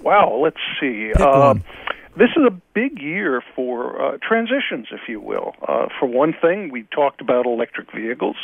Wow, 0.00 0.40
let's 0.42 0.56
see. 0.80 1.12
Uh, 1.12 1.56
this 2.16 2.30
is 2.36 2.44
a 2.46 2.52
big 2.72 3.02
year 3.02 3.42
for 3.54 4.00
uh, 4.00 4.18
transitions, 4.26 4.86
if 4.92 5.06
you 5.08 5.20
will. 5.20 5.54
Uh, 5.68 5.88
for 6.00 6.06
one 6.06 6.32
thing, 6.32 6.70
we 6.70 6.84
talked 6.84 7.20
about 7.20 7.44
electric 7.44 7.92
vehicles. 7.92 8.36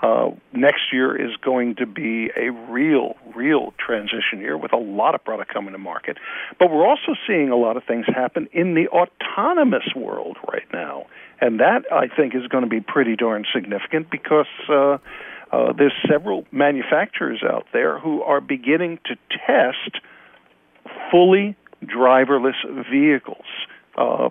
Uh, 0.00 0.30
next 0.52 0.92
year 0.92 1.16
is 1.16 1.34
going 1.36 1.74
to 1.74 1.86
be 1.86 2.30
a 2.36 2.50
real, 2.50 3.16
real 3.34 3.74
transition 3.84 4.38
year 4.38 4.56
with 4.56 4.72
a 4.72 4.76
lot 4.76 5.14
of 5.14 5.24
product 5.24 5.52
coming 5.52 5.72
to 5.72 5.78
market. 5.78 6.18
But 6.58 6.70
we're 6.70 6.86
also 6.86 7.14
seeing 7.26 7.50
a 7.50 7.56
lot 7.56 7.76
of 7.76 7.82
things 7.84 8.06
happen 8.06 8.48
in 8.52 8.74
the 8.74 8.86
autonomous 8.88 9.92
world 9.96 10.36
right 10.52 10.66
now. 10.72 11.06
And 11.40 11.58
that, 11.60 11.82
I 11.92 12.06
think, 12.08 12.34
is 12.34 12.46
going 12.46 12.62
to 12.62 12.70
be 12.70 12.80
pretty 12.80 13.16
darn 13.16 13.44
significant 13.52 14.08
because 14.10 14.46
uh, 14.68 14.98
uh, 15.50 15.72
there's 15.72 15.92
several 16.08 16.44
manufacturers 16.52 17.42
out 17.42 17.66
there 17.72 17.98
who 17.98 18.22
are 18.22 18.40
beginning 18.40 19.00
to 19.06 19.16
test 19.46 20.00
fully 21.10 21.56
driverless 21.84 22.56
vehicles. 22.90 23.46
Uh, 23.96 24.28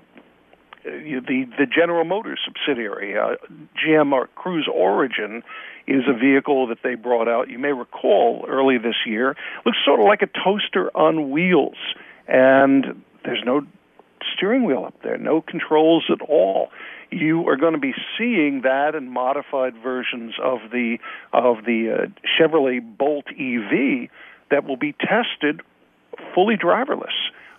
the 0.88 1.46
the 1.58 1.66
General 1.66 2.06
Motors 2.06 2.40
subsidiary, 2.46 3.18
uh, 3.18 3.36
GM 3.78 4.12
or 4.14 4.28
Cruise 4.36 4.68
Origin, 4.74 5.44
is 5.88 6.04
a 6.08 6.18
vehicle 6.18 6.68
that 6.68 6.80
they 6.84 6.96
brought 6.96 7.28
out. 7.28 7.50
You 7.50 7.60
may 7.60 7.72
recall 7.72 8.46
early 8.48 8.78
this 8.78 8.96
year. 9.06 9.36
Looks 9.66 9.78
sort 9.86 10.00
of 10.00 10.06
like 10.06 10.22
a 10.22 10.28
toaster 10.28 10.90
on 10.96 11.32
wheels, 11.32 11.78
and 12.28 13.04
there's 13.24 13.44
no 13.46 13.62
steering 14.36 14.64
wheel 14.66 14.84
up 14.86 14.96
there, 15.04 15.18
no 15.18 15.42
controls 15.42 16.06
at 16.12 16.22
all. 16.22 16.70
You 17.10 17.48
are 17.48 17.56
going 17.56 17.74
to 17.74 17.80
be 17.80 17.94
seeing 18.18 18.62
that 18.64 18.96
in 18.96 19.10
modified 19.10 19.76
versions 19.82 20.34
of 20.44 20.60
the 20.72 20.98
of 21.32 21.64
the 21.66 21.92
uh, 21.92 22.28
Chevrolet 22.38 22.82
Bolt 22.98 23.26
EV 23.30 24.10
that 24.52 24.66
will 24.66 24.78
be 24.78 24.94
tested 24.94 25.62
fully 26.34 26.56
driverless. 26.58 27.16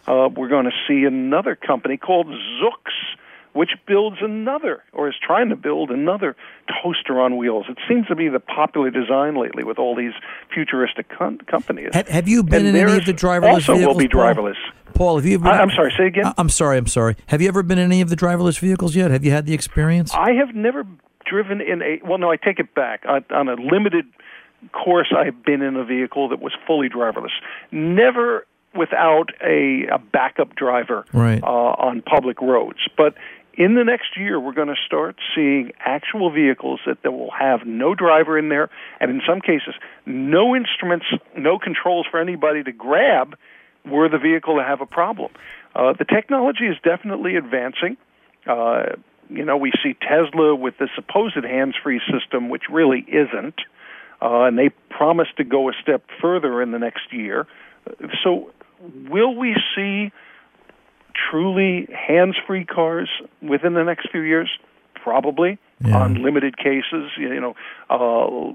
Uh, 0.08 0.28
we're 0.34 0.48
going 0.48 0.64
to 0.64 0.72
see 0.88 1.04
another 1.04 1.54
company 1.54 1.96
called 1.98 2.26
Zoox, 2.28 2.90
which 3.52 3.70
builds 3.86 4.18
another, 4.22 4.82
or 4.92 5.08
is 5.08 5.14
trying 5.20 5.48
to 5.50 5.56
build 5.56 5.90
another 5.90 6.34
toaster 6.82 7.20
on 7.20 7.36
wheels. 7.36 7.66
It 7.68 7.76
seems 7.88 8.06
to 8.06 8.14
be 8.16 8.28
the 8.28 8.40
popular 8.40 8.90
design 8.90 9.36
lately 9.36 9.64
with 9.64 9.78
all 9.78 9.94
these 9.94 10.12
futuristic 10.54 11.08
com- 11.10 11.38
companies. 11.38 11.90
Have, 11.92 12.08
have 12.08 12.28
you 12.28 12.42
been 12.42 12.66
And 12.66 12.76
in 12.76 12.88
any 12.88 12.96
of 12.98 13.04
the 13.04 13.12
driverless 13.12 13.52
also 13.68 13.74
vehicles? 13.74 13.94
will 13.94 13.98
be 14.00 14.08
driverless. 14.08 14.56
Paul, 14.94 15.16
have 15.16 15.26
you 15.26 15.34
ever? 15.34 15.48
I- 15.48 15.58
I'm 15.60 15.70
sorry, 15.70 15.92
say 15.98 16.06
again? 16.06 16.26
I- 16.26 16.34
I'm 16.38 16.48
sorry. 16.48 16.78
I'm 16.78 16.86
sorry. 16.86 17.16
Have 17.26 17.42
you 17.42 17.48
ever 17.48 17.62
been 17.62 17.78
in 17.78 17.84
any 17.84 18.00
of 18.00 18.08
the 18.08 18.16
driverless 18.16 18.58
vehicles 18.58 18.96
yet? 18.96 19.10
Have 19.10 19.24
you 19.24 19.30
had 19.30 19.44
the 19.46 19.54
experience? 19.54 20.12
I 20.14 20.32
have 20.32 20.54
never 20.54 20.86
driven 21.26 21.60
in 21.60 21.82
a. 21.82 22.00
Well, 22.04 22.18
no, 22.18 22.30
I 22.30 22.36
take 22.36 22.58
it 22.58 22.74
back. 22.74 23.02
On, 23.06 23.24
on 23.30 23.48
a 23.48 23.54
limited 23.54 24.06
course, 24.72 25.12
I've 25.16 25.42
been 25.44 25.62
in 25.62 25.76
a 25.76 25.84
vehicle 25.84 26.28
that 26.30 26.40
was 26.40 26.52
fully 26.66 26.88
driverless. 26.88 27.30
Never 27.70 28.46
without 28.78 29.28
a, 29.42 29.86
a 29.92 29.98
backup 29.98 30.54
driver 30.54 31.04
Right. 31.12 31.42
uh, 31.42 31.46
on 31.46 32.02
public 32.02 32.40
roads. 32.40 32.78
But 32.96 33.14
in 33.54 33.74
the 33.74 33.84
next 33.84 34.16
year, 34.16 34.38
we're 34.38 34.52
going 34.62 34.68
to 34.78 34.82
start 34.86 35.16
seeing 35.34 35.72
actual 35.80 36.30
vehicles 36.30 36.78
that, 36.86 37.02
that 37.02 37.10
will 37.10 37.32
have 37.32 37.66
no 37.66 37.94
driver 37.94 38.38
in 38.38 38.48
there, 38.48 38.70
and 39.00 39.10
in 39.10 39.20
some 39.26 39.40
cases, 39.40 39.74
no 40.06 40.54
instruments, 40.54 41.06
no 41.36 41.58
controls 41.58 42.06
for 42.10 42.20
anybody 42.20 42.62
to 42.62 42.72
grab 42.72 43.36
were 43.84 44.08
the 44.08 44.18
vehicle 44.18 44.56
to 44.56 44.62
have 44.62 44.80
a 44.80 44.86
problem. 44.86 45.30
Uh, 45.74 45.92
the 45.98 46.04
technology 46.04 46.66
is 46.66 46.76
definitely 46.84 47.36
advancing. 47.36 47.96
Uh, 48.46 48.94
you 49.28 49.44
know, 49.44 49.56
we 49.56 49.72
see 49.82 49.94
Tesla 49.94 50.54
with 50.54 50.78
the 50.78 50.88
supposed 50.94 51.44
hands-free 51.44 52.00
system, 52.12 52.48
which 52.48 52.64
really 52.70 53.04
isn't, 53.08 53.58
uh, 54.22 54.44
and 54.46 54.58
they 54.58 54.70
promise 54.90 55.28
to 55.36 55.44
go 55.44 55.68
a 55.68 55.72
step 55.82 56.02
further 56.20 56.62
in 56.62 56.70
the 56.70 56.78
next 56.78 57.12
year. 57.12 57.46
So, 58.22 58.50
will 59.08 59.34
we 59.34 59.56
see 59.74 60.12
truly 61.30 61.88
hands-free 61.92 62.64
cars 62.64 63.08
within 63.42 63.74
the 63.74 63.84
next 63.84 64.10
few 64.10 64.20
years? 64.20 64.50
Probably 64.94 65.58
on 65.84 66.22
limited 66.22 66.56
cases. 66.56 67.10
You 67.16 67.40
know, 67.40 67.54
uh, 67.88 68.52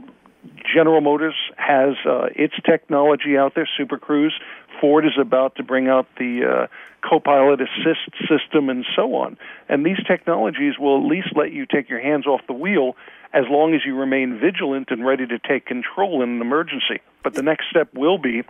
General 0.73 1.01
Motors 1.01 1.35
has 1.57 1.95
uh, 2.05 2.27
its 2.35 2.53
technology 2.65 3.37
out 3.37 3.53
there, 3.55 3.67
Super 3.77 3.97
Cruise. 3.97 4.33
Ford 4.81 5.05
is 5.05 5.13
about 5.19 5.55
to 5.55 5.63
bring 5.63 5.87
out 5.87 6.07
the 6.17 6.41
uh, 6.43 6.67
co-pilot 7.07 7.61
assist 7.61 8.11
system 8.27 8.69
and 8.69 8.85
so 8.95 9.15
on. 9.15 9.37
And 9.69 9.85
these 9.85 10.03
technologies 10.05 10.77
will 10.79 11.03
at 11.03 11.09
least 11.09 11.29
let 11.35 11.51
you 11.51 11.65
take 11.65 11.89
your 11.89 12.01
hands 12.01 12.27
off 12.27 12.41
the 12.47 12.53
wheel 12.53 12.95
as 13.33 13.45
long 13.49 13.73
as 13.73 13.81
you 13.85 13.95
remain 13.95 14.39
vigilant 14.39 14.89
and 14.91 15.05
ready 15.05 15.25
to 15.25 15.39
take 15.39 15.65
control 15.65 16.21
in 16.21 16.29
an 16.29 16.41
emergency. 16.41 17.01
But 17.23 17.33
the 17.33 17.41
next 17.41 17.65
step 17.69 17.89
will 17.93 18.17
be 18.17 18.43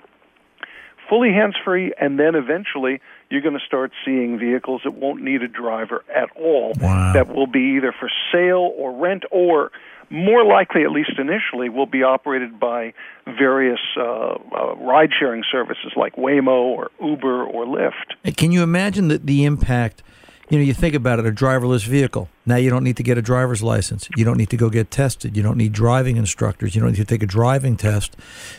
fully 1.09 1.31
hands 1.31 1.55
free, 1.63 1.93
and 1.99 2.19
then 2.19 2.35
eventually 2.35 3.01
you're 3.29 3.41
going 3.41 3.57
to 3.57 3.65
start 3.65 3.91
seeing 4.05 4.37
vehicles 4.37 4.81
that 4.83 4.93
won't 4.93 5.21
need 5.21 5.41
a 5.41 5.47
driver 5.47 6.03
at 6.13 6.29
all. 6.35 6.73
That 7.13 7.33
will 7.33 7.47
be 7.47 7.75
either 7.77 7.93
for 7.97 8.09
sale 8.31 8.73
or 8.77 8.95
rent, 8.95 9.23
or 9.31 9.71
more 10.09 10.45
likely, 10.45 10.83
at 10.83 10.91
least 10.91 11.13
initially, 11.17 11.69
will 11.69 11.85
be 11.87 12.03
operated 12.03 12.59
by 12.59 12.93
various 13.25 13.79
uh, 13.97 14.01
uh, 14.01 14.75
ride 14.75 15.09
sharing 15.17 15.43
services 15.51 15.93
like 15.95 16.15
Waymo 16.15 16.49
or 16.49 16.91
Uber 17.01 17.43
or 17.43 17.65
Lyft. 17.65 18.35
Can 18.37 18.51
you 18.51 18.61
imagine 18.61 19.07
the, 19.07 19.17
the 19.17 19.45
impact? 19.45 20.03
You 20.49 20.57
know, 20.59 20.63
you 20.63 20.73
think 20.73 20.93
about 20.93 21.19
it, 21.19 21.25
a 21.25 21.31
driverless 21.31 21.87
vehicle. 21.87 22.29
Now 22.45 22.57
you 22.57 22.69
don't 22.69 22.83
need 22.83 22.97
to 22.97 23.03
get 23.03 23.17
a 23.17 23.21
driver's 23.21 23.63
license. 23.63 24.09
You 24.17 24.25
don't 24.25 24.37
need 24.37 24.49
to 24.49 24.57
go 24.57 24.69
get 24.69 24.91
tested. 24.91 25.37
You 25.37 25.41
don't 25.41 25.57
need 25.57 25.71
driving 25.71 26.17
instructors. 26.17 26.75
You 26.75 26.81
don't 26.81 26.91
need 26.91 26.97
to 26.97 27.05
take 27.05 27.23
a 27.23 27.27
driving 27.27 27.77
test. 27.77 28.17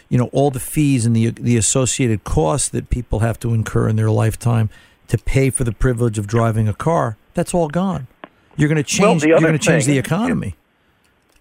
You 0.09 0.19
know, 0.19 0.29
all 0.33 0.51
the 0.51 0.61
fees 0.61 1.05
and 1.07 1.15
the 1.15 1.31
the 1.31 1.57
associated 1.57 2.25
costs 2.25 2.69
that 2.71 2.89
people 2.89 3.21
have 3.21 3.39
to 3.41 3.53
incur 3.53 3.89
in 3.89 3.97
their 3.97 4.11
lifetime. 4.11 4.71
to 5.09 5.19
pay 5.19 5.51
for 5.51 5.65
the 5.65 5.73
privilege 5.73 6.19
of 6.19 6.27
driving 6.27 6.67
a 6.67 6.73
car, 6.75 7.17
that's 7.35 7.53
all 7.53 7.69
gone. 7.69 8.07
You're 8.57 8.69
going 8.69 8.83
to 8.83 8.83
change. 8.83 9.23
the 9.23 9.29
you're 9.29 9.41
going 9.41 9.53
to 9.53 9.59
change 9.59 9.85
the 9.87 9.99
economy. 9.99 10.57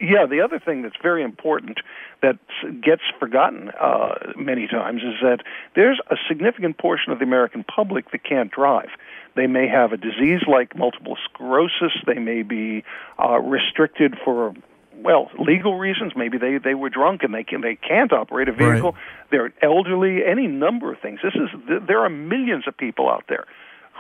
Yeah, 0.02 0.26
the 0.26 0.42
other 0.42 0.60
thing 0.60 0.82
that's 0.82 0.98
very 1.02 1.24
important 1.24 1.80
that 2.22 2.38
gets 2.82 3.04
forgotten 3.20 3.70
uh, 3.80 4.34
many 4.36 4.68
times 4.68 5.02
is 5.02 5.16
that 5.22 5.40
there's 5.76 6.00
a 6.10 6.16
significant 6.28 6.78
portion 6.78 7.14
of 7.14 7.20
the 7.20 7.26
American 7.26 7.64
public 7.64 8.12
that 8.12 8.24
can't 8.24 8.52
drive. 8.52 8.90
They 9.36 9.48
may 9.48 9.68
have 9.68 9.94
a 9.94 9.98
disease 9.98 10.42
like 10.48 10.76
multiple 10.76 11.18
sclerosis. 11.26 11.92
They 12.06 12.20
may 12.20 12.44
be 12.44 12.84
uh, 13.20 13.40
restricted 13.40 14.16
for 14.24 14.54
well 14.96 15.30
legal 15.40 15.78
reasons. 15.78 16.14
Maybe 16.16 16.38
they 16.38 16.58
they 16.58 16.76
were 16.76 16.90
drunk 16.90 17.24
and 17.24 17.34
they 17.34 17.44
can 17.44 17.62
they 17.62 17.76
can't 17.76 18.14
operate 18.14 18.48
a 18.48 18.54
vehicle. 18.54 18.96
They're 19.32 19.54
elderly. 19.62 20.24
Any 20.26 20.48
number 20.48 20.94
of 20.94 21.00
things. 21.00 21.20
This 21.24 21.34
is 21.36 21.50
there 21.88 22.00
are 22.00 22.10
millions 22.10 22.68
of 22.68 22.78
people 22.78 23.10
out 23.10 23.26
there 23.28 23.46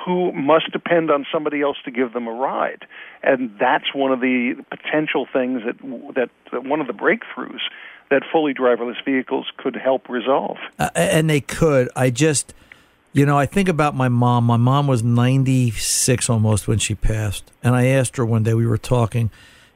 who 0.06 0.32
must 0.34 0.72
depend 0.72 1.12
on 1.12 1.26
somebody 1.32 1.62
else 1.62 1.78
to 1.86 1.92
give 1.92 2.14
them 2.14 2.28
a 2.28 2.32
ride, 2.32 2.86
and 3.22 3.52
that's 3.60 3.94
one 3.94 4.12
of 4.12 4.20
the 4.22 4.56
potential 4.70 5.28
things 5.32 5.62
that 5.66 5.78
that, 6.16 6.30
that 6.52 6.64
one 6.64 6.82
of 6.82 6.88
the 6.88 6.94
breakthroughs 6.94 7.62
that 8.10 8.22
fully 8.32 8.54
driverless 8.54 9.04
vehicles 9.04 9.48
could 9.58 9.76
help 9.76 10.10
resolve. 10.10 10.58
Uh, 10.78 10.90
and 10.96 11.30
they 11.30 11.42
could. 11.42 11.90
I 11.96 12.10
just, 12.10 12.54
you 13.14 13.26
know, 13.28 13.38
I 13.38 13.46
think 13.46 13.70
about 13.70 13.96
my 13.96 14.10
mom. 14.10 14.44
My 14.44 14.58
mom 14.58 14.88
was 14.88 15.04
96 15.04 16.30
almost 16.30 16.68
when 16.68 16.80
she 16.80 16.96
passed. 16.96 17.52
And 17.64 17.76
I 17.76 17.86
asked 17.86 18.18
her 18.18 18.26
one 18.26 18.44
day, 18.44 18.56
we 18.56 18.66
were 18.66 18.78
talking, 18.78 19.30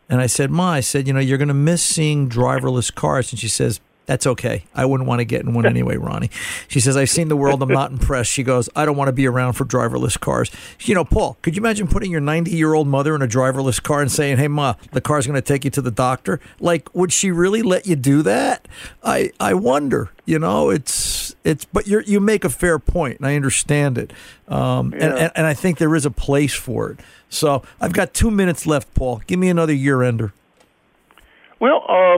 and 0.09 0.19
I 0.19 0.25
said, 0.25 0.49
Ma, 0.49 0.71
I 0.71 0.79
said, 0.79 1.07
you 1.07 1.13
know, 1.13 1.19
you're 1.19 1.37
going 1.37 1.47
to 1.47 1.53
miss 1.53 1.83
seeing 1.83 2.29
driverless 2.29 2.93
cars. 2.93 3.31
And 3.31 3.39
she 3.39 3.47
says, 3.47 3.79
that's 4.07 4.25
okay. 4.25 4.63
I 4.73 4.85
wouldn't 4.85 5.07
want 5.07 5.19
to 5.19 5.25
get 5.25 5.41
in 5.41 5.53
one 5.53 5.65
anyway, 5.67 5.97
Ronnie. 5.97 6.31
She 6.67 6.79
says, 6.79 6.97
I've 6.97 7.09
seen 7.09 7.27
the 7.27 7.35
world. 7.37 7.61
I'm 7.61 7.69
not 7.69 7.91
impressed. 7.91 8.31
She 8.31 8.41
goes, 8.41 8.67
I 8.75 8.83
don't 8.85 8.97
want 8.97 9.09
to 9.09 9.13
be 9.13 9.27
around 9.27 9.53
for 9.53 9.65
driverless 9.65 10.19
cars. 10.19 10.49
You 10.81 10.95
know, 10.95 11.05
Paul, 11.05 11.37
could 11.43 11.55
you 11.55 11.61
imagine 11.61 11.87
putting 11.87 12.09
your 12.09 12.21
90 12.21 12.49
year 12.51 12.73
old 12.73 12.87
mother 12.87 13.13
in 13.13 13.21
a 13.21 13.27
driverless 13.27 13.81
car 13.83 14.01
and 14.01 14.11
saying, 14.11 14.37
Hey, 14.37 14.47
Ma, 14.47 14.73
the 14.93 15.01
car's 15.01 15.27
going 15.27 15.35
to 15.35 15.41
take 15.41 15.63
you 15.63 15.69
to 15.71 15.81
the 15.81 15.91
doctor? 15.91 16.39
Like, 16.59 16.93
would 16.95 17.13
she 17.13 17.29
really 17.29 17.61
let 17.61 17.85
you 17.85 17.95
do 17.95 18.23
that? 18.23 18.67
I, 19.03 19.31
I 19.39 19.53
wonder. 19.53 20.09
You 20.25 20.39
know, 20.39 20.69
it's, 20.71 21.35
it's, 21.45 21.63
but 21.63 21.87
you 21.87 22.01
you 22.05 22.19
make 22.19 22.43
a 22.43 22.49
fair 22.49 22.79
point, 22.79 23.19
and 23.19 23.25
I 23.27 23.35
understand 23.37 23.97
it. 23.97 24.11
Um, 24.49 24.91
and, 24.93 25.01
Yeah. 25.01 25.15
and, 25.15 25.31
and 25.35 25.47
I 25.47 25.53
think 25.53 25.77
there 25.77 25.95
is 25.95 26.05
a 26.05 26.11
place 26.11 26.53
for 26.53 26.89
it. 26.91 26.99
So 27.29 27.63
I've 27.79 27.93
got 27.93 28.13
two 28.13 28.29
minutes 28.31 28.65
left, 28.67 28.93
Paul. 28.93 29.21
Give 29.27 29.39
me 29.39 29.47
another 29.47 29.73
year 29.73 30.01
ender. 30.03 30.33
Well, 31.59 31.83
uh, 31.87 32.17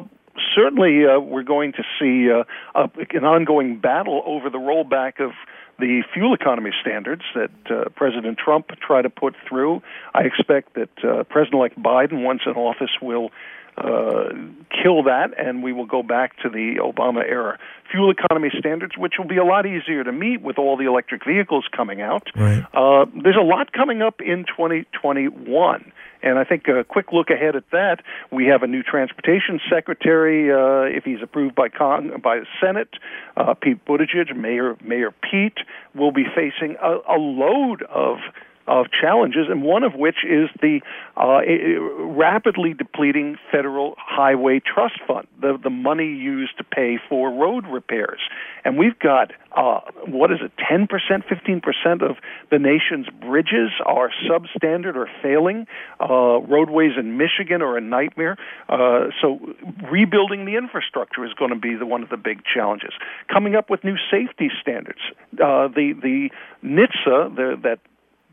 certainly 0.55 1.05
uh, 1.05 1.19
we're 1.19 1.43
going 1.43 1.73
to 1.73 1.83
see 1.99 2.31
uh, 2.31 2.43
a, 2.75 2.89
an 3.15 3.23
ongoing 3.23 3.79
battle 3.79 4.21
over 4.25 4.49
the 4.49 4.57
rollback 4.57 5.19
of 5.19 5.31
the 5.79 6.03
fuel 6.13 6.33
economy 6.33 6.71
standards 6.81 7.23
that 7.35 7.51
uh, 7.69 7.89
President 7.95 8.37
Trump 8.37 8.67
tried 8.85 9.03
to 9.03 9.09
put 9.09 9.35
through. 9.47 9.81
I 10.13 10.23
expect 10.23 10.75
that 10.75 10.89
uh, 11.03 11.23
President-elect 11.23 11.81
Biden, 11.81 12.23
once 12.23 12.41
in 12.45 12.53
office, 12.53 12.91
will 13.01 13.31
uh, 13.77 14.29
kill 14.83 15.03
that, 15.03 15.29
and 15.37 15.63
we 15.63 15.71
will 15.71 15.85
go 15.85 16.03
back 16.03 16.37
to 16.41 16.49
the 16.49 16.75
Obama 16.81 17.23
era 17.23 17.57
fuel 17.89 18.11
economy 18.11 18.49
standards, 18.57 18.97
which 18.97 19.13
will 19.17 19.27
be 19.27 19.37
a 19.37 19.43
lot 19.43 19.65
easier 19.65 20.03
to 20.03 20.11
meet 20.11 20.41
with 20.41 20.57
all 20.57 20.75
the 20.77 20.85
electric 20.85 21.25
vehicles 21.25 21.65
coming 21.75 22.01
out. 22.01 22.27
Right. 22.35 22.63
Uh, 22.73 23.05
there's 23.23 23.37
a 23.39 23.43
lot 23.43 23.71
coming 23.71 24.01
up 24.01 24.21
in 24.21 24.45
2021. 24.45 25.91
And 26.21 26.37
I 26.37 26.43
think 26.43 26.67
a 26.67 26.83
quick 26.83 27.11
look 27.11 27.29
ahead 27.29 27.55
at 27.55 27.63
that, 27.71 27.97
we 28.31 28.45
have 28.47 28.63
a 28.63 28.67
new 28.67 28.83
transportation 28.83 29.59
secretary, 29.69 30.51
uh, 30.51 30.95
if 30.95 31.03
he's 31.03 31.21
approved 31.21 31.55
by 31.55 31.69
Con- 31.69 32.19
by 32.21 32.39
the 32.39 32.45
Senate. 32.61 32.89
Uh, 33.37 33.53
Pete 33.53 33.83
Buttigieg, 33.85 34.35
Mayor 34.35 34.75
Mayor 34.83 35.11
Pete, 35.11 35.59
will 35.95 36.11
be 36.11 36.25
facing 36.35 36.75
a, 36.81 37.15
a 37.15 37.17
load 37.17 37.83
of 37.83 38.17
of 38.69 38.85
challenges, 38.91 39.47
and 39.49 39.63
one 39.63 39.83
of 39.83 39.95
which 39.95 40.23
is 40.23 40.47
the 40.61 40.79
uh, 41.17 41.41
rapidly 42.05 42.73
depleting 42.75 43.37
federal 43.51 43.95
highway 43.97 44.61
trust 44.63 44.99
fund, 45.07 45.27
the 45.41 45.57
the 45.61 45.71
money 45.71 46.05
used 46.05 46.55
to 46.57 46.63
pay 46.63 46.99
for 47.09 47.31
road 47.31 47.65
repairs. 47.67 48.19
And 48.63 48.77
we've 48.77 48.97
got 48.99 49.31
uh, 49.57 49.79
what 50.05 50.31
is 50.31 50.37
it, 50.41 50.51
ten 50.69 50.85
percent, 50.85 51.25
fifteen 51.27 51.61
percent 51.61 52.03
of 52.03 52.17
the 52.51 52.59
nation's 52.59 53.07
bridges 53.19 53.71
are 53.85 54.11
substandard 54.29 54.95
or 54.95 55.09
failing. 55.23 55.65
Uh, 55.99 56.39
roadways 56.41 56.91
in 56.97 57.17
Michigan 57.17 57.63
are 57.63 57.75
a 57.75 57.81
nightmare. 57.81 58.37
Uh, 58.69 59.07
so 59.19 59.39
rebuilding 59.91 60.45
the 60.45 60.55
infrastructure 60.55 61.25
is 61.25 61.33
going 61.33 61.51
to 61.51 61.59
be 61.59 61.75
the 61.75 61.87
one 61.87 62.03
of 62.03 62.09
the 62.09 62.17
big 62.17 62.43
challenges. 62.45 62.93
Coming 63.33 63.55
up 63.55 63.69
with 63.71 63.83
new 63.83 63.97
safety 64.11 64.51
standards. 64.61 65.01
Uh, 65.33 65.67
the 65.67 65.93
the 65.93 66.29
NHTSA, 66.63 67.35
the, 67.35 67.59
that 67.63 67.79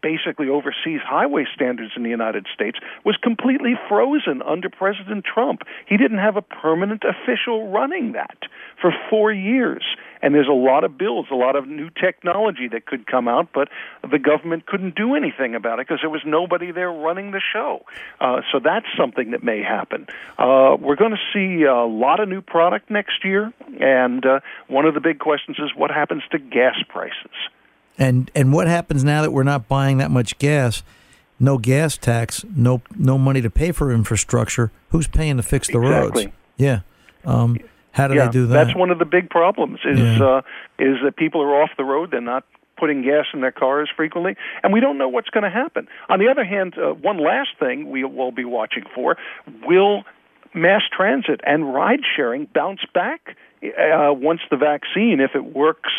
basically 0.03 0.49
oversees 0.49 1.01
highway 1.05 1.45
standards 1.55 1.93
in 1.97 2.03
the 2.03 2.11
United 2.11 2.47
States 2.53 2.79
was 3.05 3.17
completely 3.23 3.75
frozen 3.89 4.43
under 4.43 4.69
President 4.69 5.25
Trump. 5.25 5.63
He 5.87 5.97
didn't 5.97 6.19
have 6.19 6.37
a 6.37 6.43
permanent 6.43 7.03
official 7.05 7.71
running 7.71 8.13
that 8.13 8.39
for 8.81 8.93
4 9.11 9.33
years. 9.33 9.85
And 10.23 10.35
there's 10.35 10.49
a 10.49 10.53
lot 10.53 10.85
of 10.85 10.97
bills, 10.97 11.27
a 11.31 11.35
lot 11.35 11.57
of 11.57 11.69
new 11.69 11.91
technology 11.91 12.69
that 12.73 12.87
could 12.87 13.07
come 13.07 13.29
out, 13.29 13.49
but 13.53 13.69
the 14.11 14.19
government 14.19 14.67
couldn't 14.67 14.95
do 14.95 15.15
anything 15.15 15.55
about 15.55 15.79
it 15.79 15.87
because 15.87 16.01
there 16.01 16.11
was 16.11 16.23
nobody 16.25 16.73
there 16.73 16.91
running 16.91 17.31
the 17.31 17.41
show. 17.53 17.85
Uh, 18.21 18.41
so 18.51 18.59
that's 18.59 18.87
something 18.99 19.33
that 19.33 19.43
may 19.43 19.63
happen. 19.63 20.07
Uh, 20.39 20.77
we're 20.81 20.97
going 20.97 21.13
to 21.13 21.33
see 21.33 21.65
a 21.65 21.85
lot 21.85 22.21
of 22.21 22.29
new 22.29 22.41
product 22.41 22.91
next 22.91 23.25
year, 23.25 23.53
and 23.81 24.25
uh, 24.25 24.41
one 24.69 24.87
of 24.87 24.95
the 24.95 25.01
big 25.01 25.19
questions 25.19 25.59
is 25.59 25.71
what 25.77 25.91
happens 25.91 26.23
to 26.31 26.39
gas 26.39 26.77
prices. 26.89 27.37
And 27.99 28.31
and 28.35 28.53
what 28.53 28.67
happens 28.67 29.05
now 29.05 29.23
that 29.23 29.33
we're 29.33 29.43
not 29.43 29.69
buying 29.69 29.99
that 29.99 30.11
much 30.11 30.39
gas? 30.39 30.83
No 31.39 31.59
gas 31.59 31.97
tax, 31.97 32.45
no 32.55 32.83
no 32.97 33.19
money 33.19 33.41
to 33.43 33.51
pay 33.51 33.73
for 33.73 33.93
infrastructure. 33.93 34.71
Who's 34.91 35.07
paying 35.07 35.37
to 35.37 35.43
fix 35.43 35.69
the 35.69 35.81
roads? 35.81 36.27
Yeah. 36.57 36.81
Um, 37.25 37.59
how 37.93 38.09
do 38.09 38.15
yeah, 38.15 38.27
they 38.27 38.33
do 38.33 38.47
that? 38.47 38.67
That's 38.67 38.77
one 38.77 38.91
of 38.91 38.99
the 38.99 39.05
big 39.05 39.31
problems. 39.31 39.81
Is 39.85 39.99
Yeah. 39.99 40.25
uh, 40.25 40.43
is 40.79 40.97
that 41.05 41.17
people 41.17 41.43
are 41.43 41.63
off 41.63 41.71
the 41.77 41.85
road. 41.85 42.11
They're 42.11 42.21
not 42.21 42.45
putting 42.77 43.03
gas 43.03 43.25
in 43.33 43.41
their 43.41 43.53
cars 43.53 43.91
frequently, 43.97 44.37
and 44.63 44.73
we 44.73 44.81
don't 44.81 44.99
know 44.99 45.09
what's 45.09 45.31
going 45.31 45.45
to 45.45 45.51
happen. 45.51 45.89
On 46.11 46.19
the 46.19 46.29
other 46.29 46.45
hand, 46.45 46.75
uh, 46.79 46.93
one 46.93 47.19
last 47.19 47.51
thing 47.59 47.91
we 47.91 48.05
will 48.05 48.33
be 48.33 48.45
watching 48.45 48.85
for: 48.95 49.17
will 49.67 50.05
mass 50.55 50.83
transit 50.95 51.41
and 51.45 51.73
ride 51.75 52.01
sharing 52.17 52.47
bounce 52.47 52.81
back 52.95 53.37
uh, 53.63 54.13
once 54.13 54.41
the 54.51 54.57
vaccine, 54.57 55.21
if 55.21 55.35
it 55.35 55.45
works, 55.55 55.91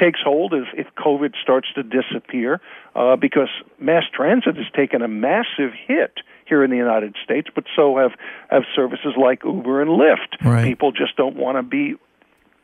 takes 0.00 0.20
hold, 0.24 0.54
if, 0.54 0.66
if 0.74 0.86
COVID 0.96 1.34
starts 1.42 1.68
to 1.74 1.82
disappear, 1.82 2.60
uh, 2.96 3.16
because 3.16 3.50
mass 3.78 4.04
transit 4.12 4.56
has 4.56 4.66
taken 4.74 5.02
a 5.02 5.08
massive 5.08 5.72
hit 5.86 6.14
here 6.46 6.64
in 6.64 6.70
the 6.70 6.76
United 6.76 7.14
States, 7.22 7.48
but 7.54 7.64
so 7.76 7.96
have, 7.98 8.12
have 8.48 8.62
services 8.74 9.12
like 9.16 9.44
Uber 9.44 9.82
and 9.82 9.90
Lyft. 9.90 10.44
Right. 10.44 10.64
People 10.64 10.90
just 10.90 11.16
don't 11.16 11.36
want 11.36 11.58
to 11.58 11.62
be, 11.62 11.94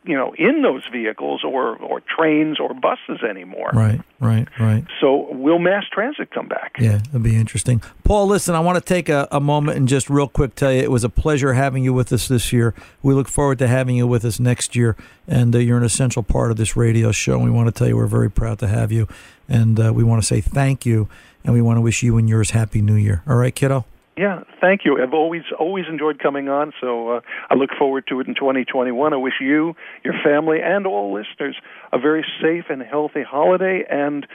you 0.07 0.15
know, 0.15 0.33
in 0.37 0.61
those 0.61 0.83
vehicles 0.91 1.43
or, 1.43 1.75
or 1.77 2.01
trains 2.01 2.59
or 2.59 2.73
buses 2.73 3.21
anymore. 3.27 3.71
Right, 3.73 4.01
right, 4.19 4.47
right. 4.59 4.85
So 5.01 5.31
will 5.33 5.59
mass 5.59 5.83
transit 5.91 6.31
come 6.31 6.47
back? 6.47 6.77
Yeah, 6.79 7.01
it'll 7.09 7.19
be 7.19 7.35
interesting. 7.35 7.81
Paul, 8.03 8.27
listen, 8.27 8.55
I 8.55 8.59
want 8.61 8.77
to 8.77 8.83
take 8.83 9.09
a, 9.09 9.27
a 9.31 9.39
moment 9.39 9.77
and 9.77 9.87
just 9.87 10.09
real 10.09 10.27
quick 10.27 10.55
tell 10.55 10.71
you 10.71 10.81
it 10.81 10.91
was 10.91 11.03
a 11.03 11.09
pleasure 11.09 11.53
having 11.53 11.83
you 11.83 11.93
with 11.93 12.13
us 12.13 12.27
this 12.27 12.53
year. 12.53 12.73
We 13.03 13.13
look 13.13 13.27
forward 13.27 13.59
to 13.59 13.67
having 13.67 13.95
you 13.95 14.07
with 14.07 14.23
us 14.23 14.39
next 14.39 14.75
year, 14.75 14.95
and 15.27 15.53
uh, 15.53 15.59
you're 15.59 15.77
an 15.77 15.83
essential 15.83 16.23
part 16.23 16.51
of 16.51 16.57
this 16.57 16.75
radio 16.75 17.11
show. 17.11 17.35
And 17.35 17.43
we 17.43 17.51
want 17.51 17.67
to 17.67 17.77
tell 17.77 17.87
you 17.87 17.97
we're 17.97 18.07
very 18.07 18.31
proud 18.31 18.59
to 18.59 18.67
have 18.67 18.91
you, 18.91 19.07
and 19.49 19.79
uh, 19.79 19.91
we 19.93 20.03
want 20.03 20.21
to 20.21 20.25
say 20.25 20.41
thank 20.41 20.85
you, 20.85 21.09
and 21.43 21.53
we 21.53 21.61
want 21.61 21.77
to 21.77 21.81
wish 21.81 22.01
you 22.01 22.17
and 22.17 22.29
yours 22.29 22.51
happy 22.51 22.81
New 22.81 22.95
Year. 22.95 23.23
All 23.27 23.35
right, 23.35 23.53
kiddo. 23.53 23.85
Yeah, 24.17 24.43
thank 24.59 24.81
you. 24.83 25.01
I've 25.01 25.13
always 25.13 25.43
always 25.59 25.85
enjoyed 25.87 26.17
coming 26.19 26.49
on, 26.49 26.73
so 26.81 27.09
uh, 27.09 27.21
I 27.51 27.53
look 27.53 27.69
forward 27.77 28.05
to 28.07 28.19
it 28.19 28.27
in 28.27 28.33
2021. 28.33 29.13
I 29.13 29.17
wish 29.17 29.35
you, 29.39 29.75
your 30.03 30.15
family, 30.23 30.57
and 30.63 30.87
all 30.87 31.13
listeners 31.13 31.55
a 31.93 31.99
very 31.99 32.25
safe 32.41 32.65
and 32.69 32.81
healthy 32.81 33.21
holiday, 33.21 33.83
and 33.87 34.25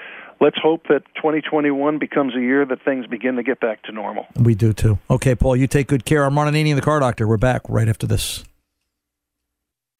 let's 0.41 0.57
hope 0.63 0.87
that 0.89 1.03
2021 1.17 1.99
becomes 1.99 2.37
a 2.37 2.41
year 2.41 2.65
that 2.65 2.85
things 2.85 3.07
begin 3.07 3.35
to 3.37 3.43
get 3.43 3.59
back 3.59 3.83
to 3.83 3.93
normal. 3.93 4.27
We 4.37 4.55
do 4.55 4.73
too. 4.73 4.99
Okay, 5.11 5.35
Paul, 5.35 5.57
you 5.57 5.67
take 5.67 5.89
good 5.89 6.05
care. 6.05 6.25
I'm 6.25 6.37
Ron 6.37 6.53
Ananian, 6.53 6.77
the 6.77 6.83
car 6.83 7.01
doctor. 7.01 7.27
We're 7.27 7.37
back 7.37 7.63
right 7.69 7.89
after 7.89 8.07
this. 8.07 8.45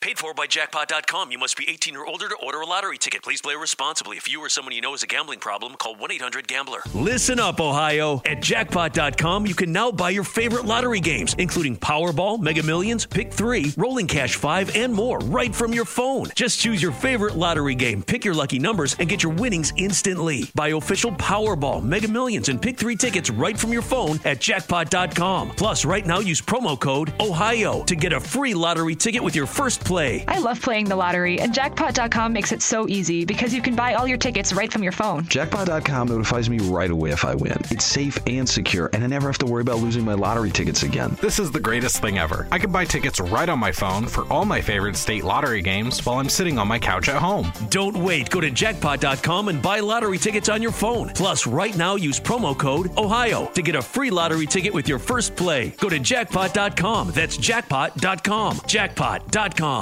Paid 0.03 0.19
for 0.19 0.35
by 0.35 0.49
jackpot.com. 0.49 1.31
You 1.31 1.39
must 1.39 1.57
be 1.57 1.65
18 1.71 1.97
or 1.97 2.05
older 2.05 2.29
to 2.29 2.35
order 2.35 2.61
a 2.61 2.67
lottery 2.67 2.99
ticket. 2.99 3.23
Please 3.23 3.41
play 3.41 3.55
responsibly. 3.55 4.17
If 4.17 4.29
you 4.29 4.41
or 4.41 4.49
someone 4.49 4.75
you 4.75 4.81
know 4.81 4.91
has 4.91 5.05
a 5.05 5.07
gambling 5.07 5.39
problem, 5.39 5.77
call 5.77 5.95
1 5.95 6.11
800 6.11 6.49
Gambler. 6.49 6.81
Listen 6.93 7.39
up, 7.39 7.61
Ohio. 7.61 8.21
At 8.27 8.43
jackpot.com, 8.43 9.47
you 9.47 9.55
can 9.55 9.71
now 9.71 9.93
buy 9.93 10.11
your 10.11 10.25
favorite 10.25 10.65
lottery 10.65 10.99
games, 10.99 11.37
including 11.39 11.77
Powerball, 11.77 12.41
Mega 12.41 12.65
Millions, 12.65 13.07
Pick 13.07 13.33
3, 13.33 13.75
Rolling 13.77 14.09
Cash 14.09 14.35
5, 14.35 14.75
and 14.75 14.93
more, 14.93 15.21
right 15.21 15.55
from 15.55 15.73
your 15.73 15.85
phone. 15.85 16.27
Just 16.35 16.59
choose 16.59 16.83
your 16.83 16.91
favorite 16.91 17.37
lottery 17.37 17.77
game, 17.77 18.03
pick 18.03 18.25
your 18.25 18.35
lucky 18.35 18.59
numbers, 18.59 18.97
and 18.99 19.09
get 19.09 19.23
your 19.23 19.33
winnings 19.33 19.73
instantly. 19.77 20.51
Buy 20.57 20.69
official 20.71 21.13
Powerball, 21.13 21.81
Mega 21.81 22.09
Millions, 22.09 22.49
and 22.49 22.61
Pick 22.61 22.77
3 22.77 22.97
tickets 22.97 23.31
right 23.31 23.57
from 23.57 23.73
your 23.73 23.83
phone 23.83 24.19
at 24.25 24.41
jackpot.com. 24.41 25.51
Plus, 25.51 25.85
right 25.85 26.05
now, 26.05 26.19
use 26.19 26.41
promo 26.41 26.77
code 26.79 27.13
OHIO 27.21 27.85
to 27.85 27.95
get 27.95 28.13
a 28.13 28.19
free 28.19 28.53
lottery 28.53 28.97
ticket 28.97 29.23
with 29.23 29.37
your 29.37 29.47
first 29.47 29.92
play. 29.93 30.25
I 30.27 30.39
love 30.39 30.59
playing 30.59 30.87
the 30.87 30.97
lottery, 30.97 31.39
and 31.39 31.53
jackpot.com 31.53 32.33
makes 32.33 32.51
it 32.51 32.63
so 32.63 32.89
easy 32.89 33.27
because 33.27 33.53
you 33.53 33.61
can 33.61 33.75
buy 33.75 33.93
all 33.93 34.09
your 34.09 34.17
tickets 34.17 34.55
right 34.55 34.73
from 34.73 34.83
your 34.83 34.93
phone. 34.93 35.27
Jackpot.com 35.27 36.09
notifies 36.09 36.49
me 36.49 36.59
right 36.61 36.91
away 36.91 37.11
if 37.11 37.27
I 37.27 37.35
win. 37.35 37.59
It's 37.71 37.85
safe 37.85 38.19
and 38.27 38.49
secure, 38.49 38.89
and 38.95 39.05
I 39.05 39.07
never 39.07 39.27
have 39.27 39.37
to 39.39 39.47
worry 39.47 39.61
about 39.61 39.81
losing 39.81 40.03
my 40.03 40.15
lottery 40.15 40.51
tickets 40.51 40.83
again. 40.83 41.19
This 41.21 41.39
is 41.39 41.51
the 41.51 41.61
greatest 41.61 42.01
thing 42.01 42.17
ever. 42.17 42.49
I 42.51 42.59
can 42.59 42.73
buy 42.73 42.87
tickets 42.87 43.21
right 43.21 43.47
on 43.47 43.59
my 43.59 43.71
phone 43.71 44.07
for 44.07 44.25
all 44.33 44.47
my 44.47 44.63
favorite 44.63 44.97
state 44.97 45.25
lottery 45.25 45.61
games 45.61 46.03
while 46.07 46.17
I'm 46.19 46.31
sitting 46.31 46.59
on 46.59 46.67
my 46.69 46.79
couch 46.79 47.11
at 47.11 47.17
home. 47.17 47.53
Don't 47.69 47.99
wait. 47.99 48.31
Go 48.31 48.41
to 48.41 48.51
jackpot.com 48.51 49.49
and 49.49 49.61
buy 49.61 49.81
lottery 49.81 50.17
tickets 50.17 50.49
on 50.49 50.63
your 50.63 50.73
phone. 50.73 51.11
Plus, 51.11 51.47
right 51.47 51.77
now 51.77 51.97
use 51.97 52.19
promo 52.19 52.59
code 52.59 52.89
OHIO 52.97 53.53
to 53.53 53.61
get 53.61 53.75
a 53.75 53.83
free 53.83 54.09
lottery 54.09 54.47
ticket 54.47 54.73
with 54.73 54.89
your 54.89 54.99
first 54.99 55.37
play. 55.37 55.75
Go 55.81 55.91
to 55.91 55.99
jackpot.com. 55.99 57.11
That's 57.11 57.37
jackpot.com. 57.37 58.61
Jackpot.com. 58.67 59.82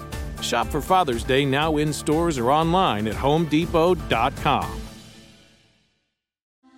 Shop 0.41 0.67
for 0.67 0.81
Father's 0.81 1.23
Day 1.23 1.45
now 1.45 1.77
in 1.77 1.93
stores 1.93 2.37
or 2.37 2.51
online 2.51 3.07
at 3.07 3.15
homedepot.com. 3.15 4.81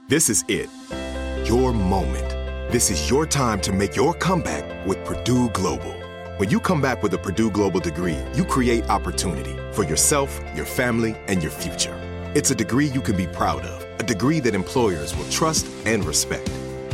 This 0.10 0.30
is 0.30 0.44
it. 0.48 0.70
Your 1.48 1.74
moment. 1.74 2.30
This 2.72 2.90
is 2.90 3.10
your 3.10 3.26
time 3.26 3.62
to 3.62 3.72
make 3.72 3.96
your 3.96 4.14
comeback 4.14 4.86
with 4.86 5.04
Purdue 5.06 5.50
Global. 5.50 5.94
When 6.38 6.50
you 6.50 6.60
come 6.60 6.82
back 6.82 7.04
with 7.04 7.14
a 7.14 7.18
Purdue 7.18 7.52
Global 7.52 7.80
degree, 7.80 8.18
you 8.34 8.44
create 8.44 8.90
opportunity 8.90 9.56
for 9.72 9.84
yourself, 9.84 10.40
your 10.56 10.66
family, 10.66 11.16
and 11.28 11.42
your 11.42 11.52
future. 11.52 11.96
It's 12.36 12.52
a 12.52 12.56
degree 12.56 12.88
you 12.88 13.02
can 13.02 13.16
be 13.16 13.28
proud 13.28 13.62
of, 13.62 14.00
a 14.00 14.04
degree 14.04 14.40
that 14.40 14.56
employers 14.56 15.16
will 15.16 15.30
trust 15.30 15.68
and 15.86 16.04
respect. 16.04 16.50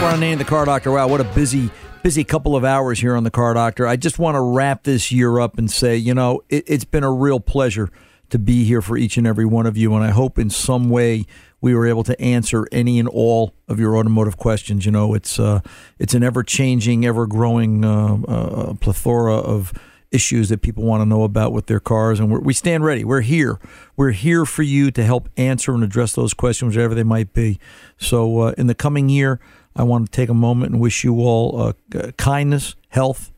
We're 0.00 0.06
on 0.06 0.20
the 0.20 0.46
Car 0.46 0.64
Doctor. 0.64 0.92
Wow, 0.92 1.08
what 1.08 1.20
a 1.20 1.24
busy, 1.24 1.70
busy 2.02 2.24
couple 2.24 2.56
of 2.56 2.64
hours 2.64 2.98
here 2.98 3.14
on 3.14 3.22
the 3.22 3.30
Car 3.30 3.52
Doctor. 3.52 3.86
I 3.86 3.96
just 3.96 4.18
want 4.18 4.34
to 4.34 4.40
wrap 4.40 4.84
this 4.84 5.12
year 5.12 5.38
up 5.38 5.58
and 5.58 5.70
say, 5.70 5.94
you 5.94 6.14
know, 6.14 6.40
it, 6.48 6.64
it's 6.66 6.86
been 6.86 7.04
a 7.04 7.12
real 7.12 7.38
pleasure 7.38 7.90
to 8.30 8.38
be 8.38 8.64
here 8.64 8.80
for 8.80 8.96
each 8.96 9.18
and 9.18 9.26
every 9.26 9.44
one 9.44 9.66
of 9.66 9.76
you, 9.76 9.94
and 9.94 10.02
I 10.02 10.08
hope 10.08 10.38
in 10.38 10.48
some 10.48 10.88
way 10.88 11.26
we 11.60 11.74
were 11.74 11.86
able 11.86 12.02
to 12.04 12.18
answer 12.18 12.66
any 12.72 12.98
and 12.98 13.08
all 13.08 13.54
of 13.68 13.78
your 13.78 13.94
automotive 13.94 14.38
questions. 14.38 14.86
You 14.86 14.92
know, 14.92 15.12
it's 15.12 15.38
uh, 15.38 15.60
it's 15.98 16.14
an 16.14 16.22
ever 16.22 16.42
changing, 16.42 17.04
ever 17.04 17.26
growing 17.26 17.84
uh, 17.84 18.14
uh, 18.26 18.74
plethora 18.74 19.34
of 19.36 19.74
issues 20.10 20.48
that 20.48 20.62
people 20.62 20.82
want 20.82 21.02
to 21.02 21.06
know 21.06 21.24
about 21.24 21.52
with 21.52 21.66
their 21.66 21.78
cars, 21.78 22.18
and 22.18 22.30
we 22.30 22.54
stand 22.54 22.84
ready. 22.84 23.04
We're 23.04 23.20
here. 23.20 23.60
We're 23.96 24.12
here 24.12 24.46
for 24.46 24.62
you 24.62 24.90
to 24.92 25.04
help 25.04 25.28
answer 25.36 25.74
and 25.74 25.84
address 25.84 26.14
those 26.14 26.32
questions, 26.32 26.74
whatever 26.74 26.94
they 26.94 27.04
might 27.04 27.34
be. 27.34 27.60
So, 27.98 28.40
uh, 28.40 28.54
in 28.56 28.66
the 28.66 28.74
coming 28.74 29.10
year, 29.10 29.40
I 29.76 29.82
want 29.82 30.06
to 30.06 30.12
take 30.12 30.28
a 30.28 30.34
moment 30.34 30.72
and 30.72 30.80
wish 30.80 31.04
you 31.04 31.20
all 31.20 31.60
uh, 31.60 32.12
kindness, 32.16 32.74
health, 32.88 33.32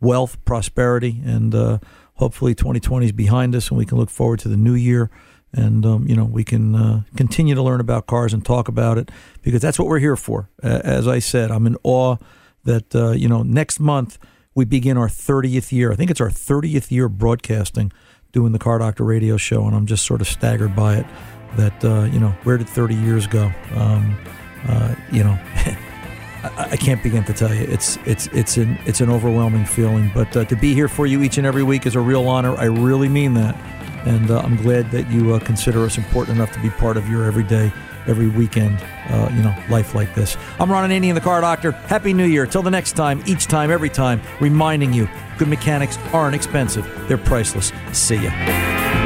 wealth, 0.00 0.44
prosperity, 0.44 1.20
and 1.24 1.54
uh, 1.54 1.78
hopefully 2.14 2.54
2020 2.54 3.06
is 3.06 3.12
behind 3.12 3.54
us, 3.54 3.68
and 3.68 3.78
we 3.78 3.86
can 3.86 3.98
look 3.98 4.10
forward 4.10 4.40
to 4.40 4.48
the 4.48 4.56
new 4.56 4.74
year. 4.74 5.10
And 5.52 5.86
um, 5.86 6.06
you 6.06 6.14
know 6.14 6.24
we 6.24 6.44
can 6.44 6.74
uh, 6.74 7.02
continue 7.16 7.54
to 7.54 7.62
learn 7.62 7.80
about 7.80 8.06
cars 8.06 8.34
and 8.34 8.44
talk 8.44 8.68
about 8.68 8.98
it 8.98 9.10
because 9.42 9.62
that's 9.62 9.78
what 9.78 9.88
we're 9.88 10.00
here 10.00 10.16
for. 10.16 10.50
as 10.62 11.08
I 11.08 11.18
said, 11.18 11.50
I'm 11.50 11.66
in 11.66 11.76
awe 11.82 12.16
that 12.64 12.94
uh, 12.94 13.12
you 13.12 13.28
know 13.28 13.42
next 13.42 13.80
month 13.80 14.18
we 14.54 14.64
begin 14.64 14.96
our 14.96 15.08
30th 15.08 15.70
year. 15.70 15.92
I 15.92 15.96
think 15.96 16.10
it's 16.10 16.20
our 16.20 16.30
30th 16.30 16.90
year 16.90 17.08
broadcasting, 17.08 17.92
doing 18.32 18.52
the 18.52 18.58
Car 18.58 18.78
Doctor 18.78 19.04
radio 19.04 19.36
show, 19.36 19.66
and 19.66 19.76
I'm 19.76 19.86
just 19.86 20.04
sort 20.04 20.20
of 20.20 20.26
staggered 20.26 20.74
by 20.74 20.96
it. 20.96 21.06
That 21.56 21.84
uh, 21.84 22.04
you 22.12 22.18
know, 22.18 22.30
where 22.42 22.58
did 22.58 22.68
30 22.68 22.94
years 22.96 23.26
go? 23.26 23.50
Um, 23.74 24.18
uh, 24.68 24.94
you 25.10 25.22
know, 25.24 25.38
I, 26.42 26.68
I, 26.72 26.76
can't 26.76 27.02
begin 27.02 27.24
to 27.24 27.32
tell 27.32 27.52
you. 27.54 27.62
It's 27.62 27.98
it's 28.04 28.26
it's 28.28 28.56
an 28.56 28.78
it's 28.86 29.00
an 29.00 29.10
overwhelming 29.10 29.64
feeling. 29.64 30.10
But 30.14 30.36
uh, 30.36 30.44
to 30.46 30.56
be 30.56 30.74
here 30.74 30.88
for 30.88 31.06
you 31.06 31.22
each 31.22 31.38
and 31.38 31.46
every 31.46 31.62
week 31.62 31.86
is 31.86 31.94
a 31.94 32.00
real 32.00 32.28
honor. 32.28 32.56
I 32.56 32.64
really 32.64 33.08
mean 33.08 33.34
that. 33.34 33.56
and 34.06 34.30
uh, 34.30 34.38
I'm 34.40 34.56
glad 34.56 34.90
that 34.92 35.10
you 35.10 35.34
uh, 35.34 35.40
consider 35.40 35.84
us 35.84 35.98
important 35.98 36.36
enough 36.36 36.52
to 36.52 36.60
be 36.60 36.70
part 36.70 36.96
of 36.96 37.08
your 37.08 37.24
everyday, 37.24 37.72
every 38.06 38.28
weekend, 38.28 38.78
uh, 39.08 39.28
you 39.34 39.42
know, 39.42 39.54
life 39.68 39.94
like 39.94 40.14
this. 40.14 40.36
I'm 40.60 40.70
Ron 40.70 40.88
Ananian, 40.88 41.14
the 41.14 41.20
Car 41.20 41.40
Doctor. 41.40 41.72
Happy 41.72 42.12
New 42.12 42.26
Year. 42.26 42.46
Till 42.46 42.62
the 42.62 42.70
next 42.70 42.92
time, 42.92 43.22
each 43.26 43.46
time, 43.46 43.70
every 43.70 43.90
time, 43.90 44.20
reminding 44.40 44.92
you, 44.92 45.08
good 45.38 45.48
mechanics 45.48 45.98
aren't 46.12 46.36
expensive. 46.36 46.86
They're 47.08 47.18
priceless. 47.18 47.72
See 47.92 48.22
ya. 48.22 49.05